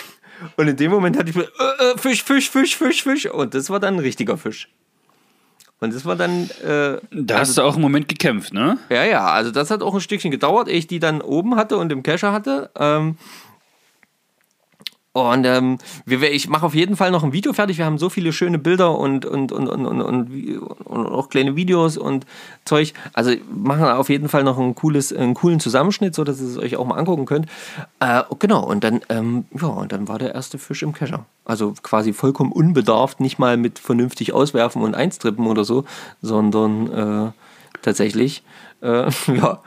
[0.57, 3.27] und in dem Moment hatte ich äh, äh, Fisch, Fisch, Fisch, Fisch, Fisch.
[3.27, 4.69] Und das war dann ein richtiger Fisch.
[5.79, 8.79] Und das war dann, äh, Da hast du auch einen Moment gekämpft, ne?
[8.89, 11.77] ja, ja, also das hat auch ein Stückchen gedauert, ehe ich die dann oben hatte
[11.77, 12.71] und im Kescher hatte.
[12.79, 13.19] Ähm,
[15.17, 17.79] und ähm, wir, ich mache auf jeden Fall noch ein Video fertig.
[17.79, 21.57] Wir haben so viele schöne Bilder und, und, und, und, und, und, und auch kleine
[21.57, 22.27] Videos und
[22.67, 22.93] Zeug.
[23.15, 26.59] Also machen auf jeden Fall noch ein cooles, einen coolen Zusammenschnitt, so dass ihr es
[26.59, 27.47] euch auch mal angucken könnt.
[27.99, 31.25] Äh, genau, und dann, ähm, ja, und dann war der erste Fisch im Kescher.
[31.47, 35.87] Also quasi vollkommen unbedarft, nicht mal mit vernünftig auswerfen und einstrippen oder so,
[36.21, 37.33] sondern äh,
[37.81, 38.43] tatsächlich,
[38.83, 39.63] äh, ja.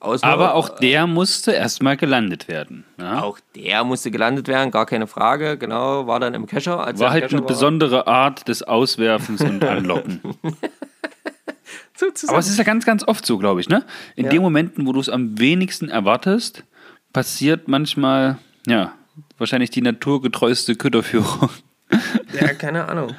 [0.00, 2.84] Aus Aber auch der musste erstmal gelandet werden.
[2.98, 3.22] Ja?
[3.22, 5.58] auch der musste gelandet werden, gar keine Frage.
[5.58, 6.76] Genau, war dann im Kescher.
[6.86, 10.20] Er War halt Kescher eine besondere Art des Auswerfens und Anlocken.
[11.96, 12.30] Sozusagen.
[12.30, 13.84] Aber es ist ja ganz, ganz oft so, glaube ich, ne?
[14.16, 14.30] In Ja.
[14.30, 16.64] den Momenten, wo du es am wenigsten erwartest,
[17.12, 18.92] passiert manchmal, ja,
[19.36, 21.50] wahrscheinlich die naturgetreueste Köderführung.
[22.40, 23.14] Ja, keine Ahnung.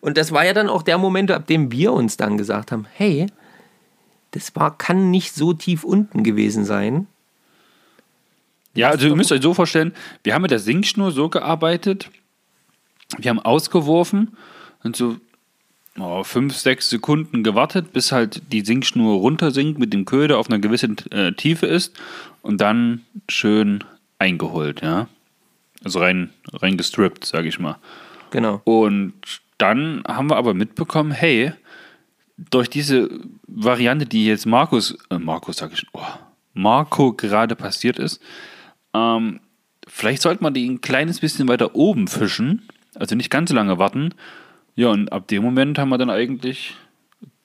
[0.00, 2.86] Und das war ja dann auch der Moment, ab dem wir uns dann gesagt haben,
[2.92, 3.26] hey,
[4.34, 7.06] das war, kann nicht so tief unten gewesen sein.
[8.74, 9.94] Ja, also ihr müsst euch so vorstellen,
[10.24, 12.10] wir haben mit der Sinkschnur so gearbeitet,
[13.16, 14.36] wir haben ausgeworfen
[14.82, 15.16] und so
[16.00, 20.58] oh, fünf, sechs Sekunden gewartet, bis halt die Sinkschnur runtersinkt mit dem Köder auf einer
[20.58, 21.94] gewissen äh, Tiefe ist
[22.42, 23.84] und dann schön
[24.18, 25.06] eingeholt, ja.
[25.84, 27.76] Also rein, rein gestrippt, sage ich mal.
[28.30, 28.60] Genau.
[28.64, 29.12] Und
[29.58, 31.52] dann haben wir aber mitbekommen, hey,
[32.36, 33.08] durch diese
[33.46, 36.02] Variante, die jetzt Markus, äh, Markus sage ich, oh,
[36.52, 38.20] Marco gerade passiert ist,
[38.92, 39.40] ähm,
[39.86, 43.78] vielleicht sollte man die ein kleines bisschen weiter oben fischen, also nicht ganz so lange
[43.78, 44.14] warten.
[44.76, 46.74] Ja, und ab dem Moment haben wir dann eigentlich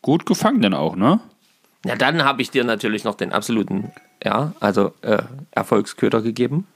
[0.02, 1.20] gut gefangen dann auch, ne?
[1.86, 3.92] Ja, dann habe ich dir natürlich noch den absoluten,
[4.24, 6.68] ja, also äh, Erfolgsköder gegeben.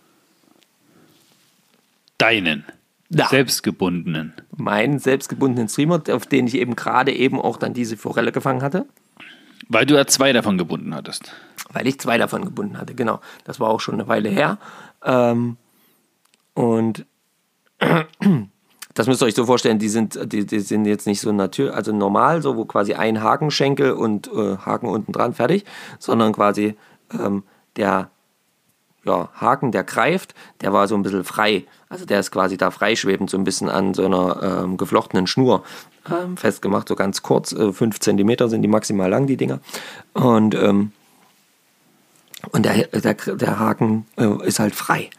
[2.18, 2.64] Deinen.
[3.10, 3.28] Ja.
[3.28, 4.34] Selbstgebundenen.
[4.56, 8.88] Meinen selbstgebundenen Streamer, auf den ich eben gerade eben auch dann diese Forelle gefangen hatte.
[9.70, 11.32] Weil du ja zwei davon gebunden hattest.
[11.72, 13.20] Weil ich zwei davon gebunden hatte, genau.
[13.44, 14.58] Das war auch schon eine Weile her.
[15.04, 15.58] Ähm,
[16.54, 17.06] und
[18.94, 21.74] das müsst ihr euch so vorstellen, die sind, die, die sind jetzt nicht so natürlich,
[21.74, 25.66] also normal, so wo quasi ein Hakenschenkel und äh, Haken unten dran fertig,
[26.00, 26.76] sondern quasi
[27.12, 27.44] ähm,
[27.76, 28.10] der
[29.06, 31.66] ja, Haken, der greift, der war so ein bisschen frei.
[31.94, 35.64] Also der ist quasi da freischwebend so ein bisschen an so einer ähm, geflochtenen Schnur
[36.10, 39.60] ähm, festgemacht, so ganz kurz, äh, 5 cm sind die maximal lang, die Dinger.
[40.14, 40.92] Und, ähm,
[42.52, 45.12] und der, der, der Haken äh, ist halt frei.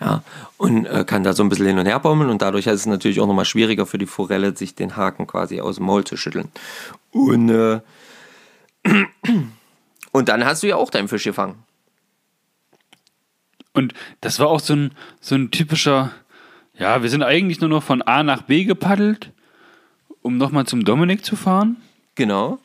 [0.00, 0.22] Ja,
[0.56, 2.86] und äh, kann da so ein bisschen hin und her baumeln und dadurch ist es
[2.86, 6.16] natürlich auch nochmal schwieriger für die Forelle, sich den Haken quasi aus dem Maul zu
[6.16, 6.48] schütteln.
[7.10, 7.80] Und, äh,
[10.12, 11.62] und dann hast du ja auch deinen Fisch gefangen.
[13.74, 16.12] Und das war auch so ein, so ein typischer,
[16.78, 19.32] ja, wir sind eigentlich nur noch von A nach B gepaddelt,
[20.22, 21.76] um nochmal zum Dominik zu fahren.
[22.14, 22.58] Genau.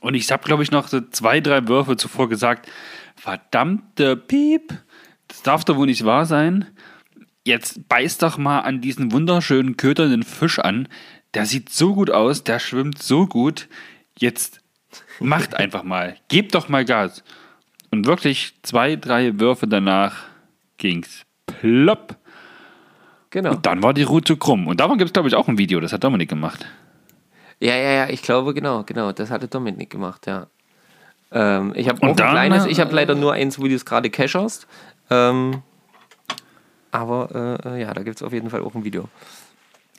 [0.00, 2.70] Und ich habe, glaube ich, noch so zwei, drei Würfe zuvor gesagt,
[3.16, 4.74] verdammte Piep,
[5.28, 6.66] das darf doch wohl nicht wahr sein.
[7.44, 10.88] Jetzt beiß doch mal an diesen wunderschönen köternden Fisch an.
[11.34, 13.68] Der sieht so gut aus, der schwimmt so gut.
[14.18, 14.60] Jetzt
[15.20, 17.22] macht einfach mal, gebt doch mal Gas.
[17.90, 20.24] Und wirklich zwei, drei Würfe danach
[20.76, 22.16] ging's plopp.
[23.30, 23.52] Genau.
[23.52, 24.66] Und dann war die Route krumm.
[24.66, 25.80] Und davon gibt es, glaube ich, auch ein Video.
[25.80, 26.66] Das hat Dominik gemacht.
[27.60, 29.12] Ja, ja, ja, ich glaube, genau, genau.
[29.12, 30.46] Das hatte Dominik gemacht, ja.
[31.32, 33.68] Ähm, ich habe auch Und ein dann, kleines, äh, ich habe leider nur eins, wo
[33.68, 34.66] du es gerade cacherst.
[35.10, 35.62] Ähm,
[36.90, 39.08] aber äh, ja, da gibt es auf jeden Fall auch ein Video.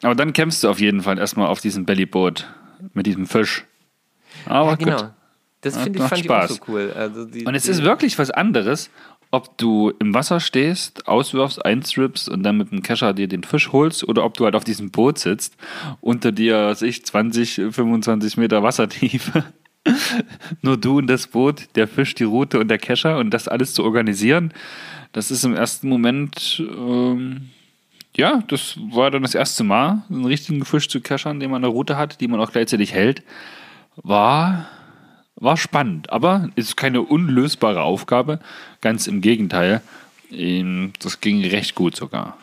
[0.02, 2.48] Aber dann kämpfst du auf jeden Fall erstmal auf diesem Bellyboot
[2.94, 3.66] mit diesem Fisch.
[4.46, 4.98] Aber ja, genau.
[4.98, 5.12] gut.
[5.62, 6.92] Das finde ich, fand ich auch so cool.
[6.98, 8.90] Also die, Und es ist wirklich was anderes,
[9.32, 13.72] ob du im Wasser stehst, auswirfst, einstrippst und dann mit dem Kescher dir den Fisch
[13.72, 15.56] holst oder ob du halt auf diesem Boot sitzt,
[16.02, 19.46] unter dir, sich 20, 25 Meter Wassertiefe.
[20.62, 23.74] Nur du und das Boot, der Fisch, die Route und der Kescher und das alles
[23.74, 24.54] zu organisieren,
[25.14, 27.50] das ist im ersten Moment, ähm,
[28.16, 31.72] ja, das war dann das erste Mal, einen richtigen Fisch zu keschern, den man eine
[31.72, 33.24] Route hat, die man auch gleichzeitig hält,
[33.96, 34.68] war
[35.42, 38.40] war spannend, aber ist keine unlösbare Aufgabe.
[38.80, 39.82] Ganz im Gegenteil.
[40.32, 42.38] Ähm, Das ging recht gut sogar.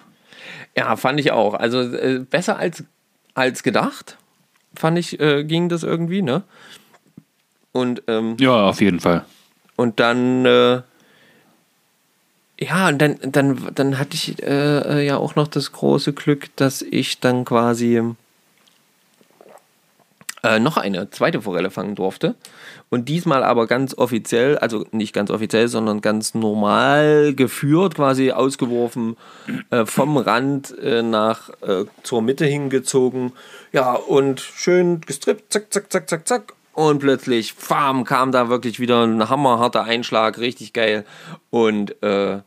[0.77, 1.55] Ja, fand ich auch.
[1.55, 2.85] Also äh, besser als,
[3.35, 4.19] als gedacht,
[4.75, 6.43] fand ich, äh, ging das irgendwie, ne?
[7.73, 9.25] Und, ähm, Ja, auf jeden Fall.
[9.77, 10.83] und dann, äh,
[12.61, 16.55] ja, und dann, dann, dann hatte ich äh, äh, ja auch noch das große Glück,
[16.57, 18.03] dass ich dann quasi
[20.43, 22.35] äh, noch eine zweite Forelle fangen durfte.
[22.91, 29.17] Und diesmal aber ganz offiziell, also nicht ganz offiziell, sondern ganz normal geführt, quasi ausgeworfen,
[29.71, 33.33] äh, vom Rand äh, nach äh, zur Mitte hingezogen.
[33.73, 36.55] Ja, und schön gestrippt, zack, zack, zack, zack, zack.
[36.73, 41.05] Und plötzlich, bam, kam da wirklich wieder ein hammerharter Einschlag, richtig geil.
[41.51, 42.39] Und äh,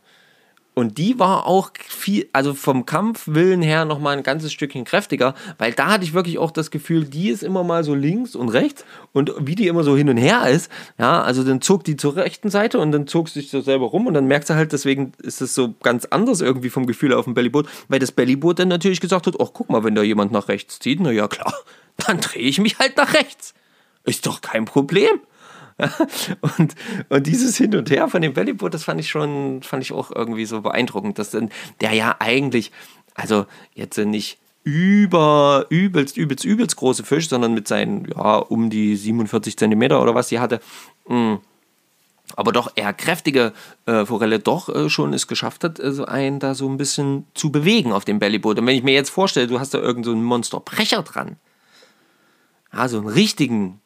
[0.74, 5.72] und die war auch viel, also vom Kampfwillen her nochmal ein ganzes Stückchen kräftiger, weil
[5.72, 8.84] da hatte ich wirklich auch das Gefühl, die ist immer mal so links und rechts
[9.12, 12.16] und wie die immer so hin und her ist, ja, also dann zog die zur
[12.16, 14.72] rechten Seite und dann zog sie sich so selber rum und dann merkst du halt,
[14.72, 18.58] deswegen ist es so ganz anders irgendwie vom Gefühl auf dem Bellyboot, weil das Bellyboot
[18.58, 21.28] dann natürlich gesagt hat, ach guck mal, wenn da jemand nach rechts zieht, na ja
[21.28, 21.54] klar,
[21.98, 23.52] dann drehe ich mich halt nach rechts.
[24.04, 25.20] Ist doch kein Problem.
[26.58, 26.74] Und,
[27.08, 30.10] und dieses Hin und Her von dem Bellyboot, das fand ich schon, fand ich auch
[30.14, 31.50] irgendwie so beeindruckend, dass dann
[31.80, 32.72] der ja eigentlich,
[33.14, 38.96] also jetzt nicht über, übelst, übelst, übelst große Fisch, sondern mit seinen, ja, um die
[38.96, 40.60] 47 Zentimeter oder was sie hatte,
[41.08, 41.40] mh,
[42.36, 43.52] aber doch eher kräftige
[43.86, 47.50] äh, Forelle doch äh, schon es geschafft hat, also einen da so ein bisschen zu
[47.50, 48.58] bewegen auf dem Bellyboot.
[48.58, 51.36] Und wenn ich mir jetzt vorstelle, du hast da irgendeinen so Monsterbrecher dran,
[52.72, 53.80] ja, so einen richtigen.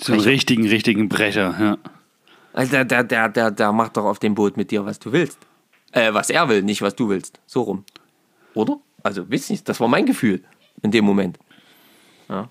[0.00, 1.78] So einen richtigen, richtigen Brecher, ja.
[2.52, 5.12] Also der, der, der, der, der macht doch auf dem Boot mit dir, was du
[5.12, 5.38] willst.
[5.92, 7.40] Äh, was er will, nicht was du willst.
[7.46, 7.84] So rum.
[8.54, 8.78] Oder?
[9.02, 10.42] Also, wisst nicht, das war mein Gefühl
[10.82, 11.38] in dem Moment.
[12.28, 12.50] Ja.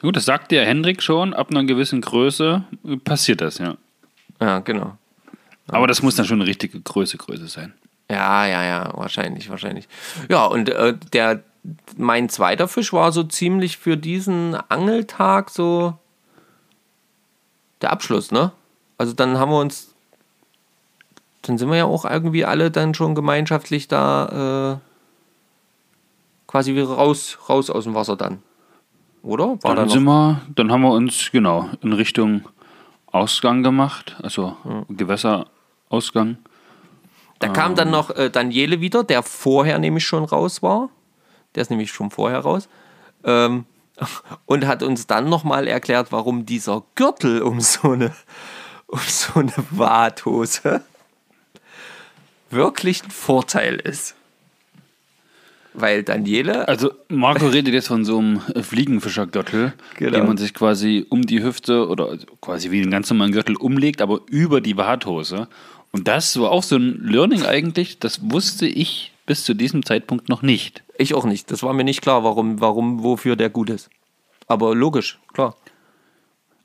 [0.00, 2.64] Gut, das sagt der Hendrik schon, ab einer gewissen Größe
[3.04, 3.76] passiert das, ja.
[4.40, 4.98] Ja, genau.
[5.68, 7.72] Aber das muss dann schon eine richtige Größe, Größe sein.
[8.10, 9.88] Ja, ja, ja, wahrscheinlich, wahrscheinlich.
[10.28, 11.42] Ja, und äh, der,
[11.96, 15.98] mein zweiter Fisch war so ziemlich für diesen Angeltag so
[17.80, 18.52] der Abschluss, ne?
[18.98, 19.94] Also dann haben wir uns,
[21.42, 24.88] dann sind wir ja auch irgendwie alle dann schon gemeinschaftlich da äh,
[26.46, 28.42] quasi wieder raus, raus aus dem Wasser dann.
[29.22, 29.58] Oder?
[29.62, 32.42] War dann, da sind wir, dann haben wir uns, genau, in Richtung
[33.06, 34.96] Ausgang gemacht, also mhm.
[34.96, 36.36] Gewässerausgang.
[37.38, 37.92] Da kam dann ähm.
[37.92, 40.90] noch äh, Daniele wieder, der vorher nämlich schon raus war.
[41.54, 42.68] Der ist nämlich schon vorher raus.
[43.24, 43.66] Ähm,
[44.46, 48.12] und hat uns dann nochmal erklärt, warum dieser Gürtel um so eine,
[48.86, 50.82] um so eine Warthose
[52.50, 54.14] wirklich ein Vorteil ist.
[55.76, 56.68] Weil Daniele.
[56.68, 60.12] Also, Marco redet jetzt von so einem Fliegenfischergürtel, genau.
[60.12, 64.00] den man sich quasi um die Hüfte oder quasi wie einen ganz normalen Gürtel umlegt,
[64.00, 65.48] aber über die Warthose.
[65.90, 70.28] Und das war auch so ein Learning eigentlich, das wusste ich bis zu diesem Zeitpunkt
[70.28, 70.82] noch nicht.
[70.98, 71.50] Ich auch nicht.
[71.50, 73.90] Das war mir nicht klar, warum, warum, wofür der gut ist.
[74.46, 75.56] Aber logisch, klar.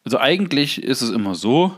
[0.03, 1.75] Also eigentlich ist es immer so,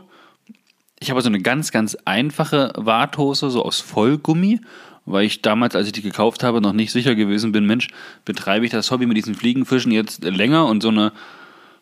[1.00, 4.60] ich habe so eine ganz, ganz einfache Warthose, so aus Vollgummi
[5.04, 7.88] weil ich damals, als ich die gekauft habe, noch nicht sicher gewesen bin, Mensch,
[8.24, 11.12] betreibe ich das Hobby mit diesen Fliegenfischen jetzt länger und so eine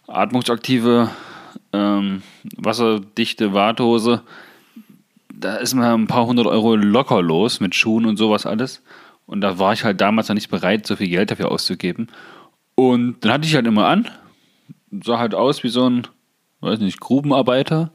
[0.06, 1.10] atmungsaktive,
[1.72, 2.22] ähm,
[2.56, 4.22] wasserdichte Warthose,
[5.40, 8.82] da ist man ein paar hundert Euro locker los mit Schuhen und sowas alles.
[9.26, 12.08] Und da war ich halt damals noch nicht bereit, so viel Geld dafür auszugeben.
[12.74, 14.08] Und dann hatte ich halt immer an,
[15.04, 16.06] sah halt aus wie so ein,
[16.60, 17.92] weiß nicht, Grubenarbeiter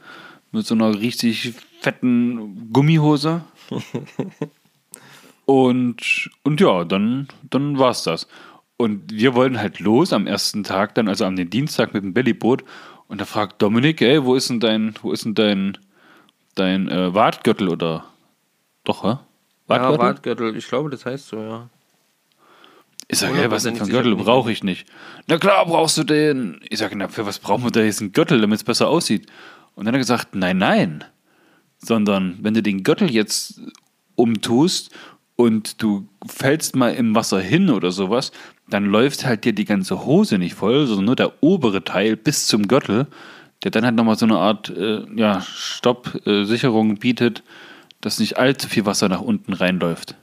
[0.52, 3.42] mit so einer richtig fetten Gummihose.
[5.46, 8.28] Und, und ja, dann, dann war es das.
[8.78, 12.64] Und wir wollten halt los am ersten Tag, dann also am Dienstag mit dem Bellyboot.
[13.08, 15.78] Und da fragt Dominik, ey, wo ist denn dein, wo ist denn dein,
[16.56, 18.06] dein äh, Wartgürtel oder
[18.84, 19.18] doch, hä?
[19.68, 20.00] Wartgürtel?
[20.00, 21.70] Ja, Wartgürtel, ich glaube, das heißt so, ja.
[23.08, 24.88] Ich sage, hey, was denn für einen Gürtel brauche ich nicht?
[25.28, 26.60] Na klar, brauchst du den.
[26.70, 29.28] Ich sage, na, für was brauchen wir da jetzt einen Gürtel, damit es besser aussieht?
[29.76, 31.04] Und dann hat er gesagt, nein, nein.
[31.78, 33.62] Sondern wenn du den Gürtel jetzt
[34.16, 34.90] umtust
[35.36, 38.32] und du fällst mal im Wasser hin oder sowas,
[38.68, 42.48] dann läuft halt dir die ganze Hose nicht voll, sondern nur der obere Teil bis
[42.48, 43.06] zum Gürtel,
[43.66, 47.42] der dann halt nochmal so eine Art äh, ja, Stoppsicherung äh, bietet,
[48.00, 50.14] dass nicht allzu viel Wasser nach unten reinläuft.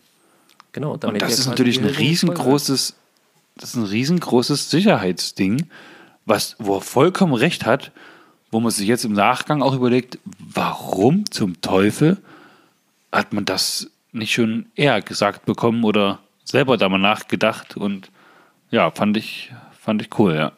[0.71, 2.95] Genau, damit und das ist natürlich ein riesengroßes,
[3.57, 5.67] das ist ein riesengroßes Sicherheitsding,
[6.25, 7.91] was, wo er vollkommen recht hat,
[8.53, 12.19] wo man sich jetzt im Nachgang auch überlegt, warum zum Teufel
[13.11, 18.09] hat man das nicht schon eher gesagt bekommen oder selber da mal nachgedacht und
[18.71, 20.53] ja, fand ich, fand ich cool, ja.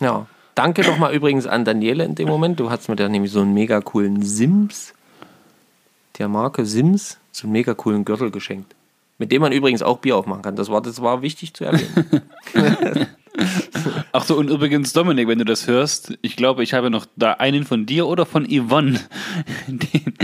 [0.00, 2.60] Ja, danke nochmal übrigens an Daniele in dem Moment.
[2.60, 4.94] Du hast mir da nämlich so einen mega coolen Sims,
[6.18, 8.74] der Marke Sims, so einen mega coolen Gürtel geschenkt.
[9.18, 10.56] Mit dem man übrigens auch Bier aufmachen kann.
[10.56, 12.22] Das war, das war wichtig zu erwähnen.
[14.12, 17.34] Ach so, und übrigens, Dominik, wenn du das hörst, ich glaube, ich habe noch da
[17.34, 18.98] einen von dir oder von Yvonne,
[19.68, 20.14] den,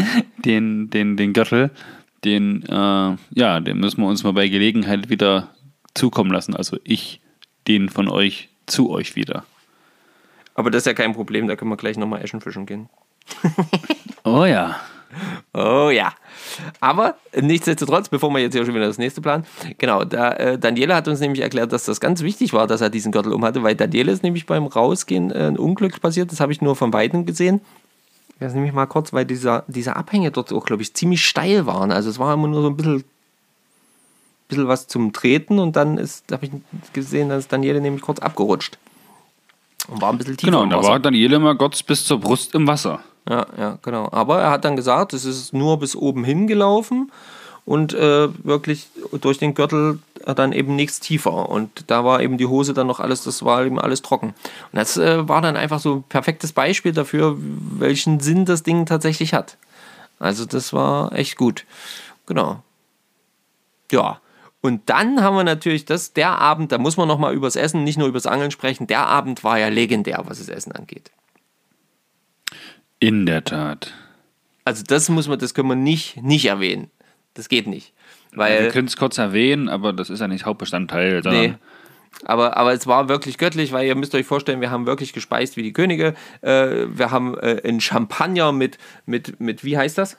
[0.45, 1.71] den, den, den Gürtel
[2.27, 5.55] den, äh, ja, den müssen wir uns mal bei Gelegenheit wieder
[5.95, 6.55] zukommen lassen.
[6.55, 7.21] Also ich,
[7.69, 9.45] den von euch zu euch wieder.
[10.57, 12.89] Aber das ist ja kein Problem, da können wir gleich nochmal Eschen fischen gehen.
[14.25, 14.77] oh ja.
[15.53, 16.13] Oh ja.
[16.81, 19.47] Aber nichtsdestotrotz, bevor wir jetzt hier schon wieder das nächste planen,
[19.79, 22.91] genau, da, äh, Daniele hat uns nämlich erklärt, dass das ganz wichtig war, dass er
[22.91, 26.41] diesen Gürtel um hatte, weil Daniele ist nämlich beim Rausgehen äh, ein Unglück passiert, das
[26.41, 27.61] habe ich nur von Weitem gesehen.
[28.39, 31.67] Das nehme ich mal kurz, weil dieser, diese Abhänge dort auch, glaube ich, ziemlich steil
[31.67, 31.91] waren.
[31.91, 33.05] Also es war immer nur so ein bisschen,
[34.49, 36.53] bisschen was zum Treten und dann ist, habe ich
[36.93, 38.79] gesehen, dass Daniele nämlich kurz abgerutscht.
[39.89, 40.51] Und war ein bisschen tiefer.
[40.51, 43.01] Genau, und da war Daniele mal Gott bis zur Brust im Wasser.
[43.29, 44.09] Ja, ja, genau.
[44.13, 47.11] Aber er hat dann gesagt, es ist nur bis oben hingelaufen
[47.65, 48.89] und äh, wirklich
[49.21, 51.49] durch den Gürtel dann eben nichts tiefer.
[51.49, 54.29] Und da war eben die Hose dann noch alles, das war eben alles trocken.
[54.73, 58.87] Und das äh, war dann einfach so ein perfektes Beispiel dafür, welchen Sinn das Ding
[58.87, 59.57] tatsächlich hat.
[60.19, 61.65] Also das war echt gut.
[62.27, 62.63] Genau.
[63.93, 64.21] Ja.
[64.67, 67.99] Und dann haben wir natürlich das, der Abend, da muss man nochmal übers Essen, nicht
[67.99, 68.89] nur übers Angeln sprechen.
[68.89, 71.13] Der Abend war ja legendär, was das Essen angeht.
[72.99, 73.95] In der Tat.
[74.65, 76.91] Also das muss man, das können wir nicht, nicht erwähnen.
[77.35, 77.93] Das geht nicht.
[78.33, 81.21] Weil, Wir können es kurz erwähnen, aber das ist ja nicht Hauptbestandteil.
[81.21, 81.55] Nee.
[82.25, 85.57] Aber, aber es war wirklich göttlich, weil ihr müsst euch vorstellen, wir haben wirklich gespeist
[85.57, 86.15] wie die Könige.
[86.41, 90.15] Äh, wir haben äh, einen Champagner mit, mit, mit, wie heißt das?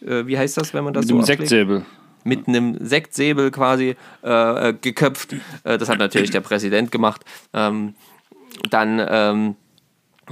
[0.00, 1.40] Äh, wie heißt das, wenn man das Mit so dem auslegt?
[1.40, 1.84] Sektsäbel.
[2.24, 5.34] Mit einem Sektsäbel quasi äh, äh, geköpft.
[5.64, 7.24] Äh, das hat natürlich der Präsident gemacht.
[7.52, 7.94] Ähm,
[8.70, 9.56] dann ähm,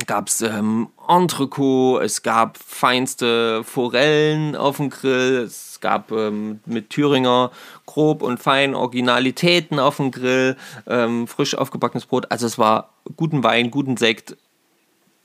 [0.06, 6.90] gab es ähm, Entrecot, es gab feinste Forellen auf dem Grill, es gab ähm, mit
[6.90, 7.50] Thüringer
[7.86, 10.56] grob und fein Originalitäten auf dem Grill,
[10.86, 12.30] ähm, frisch aufgebackenes Brot.
[12.30, 14.36] Also es war guten Wein, guten Sekt,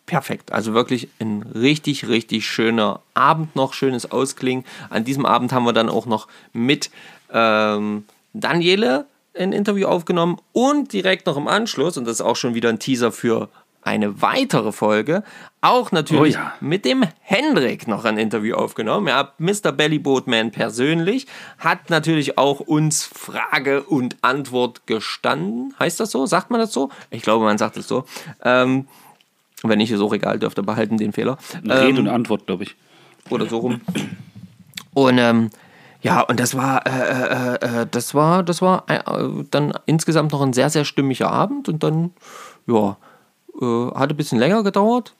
[0.05, 0.51] perfekt.
[0.51, 4.65] Also wirklich ein richtig, richtig schöner Abend noch, schönes Ausklingen.
[4.89, 6.89] An diesem Abend haben wir dann auch noch mit
[7.31, 9.05] ähm, Daniele
[9.37, 12.79] ein Interview aufgenommen und direkt noch im Anschluss, und das ist auch schon wieder ein
[12.79, 13.49] Teaser für
[13.81, 15.23] eine weitere Folge,
[15.61, 16.53] auch natürlich Oh ja.
[16.61, 19.07] mit dem Hendrik noch ein Interview aufgenommen.
[19.07, 19.71] Ja, Mr.
[19.71, 21.27] Bellyboatman persönlich
[21.57, 25.73] hat natürlich auch uns Frage und Antwort gestanden.
[25.79, 26.25] Heißt das so?
[26.25, 26.89] Sagt man das so?
[27.09, 28.05] Ich glaube, man sagt es so.
[28.43, 28.87] Ähm,
[29.69, 31.37] wenn nicht, ist auch egal, dürft ihr behalten den Fehler.
[31.63, 32.75] Rede Ähm, und Antwort, glaube ich.
[33.29, 33.81] oder so rum.
[34.93, 35.49] Und ähm,
[36.03, 38.99] ja, und das war, äh, äh, äh, das war, das war äh,
[39.51, 42.11] dann insgesamt noch ein sehr, sehr stimmiger Abend und dann,
[42.67, 42.97] ja,
[43.61, 45.13] äh, hat ein bisschen länger gedauert.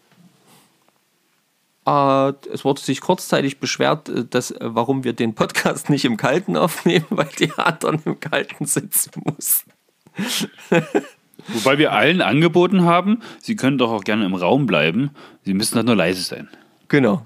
[1.85, 7.05] Äh, es wurde sich kurzzeitig beschwert, dass, warum wir den Podcast nicht im Kalten aufnehmen,
[7.09, 9.71] weil die anderen im Kalten sitzen mussten.
[11.47, 15.11] Wobei wir allen angeboten haben, sie können doch auch gerne im Raum bleiben.
[15.43, 16.49] Sie müssen halt nur leise sein.
[16.87, 17.25] Genau.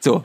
[0.00, 0.24] So.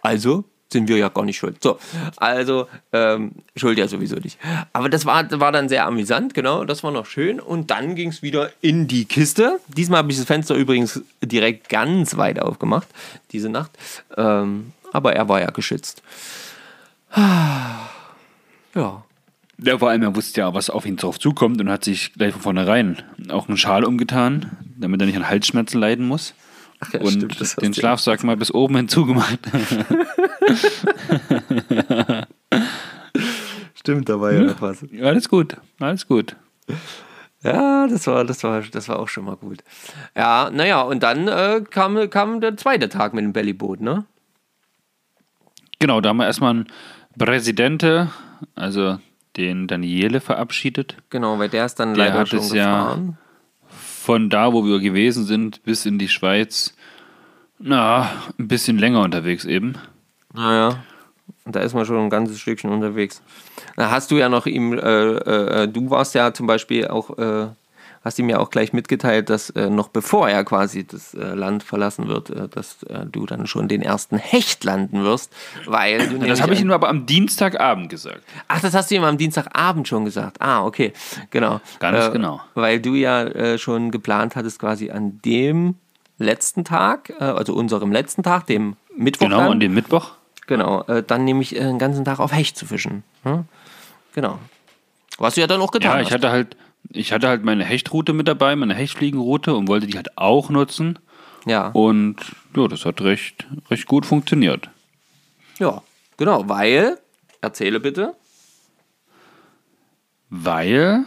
[0.00, 1.62] Also sind wir ja gar nicht schuld.
[1.62, 1.78] So,
[2.16, 4.38] also ähm, schuld ja sowieso nicht.
[4.72, 7.38] Aber das war, war dann sehr amüsant, genau, das war noch schön.
[7.38, 9.60] Und dann ging es wieder in die Kiste.
[9.68, 12.88] Diesmal habe ich das Fenster übrigens direkt ganz weit aufgemacht,
[13.32, 13.70] diese Nacht.
[14.16, 16.02] Ähm, aber er war ja geschützt.
[18.74, 19.04] Ja.
[19.64, 22.32] Ja, vor allem, er wusste ja, was auf ihn drauf zukommt und hat sich gleich
[22.32, 26.34] von vornherein auch einen Schal umgetan, damit er nicht an Halsschmerzen leiden muss.
[26.80, 29.38] Ach ja, und stimmt, das den Schlafsack mal bis oben hin zugemacht.
[33.74, 34.84] Stimmt, da war ja noch was.
[35.00, 36.34] alles gut, alles gut.
[37.44, 39.62] Ja, das war, das war, das war auch schon mal gut.
[40.16, 44.04] Ja, naja, und dann äh, kam, kam der zweite Tag mit dem Bellyboot, ne?
[45.78, 46.66] Genau, da haben wir erstmal einen
[47.18, 48.10] Präsidente,
[48.54, 48.98] also
[49.36, 50.96] den Daniele verabschiedet.
[51.10, 53.18] Genau, weil der ist dann Der leider hat schon es ja- gefahren.
[53.68, 56.74] Von da, wo wir gewesen sind, bis in die Schweiz,
[57.58, 59.74] na, ein bisschen länger unterwegs eben.
[60.34, 60.82] Naja,
[61.44, 63.22] und da ist man schon ein ganzes Stückchen unterwegs.
[63.76, 67.46] Da hast du ja noch ihm, äh, äh, du warst ja zum Beispiel auch, äh,
[68.04, 71.62] hast ihm ja auch gleich mitgeteilt, dass äh, noch bevor er quasi das äh, Land
[71.62, 75.32] verlassen wird, äh, dass äh, du dann schon den ersten Hecht landen wirst,
[75.66, 78.22] weil du Das habe ich ihm aber am Dienstagabend gesagt.
[78.48, 80.36] Ach, das hast du ihm am Dienstagabend schon gesagt.
[80.40, 80.92] Ah, okay,
[81.30, 81.60] genau.
[81.78, 82.40] Ganz äh, genau.
[82.54, 85.76] Weil du ja äh, schon geplant hattest, quasi an dem
[86.18, 90.12] letzten Tag, also unserem letzten Tag, dem Mittwoch, Genau, dann, an dem Mittwoch.
[90.46, 93.02] genau, dann nämlich den ganzen Tag auf Hecht zu fischen.
[93.24, 93.44] Hm?
[94.14, 94.38] Genau.
[95.18, 96.06] Was du ja dann auch getan Ja, hast.
[96.08, 96.56] ich hatte halt,
[96.90, 100.98] ich hatte halt meine Hechtroute mit dabei, meine Hechtfliegenroute und wollte die halt auch nutzen.
[101.46, 101.68] ja.
[101.68, 102.16] Und
[102.56, 104.68] ja, das hat recht, recht gut funktioniert.
[105.58, 105.82] ja,
[106.16, 106.98] genau, weil,
[107.40, 108.14] erzähle bitte,
[110.34, 111.04] Weil,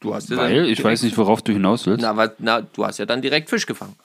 [0.00, 2.02] du hast ja weil, ich weiß nicht, worauf du hinaus willst.
[2.02, 3.96] Na, was, na, du hast ja dann direkt Fisch gefangen.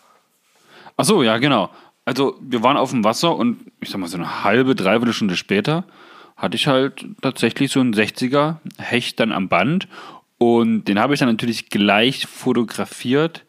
[0.96, 1.70] Ach so, ja, genau.
[2.06, 5.36] Also, wir waren auf dem Wasser und ich sag mal, so eine halbe, dreiviertel Stunde
[5.36, 5.84] später
[6.38, 9.90] hatte ich halt tatsächlich so einen 60er Hecht dann am Band
[10.38, 13.46] und den habe ich dann natürlich gleich fotografiert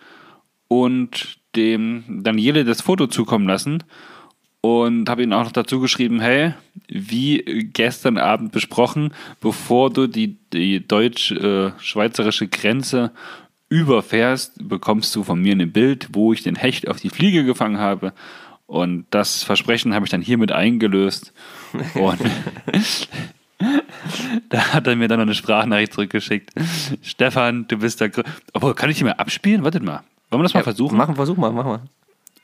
[0.68, 3.82] und dem Daniele das Foto zukommen lassen
[4.60, 6.54] und habe ihm auch noch dazu geschrieben, hey,
[6.88, 7.38] wie
[7.72, 13.12] gestern Abend besprochen, bevor du die, die deutsch-schweizerische Grenze
[13.68, 17.78] überfährst, bekommst du von mir ein Bild, wo ich den Hecht auf die Fliege gefangen
[17.78, 18.12] habe.
[18.66, 21.32] Und das Versprechen habe ich dann hiermit eingelöst.
[21.94, 22.18] Und
[24.48, 26.50] da hat er mir dann noch eine Sprachnachricht zurückgeschickt.
[27.02, 28.10] Stefan, du bist der
[28.52, 29.64] Aber kann ich die mal abspielen?
[29.64, 30.02] Wartet mal.
[30.30, 30.96] Wollen wir das mal versuchen?
[30.96, 31.80] Machen, versuch mal, mach mal.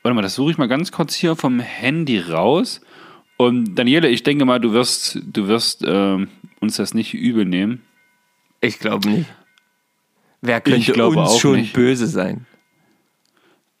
[0.01, 2.81] Warte mal, das suche ich mal ganz kurz hier vom Handy raus.
[3.37, 6.29] Und Daniele, ich denke mal, du wirst, du wirst ähm,
[6.59, 7.81] uns das nicht übel nehmen.
[8.61, 9.29] Ich glaube nicht.
[10.41, 11.73] Wer könnte uns auch schon nicht.
[11.73, 12.45] böse sein?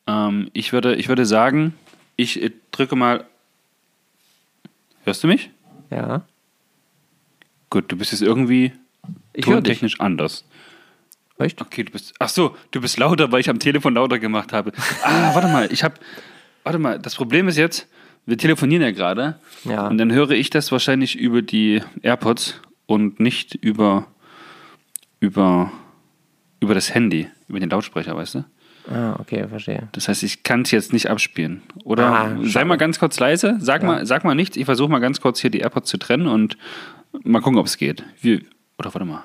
[0.07, 1.73] Ähm, ich, würde, ich würde sagen,
[2.15, 3.25] ich drücke mal.
[5.03, 5.51] Hörst du mich?
[5.91, 6.23] Ja.
[7.75, 8.71] Gut, du bist jetzt irgendwie
[9.33, 10.45] Ich tontechnisch anders.
[11.37, 11.59] Echt?
[11.61, 12.13] Okay, du bist.
[12.19, 14.71] Ach so, du bist lauter, weil ich am Telefon lauter gemacht habe.
[15.03, 15.95] Ah, warte mal, ich habe.
[16.63, 17.89] Warte mal, das Problem ist jetzt,
[18.25, 19.41] Wir telefonieren ja gerade.
[19.65, 19.87] Ja.
[19.87, 24.07] Und dann höre ich das wahrscheinlich über die AirPods und nicht über,
[25.19, 25.69] über,
[26.61, 28.45] über das Handy, über den Lautsprecher, weißt du?
[28.89, 29.89] Ah, okay, verstehe.
[29.91, 31.61] Das heißt, ich kann es jetzt nicht abspielen.
[31.83, 34.55] Oder Ah, sei mal ganz kurz leise, sag, mal, sag mal nichts.
[34.55, 36.55] Ich versuche mal ganz kurz hier die AirPods zu trennen und
[37.23, 38.03] mal gucken, ob es geht.
[38.21, 38.47] Wie,
[38.77, 39.23] oder warte mal.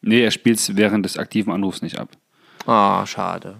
[0.00, 2.10] Nee, er spielt es während des aktiven Anrufs nicht ab.
[2.66, 3.58] Ah, schade.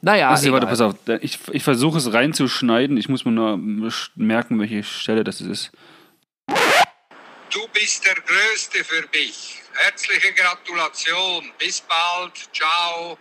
[0.00, 0.54] Naja, Also, egal.
[0.54, 0.96] warte, pass auf.
[1.20, 2.96] Ich, ich versuche es reinzuschneiden.
[2.96, 3.56] Ich muss mir nur
[4.16, 5.70] merken, welche Stelle das ist.
[6.48, 9.60] Du bist der Größte für mich.
[9.74, 11.44] Herzliche Gratulation.
[11.58, 12.32] Bis bald.
[12.52, 13.16] Ciao.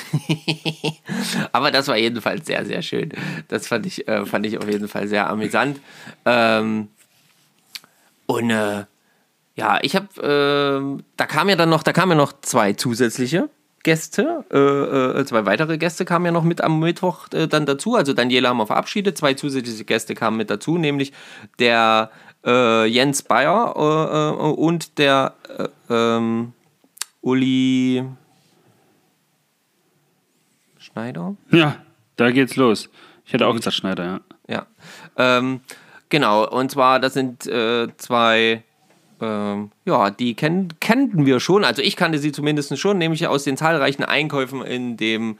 [1.52, 3.12] Aber das war jedenfalls sehr, sehr schön.
[3.48, 5.80] Das fand ich, äh, fand ich auf jeden Fall sehr amüsant.
[6.24, 6.88] Ähm,
[8.26, 8.84] und äh,
[9.54, 13.50] ja, ich habe, äh, da kam ja dann noch, da kamen ja noch zwei zusätzliche
[13.82, 17.96] Gäste, äh, äh, zwei weitere Gäste kamen ja noch mit am Mittwoch äh, dann dazu.
[17.96, 21.12] Also Daniela haben wir verabschiedet, zwei zusätzliche Gäste kamen mit dazu, nämlich
[21.58, 22.10] der
[22.44, 23.76] Jens Bayer
[24.58, 26.52] und der äh, ähm,
[27.20, 28.02] Uli
[30.92, 31.36] Schneider.
[31.50, 31.76] Ja,
[32.16, 32.88] da geht's los.
[33.24, 34.20] Ich hätte auch gesagt Schneider, ja.
[34.48, 34.66] Ja,
[35.16, 35.60] ähm,
[36.08, 36.48] genau.
[36.48, 38.62] Und zwar, das sind äh, zwei,
[39.20, 41.64] ähm, ja, die kenn kannten wir schon.
[41.64, 45.38] Also ich kannte sie zumindest schon, nämlich aus den zahlreichen Einkäufen in dem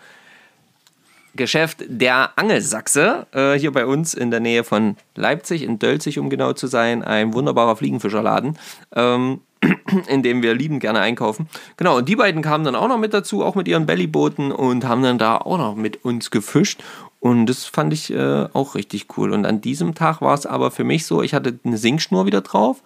[1.35, 6.29] Geschäft der Angelsachse, äh, hier bei uns in der Nähe von Leipzig, in Dölzig, um
[6.29, 7.03] genau zu sein.
[7.03, 8.59] Ein wunderbarer Fliegenfischerladen.
[8.95, 9.41] Ähm,
[10.09, 11.49] in dem wir lieben gerne einkaufen.
[11.77, 14.85] Genau, und die beiden kamen dann auch noch mit dazu, auch mit ihren Bellybooten und
[14.85, 16.83] haben dann da auch noch mit uns gefischt.
[17.21, 19.33] Und das fand ich äh, auch richtig cool.
[19.33, 22.41] Und an diesem Tag war es aber für mich so, ich hatte eine Singschnur wieder
[22.41, 22.83] drauf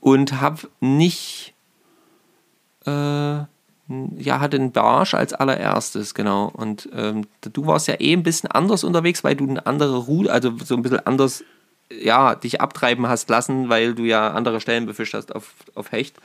[0.00, 1.52] und habe nicht,
[2.86, 3.46] äh, ja,
[4.40, 6.50] hatte einen Barsch als allererstes, genau.
[6.54, 10.32] Und ähm, du warst ja eh ein bisschen anders unterwegs, weil du eine andere Route,
[10.32, 11.44] also so ein bisschen anders
[11.90, 16.16] ja, dich abtreiben hast lassen, weil du ja andere Stellen befischt hast auf, auf Hecht.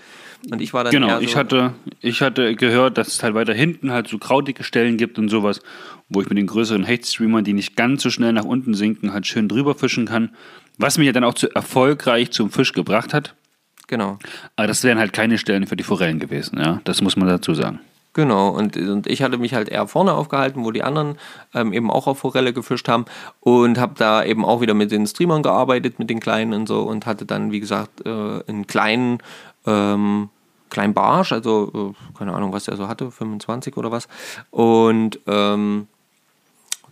[0.50, 3.54] Und ich war dann Genau, so, ich hatte, ich hatte gehört, dass es halt weiter
[3.54, 5.62] hinten halt so krautige Stellen gibt und sowas,
[6.10, 9.28] wo ich mit den größeren Hechtstreamern, die nicht ganz so schnell nach unten sinken, halt
[9.28, 10.36] schön drüber fischen kann.
[10.78, 13.36] Was mich ja dann auch zu erfolgreich zum Fisch gebracht hat.
[13.88, 14.18] Genau,
[14.56, 16.80] Aber das wären halt keine Stellen für die Forellen gewesen, ja.
[16.86, 17.82] Das muss man dazu sagen.
[18.14, 18.50] Genau.
[18.50, 21.18] Und, und ich hatte mich halt eher vorne aufgehalten, wo die anderen
[21.54, 23.06] ähm, eben auch auf Forelle gefischt haben
[23.40, 26.82] und habe da eben auch wieder mit den Streamern gearbeitet, mit den Kleinen und so
[26.82, 28.10] und hatte dann, wie gesagt, äh,
[28.48, 29.20] einen kleinen,
[29.66, 30.30] ähm,
[30.70, 34.08] kleinen Barsch, also äh, keine Ahnung, was der so hatte, 25 oder was.
[34.52, 35.88] Und ähm,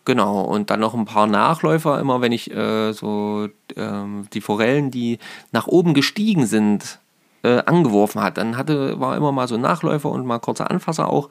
[0.09, 4.89] Genau, und dann noch ein paar Nachläufer, immer wenn ich äh, so ähm, die Forellen,
[4.89, 5.19] die
[5.51, 6.97] nach oben gestiegen sind,
[7.43, 8.37] äh, angeworfen hat.
[8.37, 11.29] Dann hatte, war immer mal so ein Nachläufer und mal kurzer Anfasser auch,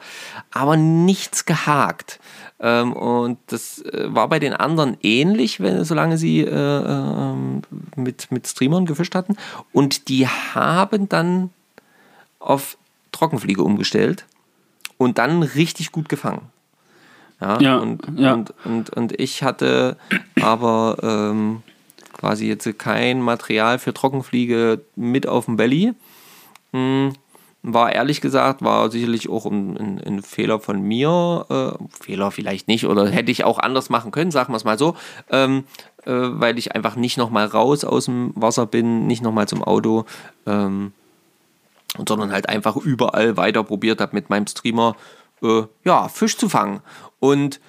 [0.53, 2.21] aber nichts gehakt.
[2.61, 7.63] Ähm, und das äh, war bei den anderen ähnlich, wenn, solange sie äh, ähm,
[7.97, 9.37] mit, mit Streamern gefischt hatten.
[9.73, 11.51] Und die haben dann
[12.41, 12.77] auf
[13.13, 14.27] Trockenfliege umgestellt
[14.97, 16.43] und dann richtig gut gefangen.
[17.41, 18.35] Ja, Ja, und, ja.
[18.35, 19.97] Und, und, und ich hatte
[20.41, 21.63] aber ähm,
[22.19, 25.95] quasi jetzt kein Material für Trockenfliege mit auf dem Belly.
[26.73, 27.15] Hm,
[27.62, 31.47] War ehrlich gesagt, war sicherlich auch ein, ein, ein Fehler von mir.
[31.49, 34.78] Äh, Fehler vielleicht nicht, oder hätte ich auch anders machen können, sagen wir es mal
[34.78, 34.97] so.
[35.31, 35.65] Ähm,
[36.05, 40.05] äh, weil ich einfach nicht nochmal raus aus dem Wasser bin, nicht nochmal zum Auto.
[40.47, 40.93] Ähm,
[42.07, 44.95] sondern halt einfach überall weiter probiert habe mit meinem Streamer
[45.43, 46.81] äh, ja, Fisch zu fangen.
[47.19, 47.61] Und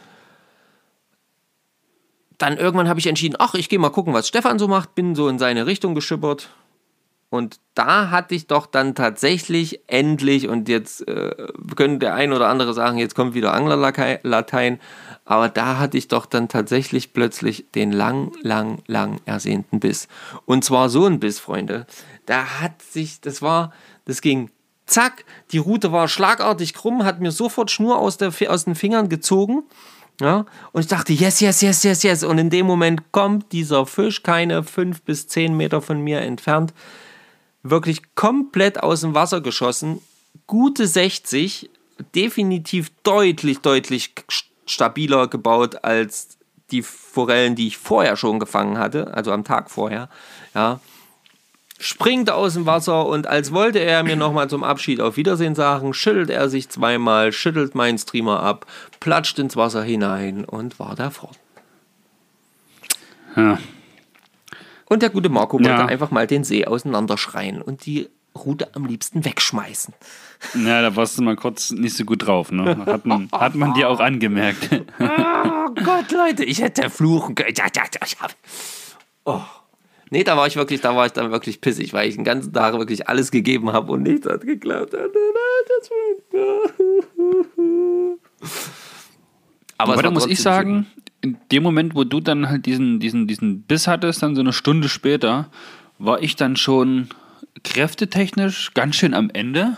[2.40, 5.14] dann irgendwann habe ich entschieden, ach, ich gehe mal gucken, was Stefan so macht, bin
[5.14, 6.50] so in seine Richtung geschippert.
[7.30, 11.36] Und da hatte ich doch dann tatsächlich endlich, und jetzt äh,
[11.76, 14.80] können der ein oder andere sagen, jetzt kommt wieder Anglerlatein,
[15.26, 20.08] aber da hatte ich doch dann tatsächlich plötzlich den lang, lang, lang ersehnten Biss.
[20.46, 21.86] Und zwar so ein Biss, Freunde.
[22.26, 23.74] Da hat sich, das war,
[24.06, 24.50] das ging
[24.88, 29.08] zack, die Route war schlagartig krumm, hat mir sofort Schnur aus, der, aus den Fingern
[29.08, 29.64] gezogen.
[30.20, 32.24] Ja, und ich dachte, yes, yes, yes, yes, yes.
[32.24, 36.74] Und in dem Moment kommt dieser Fisch, keine fünf bis zehn Meter von mir entfernt,
[37.64, 40.02] wirklich komplett aus dem Wasser geschossen.
[40.46, 41.70] Gute 60,
[42.16, 44.14] definitiv deutlich, deutlich
[44.66, 46.38] stabiler gebaut als
[46.72, 50.10] die Forellen, die ich vorher schon gefangen hatte, also am Tag vorher.
[50.54, 50.80] Ja,
[51.80, 55.94] springt aus dem Wasser und als wollte er mir nochmal zum Abschied auf Wiedersehen sagen,
[55.94, 58.66] schüttelt er sich zweimal, schüttelt meinen Streamer ab,
[59.00, 61.38] platscht ins Wasser hinein und war da fort.
[63.36, 63.58] Ja.
[64.86, 65.86] Und der gute Marco wollte Ja.
[65.86, 69.94] einfach mal den See auseinanderschreien und die Route am liebsten wegschmeißen.
[70.66, 72.78] Ja, da warst du mal kurz nicht so gut drauf, ne?
[72.86, 74.70] Hat man, hat man dir auch angemerkt.
[75.00, 77.54] Oh Gott, Leute, ich hätte fluchen können.
[79.26, 79.42] Oh.
[80.12, 82.52] Nee, da war ich wirklich, da war ich dann wirklich pissig, weil ich den ganzen
[82.52, 84.96] Tag wirklich alles gegeben habe und nichts hat geklappt.
[89.80, 90.86] Aber, Aber da muss ich sagen,
[91.22, 94.54] in dem Moment, wo du dann halt diesen, diesen, diesen Biss hattest, dann so eine
[94.54, 95.48] Stunde später,
[95.98, 97.08] war ich dann schon
[97.64, 99.78] kräftetechnisch ganz schön am Ende.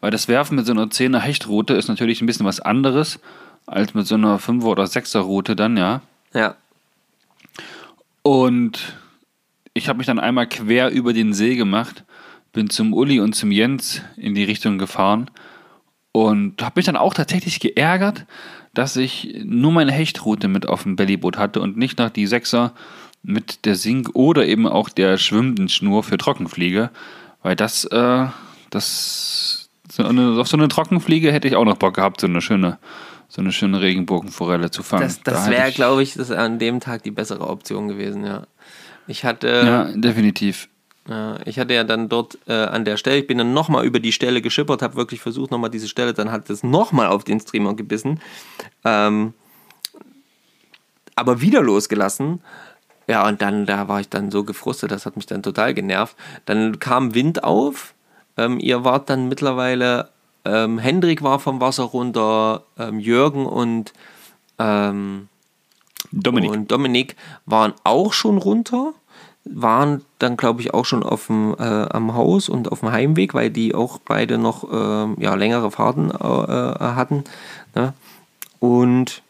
[0.00, 3.20] Weil das Werfen mit so einer 10er Hechtroute ist natürlich ein bisschen was anderes
[3.66, 6.02] als mit so einer 5er oder 6er Route dann, ja.
[6.34, 6.56] Ja,
[8.22, 8.96] Und
[9.74, 12.04] ich habe mich dann einmal quer über den See gemacht,
[12.52, 15.30] bin zum Uli und zum Jens in die Richtung gefahren
[16.12, 18.24] und habe mich dann auch tatsächlich geärgert,
[18.74, 22.72] dass ich nur meine Hechtroute mit auf dem Bellyboot hatte und nicht noch die Sechser
[23.22, 26.90] mit der Sink oder eben auch der schwimmenden Schnur für Trockenfliege,
[27.42, 28.26] weil das, äh,
[28.70, 32.42] das so eine, auf so eine Trockenfliege hätte ich auch noch Bock gehabt, so eine
[32.42, 32.78] schöne,
[33.28, 35.04] so eine schöne Regenbogenforelle zu fangen.
[35.04, 38.24] das, Da das hätte wäre, glaube ich, das an dem Tag die bessere Option gewesen,
[38.24, 38.46] ja.
[39.06, 40.68] Ich hatte, Ja, definitiv.
[41.44, 44.12] Ich hatte ja dann dort äh, an der Stelle, ich bin dann nochmal über die
[44.12, 47.74] Stelle geschippert, habe wirklich versucht, nochmal diese Stelle, dann hat es nochmal auf den Streamer
[47.74, 48.20] gebissen.
[48.84, 49.34] Ähm,
[51.14, 52.40] aber wieder losgelassen.
[53.06, 56.16] Ja, und dann, da war ich dann so gefrustet, das hat mich dann total genervt.
[56.46, 57.94] Dann kam Wind auf.
[58.36, 60.08] Ähm, ihr wart dann mittlerweile,
[60.44, 63.92] ähm, Hendrik war vom Wasser runter, ähm, Jürgen und
[64.58, 65.28] ähm,
[66.10, 66.50] Dominik.
[66.50, 67.16] und Dominik
[67.46, 68.94] waren auch schon runter,
[69.44, 73.34] waren dann, glaube ich, auch schon auf dem, äh, am Haus und auf dem Heimweg,
[73.34, 77.24] weil die auch beide noch ähm, ja, längere Fahrten äh, äh, hatten.
[77.74, 77.92] Ne?
[78.58, 79.22] Und,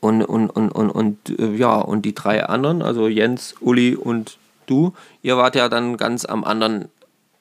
[0.00, 4.38] und, und, und, und, und äh, ja, und die drei anderen, also Jens, Uli und
[4.66, 4.92] du,
[5.22, 6.88] ihr wart ja dann ganz am anderen,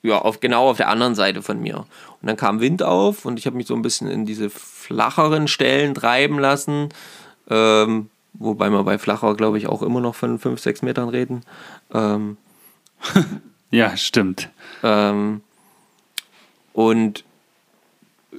[0.02, 1.78] ja, auf, genau auf der anderen Seite von mir.
[2.22, 5.48] Und dann kam Wind auf und ich habe mich so ein bisschen in diese flacheren
[5.48, 6.90] Stellen treiben lassen.
[7.50, 11.42] Ähm, wobei wir bei flacher, glaube ich, auch immer noch von 5, 6 Metern reden.
[11.94, 12.38] Ähm,
[13.72, 14.50] Ja, stimmt.
[14.84, 15.42] ähm,
[16.74, 17.24] und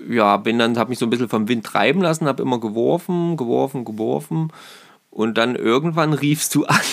[0.09, 3.37] ja, bin dann, habe mich so ein bisschen vom Wind treiben lassen, habe immer geworfen,
[3.39, 4.53] geworfen, geworfen.
[5.11, 6.81] Und dann irgendwann riefst du an.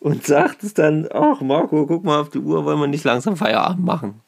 [0.00, 3.84] Und sagtest dann, ach Marco, guck mal auf die Uhr, wollen wir nicht langsam Feierabend
[3.84, 4.20] machen?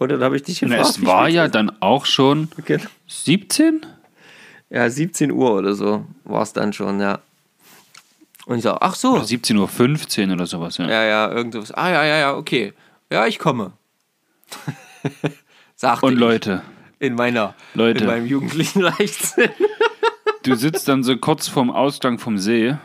[0.00, 0.88] Und dann habe ich dich Na, gefragt.
[0.90, 2.48] es wie war ja es dann auch schon.
[2.64, 2.84] Genau.
[3.06, 3.86] 17?
[4.70, 7.18] Ja, 17 Uhr oder so war es dann schon, ja.
[8.46, 9.14] Und ich sage, ach so.
[9.14, 10.88] Oder 17.15 Uhr oder sowas, ja.
[10.88, 11.72] Ja, ja, irgendwas.
[11.72, 12.72] Ah, ja, ja, ja, okay.
[13.10, 13.72] Ja, ich komme.
[15.76, 16.62] Sagte Und Leute,
[16.98, 18.00] in meiner, Leute.
[18.00, 19.50] in meinem jugendlichen Leichtsinn.
[20.42, 22.76] du sitzt dann so kurz vorm Ausgang vom See,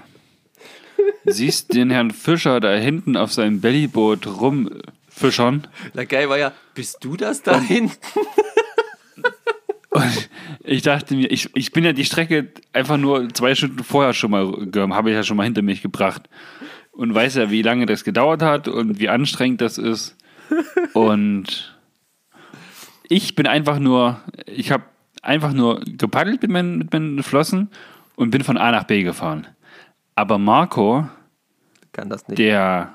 [1.26, 5.68] siehst den Herrn Fischer da hinten auf seinem Bellyboot rumfischern.
[5.94, 7.96] Na geil war ja, bist du das da hinten?
[9.96, 10.30] Und
[10.64, 14.32] ich dachte mir, ich, ich bin ja die Strecke einfach nur zwei Stunden vorher schon
[14.32, 14.46] mal,
[14.94, 16.30] habe ich ja schon mal hinter mich gebracht.
[16.92, 20.18] Und weiß ja, wie lange das gedauert hat und wie anstrengend das ist.
[20.94, 21.78] Und
[23.08, 24.84] ich bin einfach nur, ich habe
[25.22, 27.70] einfach nur gepaddelt mit meinen, mit meinen Flossen
[28.16, 29.48] und bin von A nach B gefahren.
[30.16, 31.08] Aber Marco,
[31.92, 32.38] Kann das nicht.
[32.38, 32.94] der,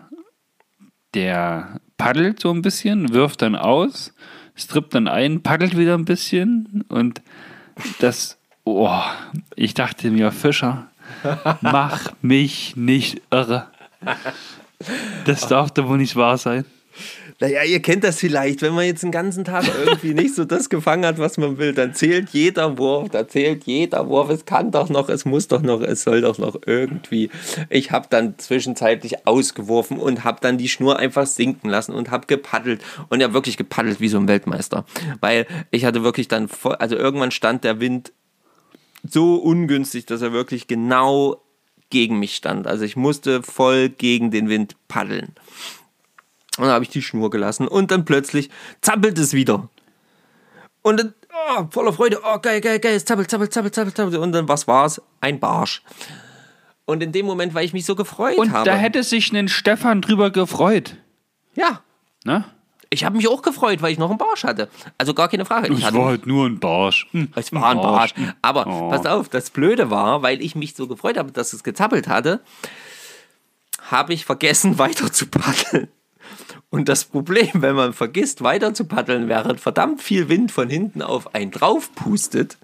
[1.15, 4.15] der paddelt so ein bisschen, wirft dann aus,
[4.61, 7.23] strippt dann ein, paddelt wieder ein bisschen und
[8.01, 9.01] das, oh,
[9.57, 10.89] ich dachte mir, Fischer,
[11.61, 13.67] mach mich nicht irre.
[15.25, 16.65] Das darf doch wohl nicht wahr sein.
[17.43, 20.69] Naja, ihr kennt das vielleicht, wenn man jetzt den ganzen Tag irgendwie nicht so das
[20.69, 24.71] gefangen hat, was man will, dann zählt jeder Wurf, da zählt jeder Wurf, es kann
[24.71, 27.31] doch noch, es muss doch noch, es soll doch noch irgendwie.
[27.71, 32.27] Ich habe dann zwischenzeitlich ausgeworfen und habe dann die Schnur einfach sinken lassen und habe
[32.27, 34.85] gepaddelt und ja wirklich gepaddelt wie so ein Weltmeister,
[35.21, 38.13] weil ich hatte wirklich dann, voll, also irgendwann stand der Wind
[39.03, 41.41] so ungünstig, dass er wirklich genau
[41.89, 42.67] gegen mich stand.
[42.67, 45.35] Also ich musste voll gegen den Wind paddeln.
[46.61, 48.51] Und dann habe ich die Schnur gelassen und dann plötzlich
[48.83, 49.69] zappelt es wieder.
[50.83, 51.15] Und dann,
[51.57, 54.17] oh, voller Freude, oh geil, geil, geil, es zappelt, zappelt, zappelt, zappelt, zappelt.
[54.19, 55.01] Und dann, was war's?
[55.21, 55.83] Ein Barsch.
[56.85, 58.65] Und in dem Moment, weil ich mich so gefreut Und habe.
[58.69, 60.97] da hätte sich ein Stefan drüber gefreut.
[61.55, 61.81] ja,
[62.25, 62.45] Ne?
[62.93, 64.69] ich habe mich auch gefreut, weil ich noch einen Barsch hatte.
[64.99, 65.73] Also gar keine Frage.
[65.73, 67.07] Ich Es war halt nur ein Barsch.
[67.13, 68.13] Hm, Es war ein Barsch.
[68.43, 68.91] Aber Oh.
[68.91, 72.41] pass auf, das Blöde war, weil ich mich so gefreut habe, dass es gezappelt hatte,
[73.91, 75.89] habe ich vergessen, weiter zu paddeln.
[76.71, 81.03] Und das Problem, wenn man vergisst, weiter zu paddeln, während verdammt viel Wind von hinten
[81.03, 82.59] auf einen drauf pustet,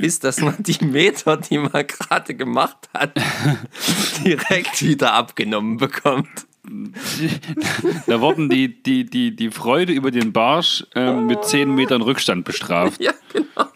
[0.00, 3.12] ist, dass man die Meter, die man gerade gemacht hat,
[4.24, 6.46] direkt wieder abgenommen bekommt.
[8.06, 12.44] da wurden die, die, die, die Freude über den Barsch ähm, mit 10 Metern Rückstand
[12.44, 13.00] bestraft.
[13.02, 13.66] Ja, genau.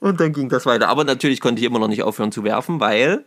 [0.00, 0.88] Und dann ging das weiter.
[0.88, 3.24] Aber natürlich konnte ich immer noch nicht aufhören zu werfen, weil,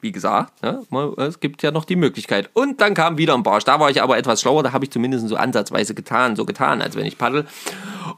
[0.00, 0.80] wie gesagt, ne,
[1.16, 2.50] es gibt ja noch die Möglichkeit.
[2.52, 3.64] Und dann kam wieder ein Barsch.
[3.64, 4.62] Da war ich aber etwas schlauer.
[4.62, 7.46] Da habe ich zumindest so ansatzweise getan, so getan, als wenn ich paddel.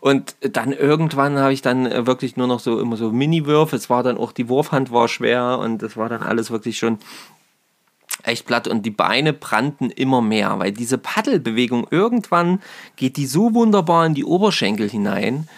[0.01, 3.77] Und dann irgendwann habe ich dann äh, wirklich nur noch so immer so Mini-Würfe.
[3.77, 6.99] Es war dann auch, die Wurfhand war schwer und das war dann alles wirklich schon
[8.23, 12.61] echt platt und die Beine brannten immer mehr, weil diese Paddelbewegung irgendwann
[12.97, 15.49] geht die so wunderbar in die Oberschenkel hinein,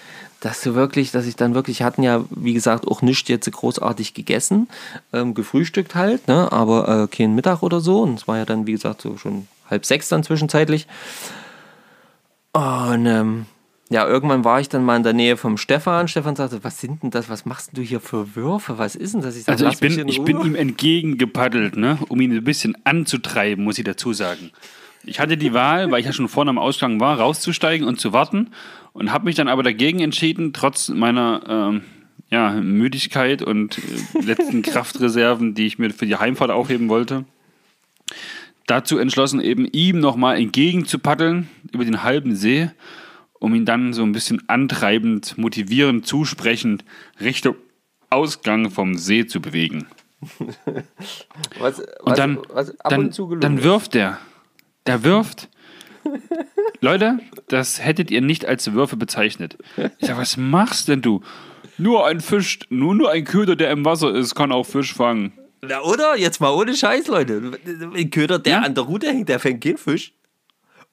[0.42, 4.12] dass du wirklich, dass ich dann wirklich, hatten ja, wie gesagt, auch nichts jetzt großartig
[4.12, 4.68] gegessen,
[5.12, 8.02] ähm, gefrühstückt halt, ne, aber äh, kein Mittag oder so.
[8.02, 10.88] Und es war ja dann, wie gesagt, so schon halb sechs dann zwischenzeitlich.
[12.52, 13.46] Und ähm,
[13.88, 16.08] ja, irgendwann war ich dann mal in der Nähe vom Stefan.
[16.08, 17.28] Stefan sagte, was sind denn das?
[17.28, 18.78] Was machst denn du hier für Würfe?
[18.78, 19.36] Was ist denn das?
[19.36, 21.98] Ich sag, also ich bin, ich bin ihm entgegengepaddelt, ne?
[22.08, 24.50] um ihn ein bisschen anzutreiben, muss ich dazu sagen.
[25.04, 28.12] Ich hatte die Wahl, weil ich ja schon vorne am Ausgang war, rauszusteigen und zu
[28.12, 28.50] warten
[28.92, 31.82] und habe mich dann aber dagegen entschieden, trotz meiner ähm,
[32.30, 37.24] ja, Müdigkeit und äh, letzten Kraftreserven, die ich mir für die Heimfahrt aufheben wollte,
[38.66, 42.70] dazu entschlossen, eben ihm nochmal entgegen zu paddeln über den halben See
[43.42, 46.84] um ihn dann so ein bisschen antreibend, motivierend, zusprechend
[47.20, 47.56] Richtung
[48.08, 49.86] Ausgang vom See zu bewegen.
[50.38, 50.58] was,
[51.58, 54.18] was, und dann, was dann, und dann wirft er.
[54.86, 55.48] Der wirft.
[56.80, 59.56] Leute, das hättet ihr nicht als Würfe bezeichnet.
[59.98, 61.22] Ich sag, was machst denn du?
[61.78, 65.32] Nur ein Fisch, nur, nur ein Köder, der im Wasser ist, kann auch Fisch fangen.
[65.62, 66.18] Na, oder?
[66.18, 67.52] Jetzt mal ohne Scheiß, Leute.
[67.94, 68.60] Ein Köder, der ja?
[68.62, 70.12] an der Rute hängt, der fängt keinen Fisch.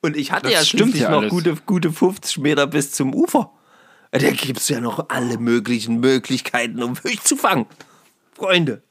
[0.02, 3.52] Und ich hatte das ja schließlich ja noch gute, gute 50 Meter bis zum Ufer.
[4.12, 7.66] Da gibt es ja noch alle möglichen Möglichkeiten, um Fisch zu fangen.
[8.34, 8.82] Freunde.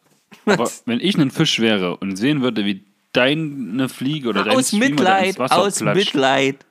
[0.47, 4.73] Aber wenn ich ein Fisch wäre und sehen würde, wie deine Fliege oder dein Aus
[4.73, 6.65] Mitleid, aus platscht, Mitleid.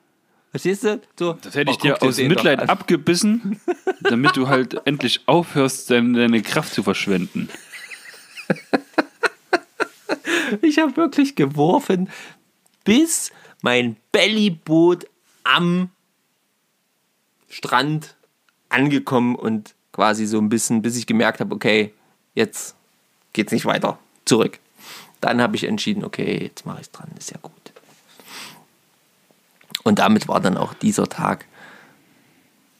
[0.50, 1.00] Verstehst du?
[1.18, 3.60] So, das hätte ich oh, dir aus Mitleid abgebissen,
[4.00, 7.48] damit du halt endlich aufhörst, deine, deine Kraft zu verschwenden.
[10.62, 12.08] ich habe wirklich geworfen,
[12.84, 13.30] bis
[13.62, 15.06] mein Bellyboot
[15.44, 15.90] am
[17.48, 18.16] Strand
[18.68, 21.92] angekommen und quasi so ein bisschen, bis ich gemerkt habe, okay,
[22.34, 22.74] jetzt
[23.32, 24.58] geht's nicht weiter, zurück.
[25.20, 27.52] Dann habe ich entschieden, okay, jetzt mache ich es dran, ist ja gut.
[29.82, 31.46] Und damit war dann auch dieser Tag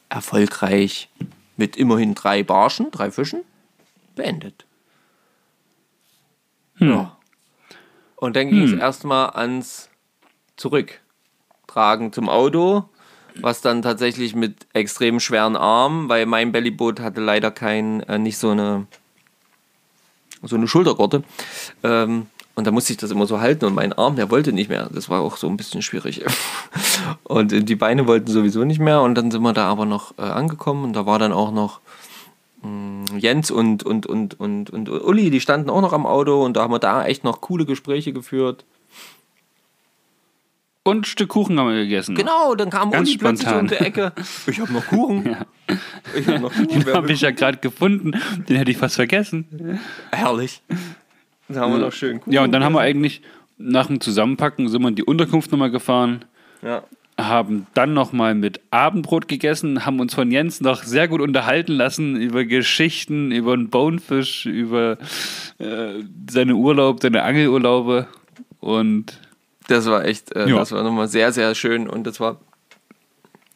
[0.09, 1.09] erfolgreich
[1.57, 3.41] mit immerhin drei Barschen, drei Fischen
[4.15, 4.65] beendet.
[6.75, 6.89] Hm.
[6.91, 7.17] Ja.
[8.15, 8.73] Und dann ging hm.
[8.73, 9.89] es erstmal ans
[10.57, 12.89] zurücktragen zum Auto,
[13.35, 18.37] was dann tatsächlich mit extrem schweren Armen, weil mein Bellyboot hatte leider kein, äh, nicht
[18.37, 18.87] so eine,
[20.43, 21.23] so eine Schultergurte.
[21.83, 24.69] Ähm, und da musste ich das immer so halten und mein Arm, der wollte nicht
[24.69, 24.89] mehr.
[24.93, 26.25] Das war auch so ein bisschen schwierig.
[27.23, 29.01] und die Beine wollten sowieso nicht mehr.
[29.01, 31.79] Und dann sind wir da aber noch äh, angekommen und da war dann auch noch
[32.61, 36.43] mh, mm, Jens und, und, und, und, und Uli, die standen auch noch am Auto
[36.43, 38.65] und da haben wir da echt noch coole Gespräche geführt.
[40.89, 42.15] Und ein Stück Kuchen haben wir gegessen.
[42.15, 44.11] Genau, dann kam Ganz Uli plötzlich um die Ecke.
[44.47, 45.25] Ich habe noch Kuchen.
[45.25, 45.77] Ja.
[46.15, 46.67] Ich hab noch Kuchen.
[46.85, 48.11] Den habe ich ja gerade gefunden.
[48.47, 49.79] Den hätte ich fast vergessen.
[50.11, 50.61] Herrlich.
[51.47, 52.33] Dann haben wir noch schön Kuchen.
[52.33, 53.21] Ja, und dann haben wir eigentlich
[53.57, 56.25] nach dem Zusammenpacken sind wir in die Unterkunft nochmal gefahren.
[56.63, 56.83] Ja.
[57.19, 62.15] Haben dann nochmal mit Abendbrot gegessen, haben uns von Jens noch sehr gut unterhalten lassen
[62.15, 64.97] über Geschichten, über einen Bonefish, über
[65.57, 68.07] äh, seine Urlaub, seine Angelurlaube.
[68.61, 69.19] Und
[69.69, 70.57] das war echt, äh, ja.
[70.57, 72.37] das war nochmal sehr, sehr schön und das war,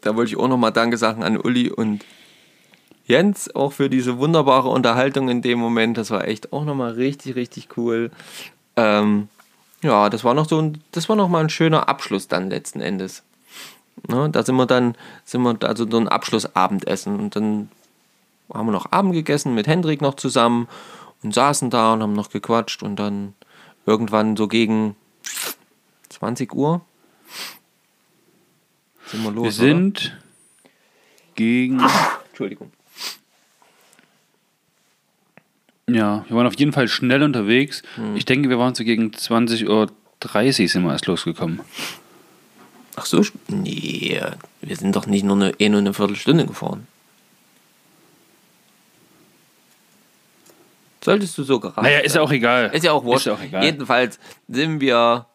[0.02, 2.06] da wollte ich auch nochmal Danke sagen an Uli und
[3.06, 5.98] Jens auch für diese wunderbare Unterhaltung in dem Moment.
[5.98, 8.12] Das war echt auch nochmal richtig, richtig cool.
[8.76, 9.28] Ähm,
[9.82, 13.24] ja, das war noch so ein, das war nochmal ein schöner Abschluss dann letzten Endes.
[14.08, 14.96] Ne, da sind wir dann,
[15.26, 17.70] sind wir also so ein Abschlussabendessen und dann
[18.54, 20.68] haben wir noch Abend gegessen mit Hendrik noch zusammen
[21.24, 23.34] und saßen da und haben noch gequatscht und dann
[23.86, 24.96] irgendwann so gegen
[26.24, 26.80] 20 Uhr.
[29.08, 29.44] Sind wir los?
[29.44, 30.24] Wir sind oder?
[31.36, 31.82] gegen.
[32.30, 32.72] Entschuldigung.
[35.90, 37.84] Ja, wir waren auf jeden Fall schnell unterwegs.
[37.96, 38.16] Hm.
[38.16, 41.60] Ich denke, wir waren so gegen 20.30 Uhr sind wir erst losgekommen.
[42.96, 44.22] Ach so, nee,
[44.62, 46.88] wir sind doch nicht nur eine, eh nur eine Viertelstunde gefahren.
[51.04, 51.82] Solltest du so gerade.
[51.82, 52.72] Naja, ist ja auch egal.
[52.74, 53.22] Ist ja auch wurscht.
[53.22, 53.66] Ist ja auch egal.
[53.66, 55.26] Jedenfalls sind wir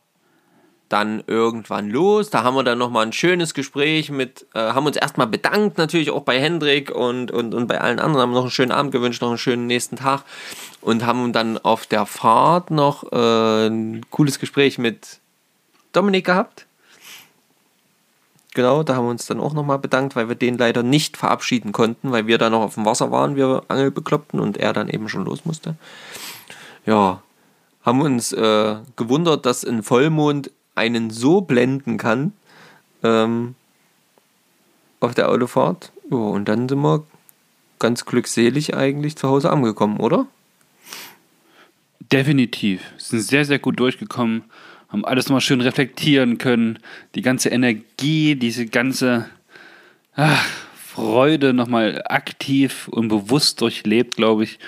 [0.89, 2.31] dann irgendwann los.
[2.31, 6.11] Da haben wir dann nochmal ein schönes Gespräch mit, äh, haben uns erstmal bedankt, natürlich
[6.11, 9.21] auch bei Hendrik und, und, und bei allen anderen, haben noch einen schönen Abend gewünscht,
[9.21, 10.23] noch einen schönen nächsten Tag
[10.81, 15.19] und haben dann auf der Fahrt noch äh, ein cooles Gespräch mit
[15.93, 16.67] Dominik gehabt.
[18.55, 21.73] Genau, da haben wir uns dann auch nochmal bedankt, weil wir den leider nicht verabschieden
[21.73, 25.09] konnten, weil wir da noch auf dem Wasser waren, wir Angelbekloppten und er dann eben
[25.09, 25.77] schon los musste.
[26.87, 27.23] Ja,
[27.85, 32.33] haben uns äh, gewundert, dass ein Vollmond einen so blenden kann
[33.03, 33.55] ähm,
[35.01, 35.93] auf der Autofahrt.
[36.11, 37.05] Ja, und dann sind wir
[37.79, 40.27] ganz glückselig eigentlich zu Hause angekommen, oder?
[42.13, 42.81] Definitiv.
[42.97, 44.45] Sind sehr, sehr gut durchgekommen,
[44.89, 46.79] haben alles nochmal schön reflektieren können,
[47.15, 49.29] die ganze Energie, diese ganze
[50.15, 54.59] ach, Freude nochmal aktiv und bewusst durchlebt, glaube ich.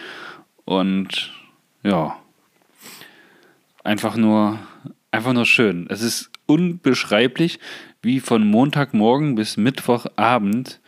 [0.64, 1.32] Und
[1.82, 2.16] ja,
[3.82, 4.58] einfach nur,
[5.10, 5.86] einfach nur schön.
[5.88, 7.58] Es ist unbeschreiblich,
[8.02, 10.80] wie von Montagmorgen bis Mittwochabend,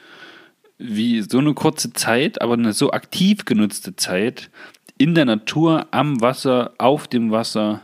[0.78, 4.50] wie so eine kurze Zeit, aber eine so aktiv genutzte Zeit
[4.98, 7.82] in der Natur, am Wasser, auf dem Wasser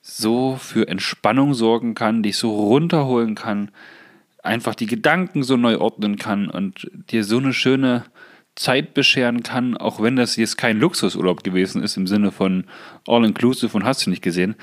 [0.00, 3.70] so für Entspannung sorgen kann, dich so runterholen kann,
[4.42, 8.04] einfach die Gedanken so neu ordnen kann und dir so eine schöne
[8.54, 12.64] Zeit bescheren kann, auch wenn das jetzt kein Luxusurlaub gewesen ist im Sinne von
[13.08, 14.54] All-Inclusive und hast du nicht gesehen.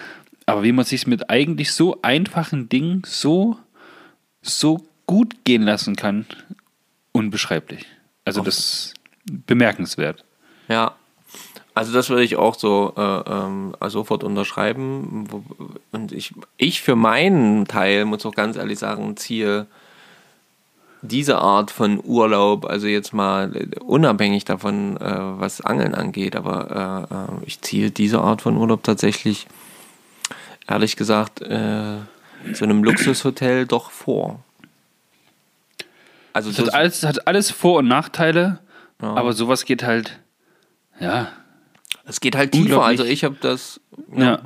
[0.51, 3.57] Aber wie man sich mit eigentlich so einfachen Dingen so,
[4.41, 6.25] so gut gehen lassen kann,
[7.11, 7.85] unbeschreiblich.
[8.25, 8.93] Also das ist
[9.25, 10.23] bemerkenswert.
[10.67, 10.95] Ja,
[11.73, 15.27] also das würde ich auch so äh, ähm, sofort unterschreiben.
[15.91, 19.67] Und ich, ich für meinen Teil, muss auch ganz ehrlich sagen, ziehe
[21.01, 27.15] diese Art von Urlaub, also jetzt mal unabhängig davon, äh, was Angeln angeht, aber äh,
[27.15, 29.47] äh ich ziehe diese Art von Urlaub tatsächlich,
[30.71, 31.97] ehrlich gesagt, äh,
[32.53, 34.43] zu einem Luxushotel doch vor.
[36.33, 38.59] Also es hat alles, hat alles Vor- und Nachteile,
[39.01, 39.13] ja.
[39.15, 40.19] aber sowas geht halt,
[40.99, 41.27] ja.
[42.05, 43.79] Es geht halt tiefer, also ich habe das.
[44.15, 44.23] ja.
[44.23, 44.41] ja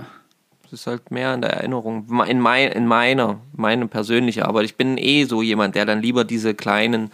[0.76, 4.65] ist halt mehr in der Erinnerung, in, mein, in meiner, meine persönliche Arbeit.
[4.65, 7.10] Ich bin eh so jemand, der dann lieber diese kleinen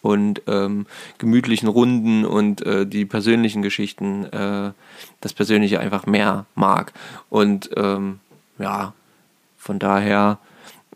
[0.00, 0.86] und ähm,
[1.18, 4.72] gemütlichen Runden und äh, die persönlichen Geschichten, äh,
[5.20, 6.92] das Persönliche einfach mehr mag.
[7.30, 8.18] Und ähm,
[8.58, 8.94] ja,
[9.56, 10.38] von daher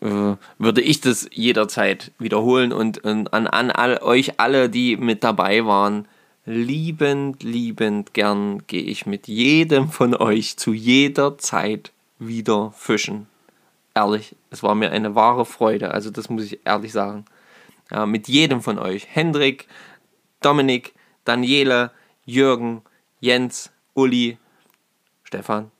[0.01, 5.25] äh, würde ich das jederzeit wiederholen und, und an, an all, euch alle, die mit
[5.25, 6.07] dabei waren,
[6.45, 13.27] liebend, liebend gern gehe ich mit jedem von euch zu jeder Zeit wieder fischen.
[13.95, 15.91] Ehrlich, es war mir eine wahre Freude.
[15.91, 17.25] Also das muss ich ehrlich sagen.
[17.91, 19.07] Ja, mit jedem von euch.
[19.11, 19.69] Hendrik,
[20.41, 21.91] Dominik, Daniele,
[22.25, 22.83] Jürgen,
[23.21, 24.39] Jens, Uli,
[25.25, 25.71] Stefan.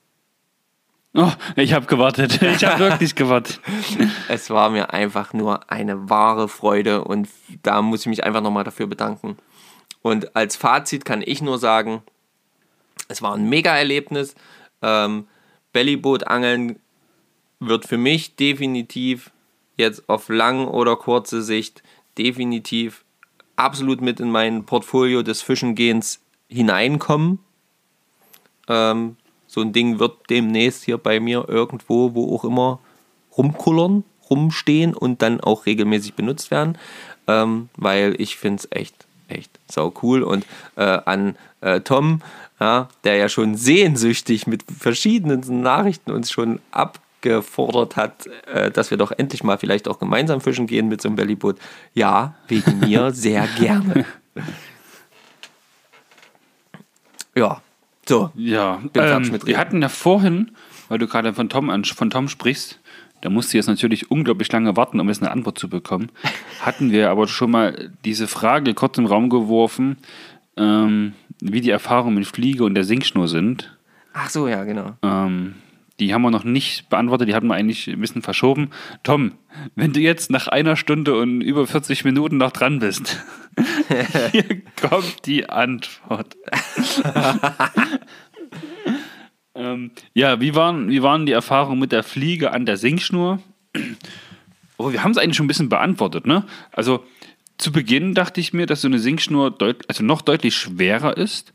[1.17, 2.41] Oh, ich habe gewartet.
[2.43, 3.61] Ich habe wirklich gewartet.
[4.29, 7.29] es war mir einfach nur eine wahre Freude und
[7.63, 9.39] da muss ich mich einfach nochmal dafür bedanken.
[10.03, 12.03] Und als Fazit kann ich nur sagen,
[13.09, 14.35] es war ein Mega-Erlebnis.
[14.83, 15.27] Ähm,
[15.73, 16.79] Bellyboot-Angeln
[17.61, 19.31] wird für mich definitiv
[19.77, 21.83] jetzt auf lang oder kurze Sicht
[22.19, 23.05] definitiv
[23.57, 27.39] absolut mit in mein Portfolio des Fischengehens hineinkommen.
[28.69, 29.17] Ähm,
[29.57, 32.79] so ein Ding wird demnächst hier bei mir irgendwo, wo auch immer,
[33.39, 36.77] rumkullern, rumstehen und dann auch regelmäßig benutzt werden,
[37.27, 40.23] ähm, weil ich finde es echt, echt sau cool.
[40.23, 40.45] Und
[40.77, 42.21] äh, an äh, Tom,
[42.61, 48.99] ja, der ja schon sehnsüchtig mit verschiedenen Nachrichten uns schon abgefordert hat, äh, dass wir
[48.99, 51.57] doch endlich mal vielleicht auch gemeinsam fischen gehen mit so einem Bellyboot.
[51.95, 54.05] Ja, wegen mir sehr gerne.
[57.39, 57.61] Ja,
[58.09, 58.31] so.
[58.35, 60.53] Ja, ähm, wir hatten ja vorhin,
[60.89, 62.81] weil du gerade von Tom, von Tom sprichst,
[63.21, 66.11] da musste jetzt natürlich unglaublich lange warten, um jetzt eine Antwort zu bekommen.
[66.61, 69.97] Hatten wir aber schon mal diese Frage kurz im Raum geworfen,
[70.57, 73.77] ähm, wie die Erfahrungen mit Fliege und der Sinkschnur sind.
[74.13, 74.95] Ach so, ja, genau.
[75.03, 75.55] Ähm,
[75.99, 78.71] die haben wir noch nicht beantwortet, die hatten wir eigentlich ein bisschen verschoben.
[79.03, 79.33] Tom,
[79.75, 83.25] wenn du jetzt nach einer Stunde und über 40 Minuten noch dran bist,
[84.33, 86.37] hier kommt die Antwort.
[89.55, 93.41] ähm, ja, wie waren, wie waren die Erfahrungen mit der Fliege an der Sinkschnur?
[94.77, 96.45] Oh, wir haben es eigentlich schon ein bisschen beantwortet, ne?
[96.73, 97.05] Also,
[97.59, 99.57] zu Beginn dachte ich mir, dass so eine Sinkschnur
[99.89, 101.53] also noch deutlich schwerer ist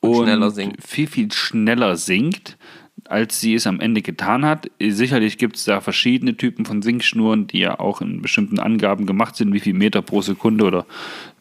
[0.00, 2.58] und, und viel, viel schneller sinkt,
[3.04, 4.70] als sie es am Ende getan hat.
[4.80, 9.36] Sicherlich gibt es da verschiedene Typen von Sinkschnuren, die ja auch in bestimmten Angaben gemacht
[9.36, 10.86] sind, wie viel Meter pro Sekunde oder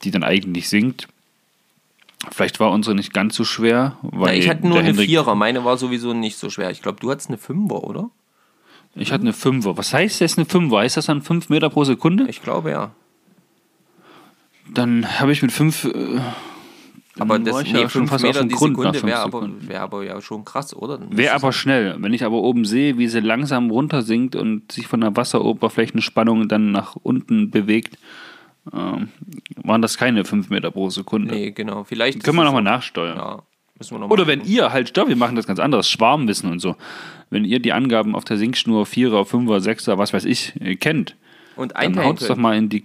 [0.04, 1.08] die dann eigentlich sinkt.
[2.32, 3.98] Vielleicht war unsere nicht ganz so schwer.
[4.02, 6.72] Weil Na, ich hatte nur eine Hendrik Vierer, meine war sowieso nicht so schwer.
[6.72, 8.10] Ich glaube, du hattest eine Fünfer, oder?
[8.96, 9.78] Ich hatte eine Fünfer.
[9.78, 10.78] Was heißt das eine Fünfer?
[10.78, 12.28] Heißt das dann 5 Meter pro Sekunde?
[12.30, 12.92] Ich glaube ja.
[14.74, 15.90] Dann habe ich mit 5.
[17.18, 19.12] Aber dann das nee, ja schon fünf fast Meter auf dem die Grund Sekunde fünf
[19.12, 21.00] wäre aber, wär aber ja schon krass, oder?
[21.10, 21.96] Wäre aber schnell.
[22.00, 26.72] Wenn ich aber oben sehe, wie sie langsam runtersinkt und sich von der Wasseroberflächenspannung dann
[26.72, 27.98] nach unten bewegt,
[28.74, 29.10] ähm,
[29.64, 31.34] waren das keine 5 Meter pro Sekunde.
[31.34, 31.84] Nee, genau.
[31.84, 33.18] Vielleicht Können wir nochmal nachsteuern.
[33.18, 33.44] Ja,
[33.80, 36.60] wir noch Oder mal wenn ihr halt, stopp, wir machen das ganz anderes, Schwarmwissen und
[36.60, 36.76] so.
[37.30, 41.16] Wenn ihr die Angaben auf der Sinkschnur 4er, 5er, 6er, was weiß ich, äh, kennt,
[41.56, 42.84] und dann haut es doch mal in die,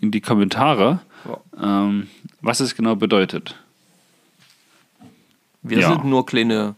[0.00, 1.84] in die Kommentare, Ja.
[1.86, 2.08] ähm,
[2.40, 3.56] was es genau bedeutet.
[5.62, 5.88] Wir Ja.
[5.88, 6.74] sind nur kleine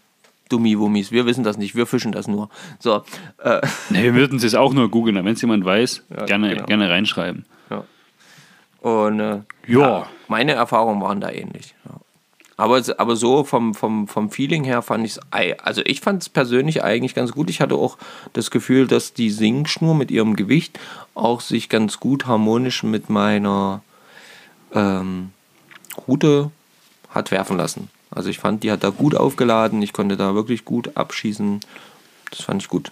[0.48, 1.12] Dummi-Wummis.
[1.12, 1.74] Wir wissen das nicht.
[1.76, 2.48] Wir fischen das nur.
[2.78, 3.02] So,
[3.38, 3.60] äh,
[3.90, 6.66] Ne, wir würden es jetzt auch nur googeln, wenn es jemand weiß, Ja, gerne, genau.
[6.66, 7.44] gerne reinschreiben.
[8.80, 10.06] und äh, Ja.
[10.28, 11.74] meine Erfahrungen waren da ähnlich.
[11.84, 12.00] Ja.
[12.56, 15.20] Aber, aber so vom, vom, vom Feeling her fand ich es,
[15.62, 17.48] also ich fand es persönlich eigentlich ganz gut.
[17.50, 17.96] Ich hatte auch
[18.34, 20.78] das Gefühl, dass die Sinkschnur mit ihrem Gewicht
[21.14, 23.82] auch sich ganz gut harmonisch mit meiner
[24.74, 25.30] ähm,
[26.06, 26.50] Route
[27.10, 27.88] hat werfen lassen.
[28.10, 29.82] Also ich fand, die hat da gut aufgeladen.
[29.82, 31.60] Ich konnte da wirklich gut abschießen.
[32.30, 32.90] Das fand ich gut.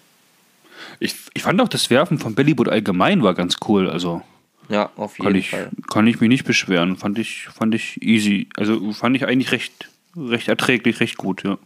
[1.01, 3.91] Ich, ich fand auch das Werfen vom Bellyboot allgemein war ganz cool.
[3.91, 4.23] Also
[4.69, 5.71] Ja, auf jeden kann ich, Fall.
[5.91, 6.97] kann ich mich nicht beschweren.
[6.97, 8.49] Fand ich, fand ich easy.
[8.57, 11.59] Also fand ich eigentlich recht, recht erträglich, recht gut, ja.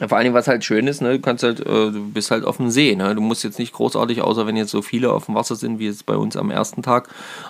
[0.00, 2.44] Ja, Vor allem, was halt schön ist, ne, du kannst halt, äh, du bist halt
[2.44, 3.14] auf dem See, ne?
[3.14, 5.86] Du musst jetzt nicht großartig, außer wenn jetzt so viele auf dem Wasser sind, wie
[5.86, 7.08] es bei uns am ersten Tag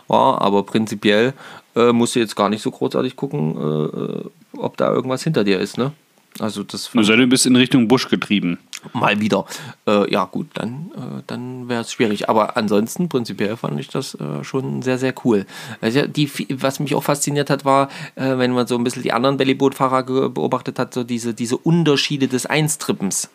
[0.08, 1.32] war, aber prinzipiell
[1.76, 4.24] äh, musst du jetzt gar nicht so großartig gucken, äh, äh,
[4.58, 5.92] ob da irgendwas hinter dir ist, ne?
[6.40, 8.58] Also das Nur sei du bist in Richtung Busch getrieben.
[8.92, 9.44] mal wieder.
[9.86, 12.28] Äh, ja, gut, dann, äh, dann wäre es schwierig.
[12.28, 15.46] Aber ansonsten, prinzipiell fand ich das äh, schon sehr, sehr cool.
[15.80, 19.12] Also die, was mich auch fasziniert hat, war, äh, wenn man so ein bisschen die
[19.12, 23.30] anderen Bellyboot-Fahrer beobachtet hat, so diese, diese Unterschiede des Einstrippens.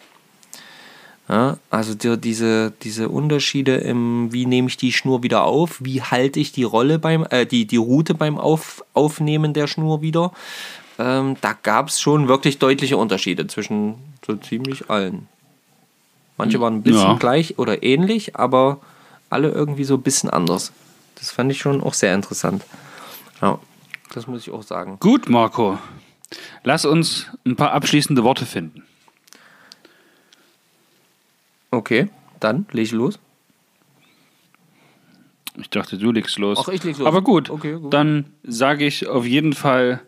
[1.29, 6.01] Ja, also die, diese, diese Unterschiede im, wie nehme ich die Schnur wieder auf, wie
[6.01, 10.31] halte ich die Rolle beim, äh, die, die Route beim auf, Aufnehmen der Schnur wieder.
[10.97, 13.95] Ähm, da gab es schon wirklich deutliche Unterschiede zwischen
[14.25, 15.27] so ziemlich allen.
[16.37, 17.17] Manche waren ein bisschen Ja.
[17.17, 18.79] gleich oder ähnlich, aber
[19.29, 20.71] alle irgendwie so ein bisschen anders.
[21.15, 22.63] Das fand ich schon auch sehr interessant.
[23.41, 23.59] Ja,
[24.13, 24.97] das muss ich auch sagen.
[24.99, 25.77] Gut, Marco.
[26.63, 28.83] Lass uns ein paar abschließende Worte finden.
[31.71, 32.09] Okay,
[32.39, 33.19] dann leg ich los.
[35.57, 36.57] Ich dachte, du legst los.
[36.61, 37.07] Ach, ich leg los.
[37.07, 37.93] Aber gut, Okay, gut.
[37.93, 40.01] dann sage ich auf jeden Fall,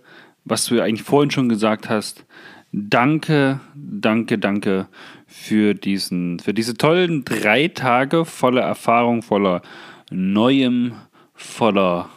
[0.45, 2.25] was du ja eigentlich vorhin schon gesagt hast.
[2.71, 4.87] Danke, danke, danke
[5.27, 9.61] für diesen, für diese tollen drei Tage voller Erfahrung, voller
[10.09, 10.93] Neuem,
[11.33, 12.09] voller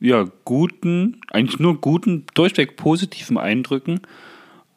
[0.00, 4.00] ja, guten, eigentlich nur guten, durchweg positiven Eindrücken.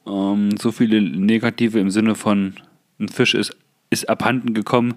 [0.08, 2.56] Ähm, so viele negative im Sinne von
[3.00, 3.56] ein Fisch ist,
[3.92, 4.96] ist abhanden gekommen.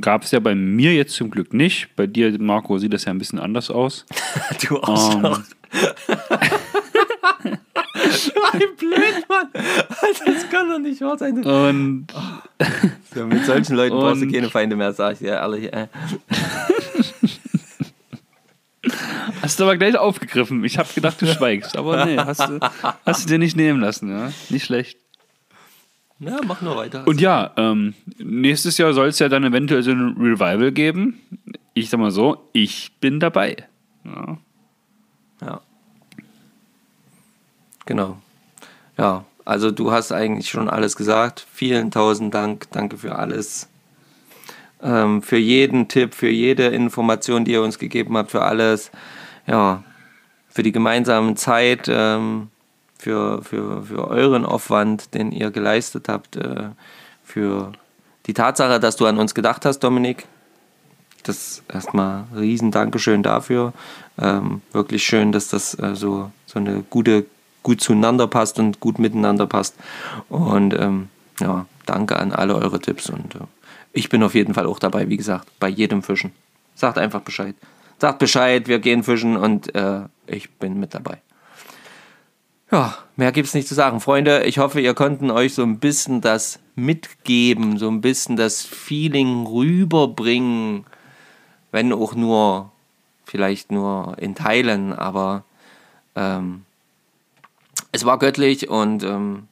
[0.00, 1.94] Gab es ja bei mir jetzt zum Glück nicht.
[1.94, 4.06] Bei dir, Marco, sieht das ja ein bisschen anders aus.
[4.68, 5.40] Du Ähm, Arschloch.
[8.52, 9.48] Ein blöd, Mann.
[9.52, 11.44] Das kann doch nicht wahr sein.
[11.44, 12.06] und
[13.14, 15.70] Ja, mit solchen Leuten brauchst du keine Feinde mehr, sag ich dir ehrlich.
[19.42, 20.64] Hast du aber gleich aufgegriffen.
[20.64, 21.76] Ich habe gedacht, du schweigst.
[21.76, 22.58] Aber nee, hast du,
[23.04, 24.08] hast du dir nicht nehmen lassen.
[24.10, 24.32] Ja?
[24.48, 24.98] Nicht schlecht.
[26.20, 27.06] Ja, mach nur weiter.
[27.06, 31.18] Und ja, ähm, nächstes Jahr soll es ja dann eventuell so ein Revival geben.
[31.72, 33.56] Ich sag mal so, ich bin dabei.
[34.04, 34.38] Ja.
[35.40, 35.60] Ja.
[37.86, 38.18] Genau.
[38.98, 41.46] Ja, also du hast eigentlich schon alles gesagt.
[41.52, 42.70] Vielen tausend Dank.
[42.70, 43.70] Danke für alles.
[44.82, 48.90] Ähm, für jeden Tipp, für jede Information, die ihr uns gegeben habt, für alles.
[49.46, 49.82] Ja,
[50.48, 52.48] für die gemeinsame Zeit, ähm,
[53.00, 56.70] für, für, für euren Aufwand, den ihr geleistet habt, äh,
[57.24, 57.72] für
[58.26, 60.26] die Tatsache, dass du an uns gedacht hast, Dominik.
[61.22, 63.72] Das erstmal riesen Dankeschön dafür.
[64.18, 67.26] Ähm, wirklich schön, dass das äh, so, so eine gute,
[67.62, 69.74] gut zueinander passt und gut miteinander passt.
[70.28, 71.08] Und ähm,
[71.40, 73.10] ja, danke an alle eure Tipps.
[73.10, 73.40] Und äh,
[73.92, 76.32] ich bin auf jeden Fall auch dabei, wie gesagt, bei jedem Fischen.
[76.74, 77.54] Sagt einfach Bescheid.
[77.98, 81.18] Sagt Bescheid, wir gehen fischen und äh, ich bin mit dabei.
[82.72, 84.00] Ja, mehr gibt's nicht zu sagen.
[84.00, 88.62] Freunde, ich hoffe, ihr konnten euch so ein bisschen das mitgeben, so ein bisschen das
[88.62, 90.86] Feeling rüberbringen,
[91.72, 92.70] wenn auch nur,
[93.24, 95.42] vielleicht nur in Teilen, aber
[96.14, 96.64] ähm,
[97.90, 99.48] es war göttlich und ähm,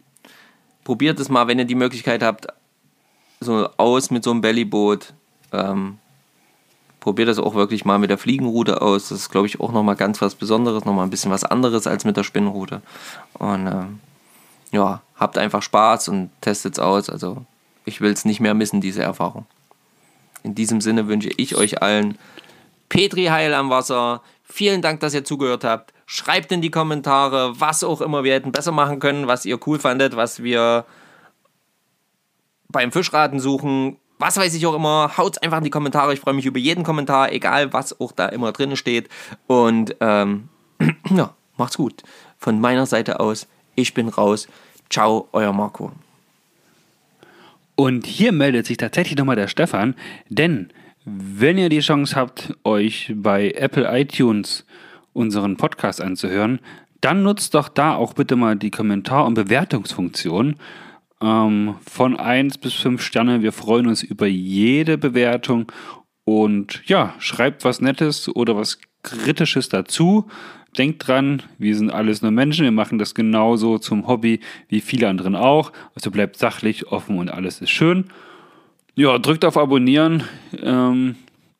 [0.84, 2.46] probiert es mal, wenn ihr die Möglichkeit habt,
[3.40, 5.12] so aus mit so einem Bellyboot.
[5.52, 5.98] Ähm,
[7.00, 9.08] probiert das auch wirklich mal mit der Fliegenroute aus.
[9.08, 12.04] Das ist, glaube ich, auch nochmal ganz was Besonderes, nochmal ein bisschen was anderes als
[12.04, 12.82] mit der Spinnenroute.
[13.34, 14.00] Und ähm,
[14.72, 17.08] ja, habt einfach Spaß und testet es aus.
[17.10, 17.44] Also
[17.84, 19.46] ich will es nicht mehr missen, diese Erfahrung.
[20.42, 22.18] In diesem Sinne wünsche ich euch allen
[22.88, 24.22] Petri Heil am Wasser.
[24.44, 25.92] Vielen Dank, dass ihr zugehört habt.
[26.06, 29.78] Schreibt in die Kommentare, was auch immer wir hätten besser machen können, was ihr cool
[29.78, 30.86] fandet, was wir
[32.68, 35.16] beim Fischraten suchen, was weiß ich auch immer.
[35.16, 36.12] Haut einfach in die Kommentare.
[36.12, 39.08] Ich freue mich über jeden Kommentar, egal was auch da immer drin steht.
[39.46, 40.48] Und ähm,
[41.10, 42.02] ja, macht's gut.
[42.38, 44.48] Von meiner Seite aus, ich bin raus.
[44.90, 45.92] Ciao, euer Marco.
[47.74, 49.94] Und hier meldet sich tatsächlich nochmal der Stefan,
[50.28, 50.72] denn
[51.04, 54.64] wenn ihr die Chance habt, euch bei Apple iTunes
[55.12, 56.58] unseren Podcast anzuhören,
[57.00, 60.56] dann nutzt doch da auch bitte mal die Kommentar- und Bewertungsfunktion.
[61.20, 63.42] Ähm, von 1 bis 5 Sterne.
[63.42, 65.70] Wir freuen uns über jede Bewertung.
[66.24, 70.28] Und ja, schreibt was Nettes oder was Kritisches dazu.
[70.76, 75.08] Denkt dran, wir sind alles nur Menschen, wir machen das genauso zum Hobby wie viele
[75.08, 75.72] anderen auch.
[75.94, 78.04] Also bleibt sachlich, offen und alles ist schön.
[78.94, 80.24] Ja, drückt auf Abonnieren
[80.60, 81.14] ähm,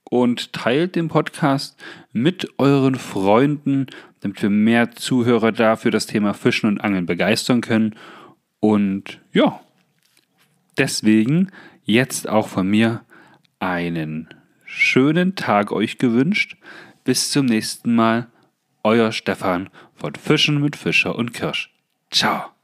[0.05, 1.81] und teilt den Podcast
[2.13, 3.87] mit euren Freunden,
[4.21, 7.95] damit wir mehr Zuhörer da für das Thema Fischen und Angeln begeistern können.
[8.61, 9.61] Und ja,
[10.77, 11.51] deswegen
[11.85, 13.05] jetzt auch von mir
[13.61, 14.29] einen
[14.65, 16.57] schönen Tag euch gewünscht.
[17.05, 18.29] Bis zum nächsten Mal.
[18.85, 21.75] Euer Stefan von Fischen mit Fischer und Kirsch.
[22.11, 22.58] Ciao.